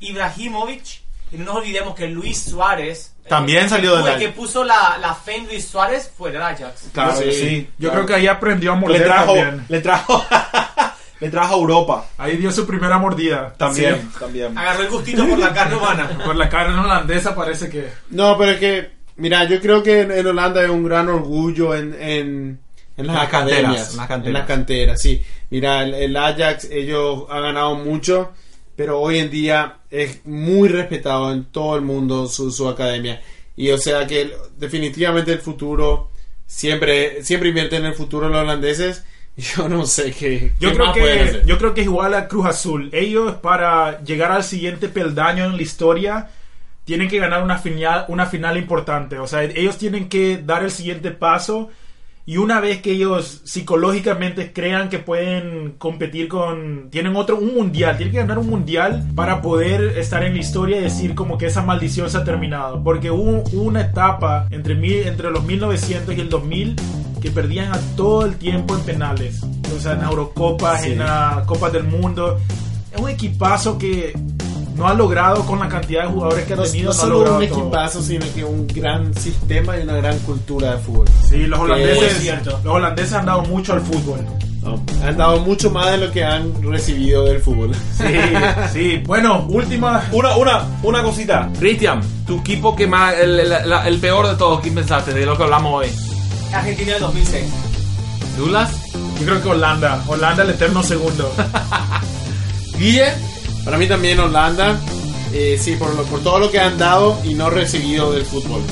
Ibrahimovic. 0.00 1.00
Y 1.32 1.36
no 1.36 1.44
nos 1.44 1.56
olvidemos 1.56 1.94
que 1.94 2.08
Luis 2.08 2.42
Suárez... 2.42 3.14
También 3.28 3.64
el- 3.64 3.68
salió 3.70 3.96
del 4.02 4.14
el 4.14 4.18
que 4.18 4.28
puso 4.30 4.64
la, 4.64 4.98
la 5.00 5.14
fe 5.14 5.36
en 5.36 5.46
Luis 5.46 5.64
Suárez 5.68 6.10
fue 6.16 6.32
del 6.32 6.42
Ajax. 6.42 6.88
Claro 6.92 7.14
Sí, 7.16 7.32
sí. 7.32 7.70
Yo 7.78 7.92
creo 7.92 8.04
que 8.04 8.14
ahí 8.14 8.26
aprendió 8.26 8.72
a 8.72 8.74
Le 8.74 8.80
morder 8.80 9.04
trajo, 9.04 9.34
también. 9.34 9.64
le 9.68 9.80
trajo, 9.80 10.24
le 11.20 11.28
trajo 11.30 11.54
a 11.54 11.58
Europa. 11.58 12.06
Ahí 12.18 12.36
dio 12.36 12.50
su 12.50 12.66
primera 12.66 12.98
mordida. 12.98 13.54
También, 13.56 14.10
Sí. 14.12 14.18
también. 14.18 14.58
Agarró 14.58 14.82
el 14.82 14.88
gustito 14.90 15.24
por 15.28 15.38
la 15.38 15.52
carne 15.52 15.76
humana. 15.76 16.08
Por 16.24 16.34
la 16.34 16.48
carne 16.48 16.76
holandesa 16.80 17.32
parece 17.36 17.70
que. 17.70 17.92
No, 18.10 18.36
pero 18.36 18.50
es 18.50 18.58
que, 18.58 18.90
mira, 19.14 19.44
yo 19.44 19.60
creo 19.60 19.80
que 19.84 20.00
en, 20.00 20.10
en 20.10 20.26
Holanda 20.26 20.62
hay 20.62 20.68
un 20.70 20.82
gran 20.84 21.08
orgullo 21.08 21.76
en, 21.76 21.94
en, 21.94 22.60
en 22.96 23.06
las 23.06 23.14
las 23.14 23.26
academias, 23.28 23.62
canteras, 23.62 23.90
en 23.92 23.96
las 23.98 24.06
canteras. 24.08 24.26
en 24.26 24.32
las 24.32 24.46
canteras, 24.48 25.00
sí. 25.00 25.22
Mira, 25.50 25.82
el, 25.82 25.94
el 25.94 26.16
Ajax, 26.16 26.64
ellos 26.70 27.24
han 27.28 27.42
ganado 27.42 27.74
mucho, 27.74 28.30
pero 28.76 29.00
hoy 29.00 29.18
en 29.18 29.30
día 29.30 29.78
es 29.90 30.24
muy 30.24 30.68
respetado 30.68 31.32
en 31.32 31.44
todo 31.44 31.76
el 31.76 31.82
mundo 31.82 32.26
su, 32.26 32.50
su 32.50 32.68
academia. 32.68 33.20
Y 33.56 33.70
o 33.70 33.78
sea 33.78 34.06
que 34.06 34.32
definitivamente 34.56 35.32
el 35.32 35.40
futuro, 35.40 36.10
siempre, 36.46 37.22
siempre 37.24 37.50
invierte 37.50 37.76
en 37.76 37.84
el 37.86 37.94
futuro 37.94 38.28
los 38.28 38.40
holandeses. 38.40 39.04
Yo 39.36 39.68
no 39.68 39.86
sé 39.86 40.12
qué, 40.12 40.52
Yo 40.60 40.70
qué 40.70 40.76
creo, 40.76 40.92
que, 40.92 41.02
hacer. 41.20 41.46
yo 41.46 41.56
creo 41.56 41.72
que 41.72 41.80
es 41.82 41.86
igual 41.86 42.14
a 42.14 42.28
Cruz 42.28 42.46
Azul. 42.46 42.90
Ellos, 42.92 43.34
para 43.36 44.02
llegar 44.02 44.32
al 44.32 44.44
siguiente 44.44 44.88
peldaño 44.88 45.44
en 45.44 45.56
la 45.56 45.62
historia, 45.62 46.30
tienen 46.84 47.08
que 47.08 47.18
ganar 47.18 47.42
una 47.42 47.56
final, 47.58 48.04
una 48.08 48.26
final 48.26 48.56
importante. 48.56 49.18
O 49.18 49.26
sea, 49.26 49.44
ellos 49.44 49.78
tienen 49.78 50.08
que 50.08 50.38
dar 50.38 50.62
el 50.64 50.70
siguiente 50.70 51.10
paso. 51.10 51.70
Y 52.26 52.36
una 52.36 52.60
vez 52.60 52.80
que 52.80 52.92
ellos 52.92 53.40
psicológicamente 53.44 54.52
crean 54.52 54.88
que 54.88 54.98
pueden 55.00 55.72
competir 55.78 56.28
con. 56.28 56.88
Tienen 56.90 57.16
otro, 57.16 57.36
un 57.38 57.54
mundial. 57.54 57.96
Tienen 57.96 58.12
que 58.12 58.20
ganar 58.20 58.38
un 58.38 58.48
mundial 58.48 59.04
para 59.16 59.42
poder 59.42 59.98
estar 59.98 60.22
en 60.22 60.34
la 60.34 60.38
historia 60.40 60.76
y 60.78 60.82
decir 60.82 61.14
como 61.14 61.38
que 61.38 61.46
esa 61.46 61.62
maldición 61.62 62.08
se 62.08 62.18
ha 62.18 62.24
terminado. 62.24 62.84
Porque 62.84 63.10
hubo 63.10 63.42
una 63.52 63.80
etapa 63.80 64.46
entre, 64.50 64.74
mil- 64.76 65.06
entre 65.08 65.30
los 65.30 65.42
1900 65.44 66.14
y 66.16 66.20
el 66.20 66.28
2000 66.28 66.76
que 67.20 67.30
perdían 67.30 67.72
a 67.72 67.78
todo 67.96 68.24
el 68.26 68.36
tiempo 68.36 68.74
en 68.76 68.82
penales. 68.82 69.40
O 69.76 69.80
sea, 69.80 69.92
en 69.94 70.02
Eurocopas, 70.02 70.82
Sí. 70.82 70.92
en 70.92 70.98
la 71.00 71.42
Copas 71.46 71.72
del 71.72 71.84
Mundo. 71.84 72.38
Es 72.92 73.00
un 73.00 73.08
equipazo 73.08 73.76
que 73.78 74.12
no 74.80 74.88
ha 74.88 74.94
logrado 74.94 75.44
con 75.44 75.58
la 75.58 75.68
cantidad 75.68 76.04
de 76.04 76.08
jugadores 76.08 76.46
que 76.46 76.54
ha 76.54 76.56
tenido. 76.56 76.90
no 76.90 76.96
no 76.96 77.00
solo 77.02 77.18
un 77.18 77.24
todo. 77.26 77.42
equipazo, 77.42 78.02
sino 78.02 78.24
que 78.34 78.42
un 78.42 78.66
gran 78.66 79.12
sistema 79.14 79.78
y 79.78 79.82
una 79.82 79.96
gran 79.96 80.18
cultura 80.20 80.72
de 80.72 80.78
fútbol. 80.78 81.06
Sí, 81.28 81.36
los 81.46 81.60
holandeses, 81.60 82.46
los 82.46 82.64
holandeses 82.64 83.12
han 83.12 83.26
dado 83.26 83.42
mucho 83.42 83.74
al 83.74 83.82
fútbol. 83.82 84.20
No, 84.62 84.82
han 85.04 85.18
dado 85.18 85.40
mucho 85.40 85.70
más 85.70 85.90
de 85.90 85.98
lo 85.98 86.10
que 86.10 86.24
han 86.24 86.62
recibido 86.62 87.24
del 87.24 87.40
fútbol. 87.40 87.74
Sí, 87.74 88.04
sí. 88.72 89.02
Bueno, 89.06 89.46
última. 89.50 90.02
Una, 90.12 90.36
una, 90.36 90.62
una 90.82 91.02
cosita. 91.02 91.50
Cristian, 91.58 92.00
tu 92.26 92.38
equipo 92.38 92.74
que 92.74 92.86
más, 92.86 93.14
el, 93.18 93.38
el 93.38 93.98
peor 93.98 94.28
de 94.28 94.36
todos, 94.36 94.60
¿quién 94.60 94.74
pensaste 94.74 95.12
de 95.12 95.26
lo 95.26 95.36
que 95.36 95.42
hablamos 95.42 95.84
hoy? 95.84 95.92
Argentina 96.54 96.94
del 96.94 97.02
2006. 97.02 97.44
¿Dulas? 98.38 98.70
Yo 99.18 99.26
creo 99.26 99.42
que 99.42 99.48
Holanda. 99.50 100.02
Holanda 100.08 100.42
el 100.42 100.50
eterno 100.50 100.82
segundo. 100.82 101.30
Guille, 102.78 103.12
para 103.64 103.78
mí 103.78 103.86
también 103.86 104.18
Holanda, 104.20 104.78
eh, 105.32 105.56
sí, 105.60 105.76
por, 105.76 105.94
lo- 105.94 106.02
por 106.04 106.20
todo 106.22 106.38
lo 106.38 106.50
que 106.50 106.60
han 106.60 106.78
dado 106.78 107.18
y 107.24 107.34
no 107.34 107.50
recibido 107.50 108.12
del 108.12 108.24
fútbol. 108.24 108.62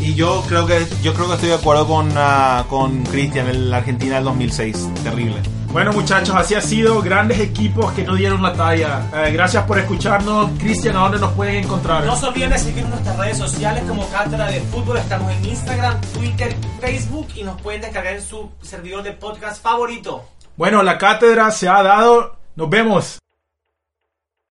Y 0.00 0.14
yo 0.14 0.44
creo 0.46 0.66
que 0.66 0.86
yo 1.02 1.14
creo 1.14 1.26
que 1.28 1.34
estoy 1.34 1.48
de 1.48 1.54
acuerdo 1.54 1.86
con, 1.86 2.10
ah, 2.16 2.64
con 2.68 3.02
Cristian, 3.04 3.48
el 3.48 3.72
Argentina 3.72 4.16
del 4.16 4.24
2006. 4.24 4.88
Terrible. 5.02 5.36
Bueno 5.72 5.92
muchachos, 5.92 6.34
así 6.36 6.54
ha 6.54 6.60
sido. 6.60 7.00
Grandes 7.02 7.40
equipos 7.40 7.92
que 7.92 8.02
no 8.04 8.14
dieron 8.14 8.42
la 8.42 8.52
talla. 8.52 9.10
Eh, 9.14 9.32
gracias 9.32 9.64
por 9.64 9.78
escucharnos. 9.78 10.50
Cristian, 10.58 10.96
¿a 10.96 11.00
dónde 11.00 11.18
nos 11.18 11.32
pueden 11.32 11.64
encontrar? 11.64 12.04
No 12.04 12.14
se 12.16 12.26
olviden 12.26 12.50
de 12.50 12.58
seguirnos 12.58 12.84
en 12.84 12.90
nuestras 13.04 13.16
redes 13.18 13.38
sociales 13.38 13.84
como 13.88 14.06
Cátedra 14.08 14.46
de 14.50 14.60
Fútbol. 14.60 14.98
Estamos 14.98 15.32
en 15.32 15.44
Instagram, 15.46 16.00
Twitter, 16.14 16.56
Facebook 16.80 17.28
y 17.34 17.42
nos 17.42 17.60
pueden 17.60 17.80
descargar 17.80 18.14
en 18.16 18.22
su 18.22 18.50
servidor 18.62 19.02
de 19.02 19.12
podcast 19.12 19.62
favorito. 19.62 20.24
Bueno, 20.56 20.82
la 20.82 20.98
cátedra 20.98 21.50
se 21.50 21.68
ha 21.68 21.82
dado. 21.82 22.36
Nos 22.54 22.68
vemos. 22.70 23.18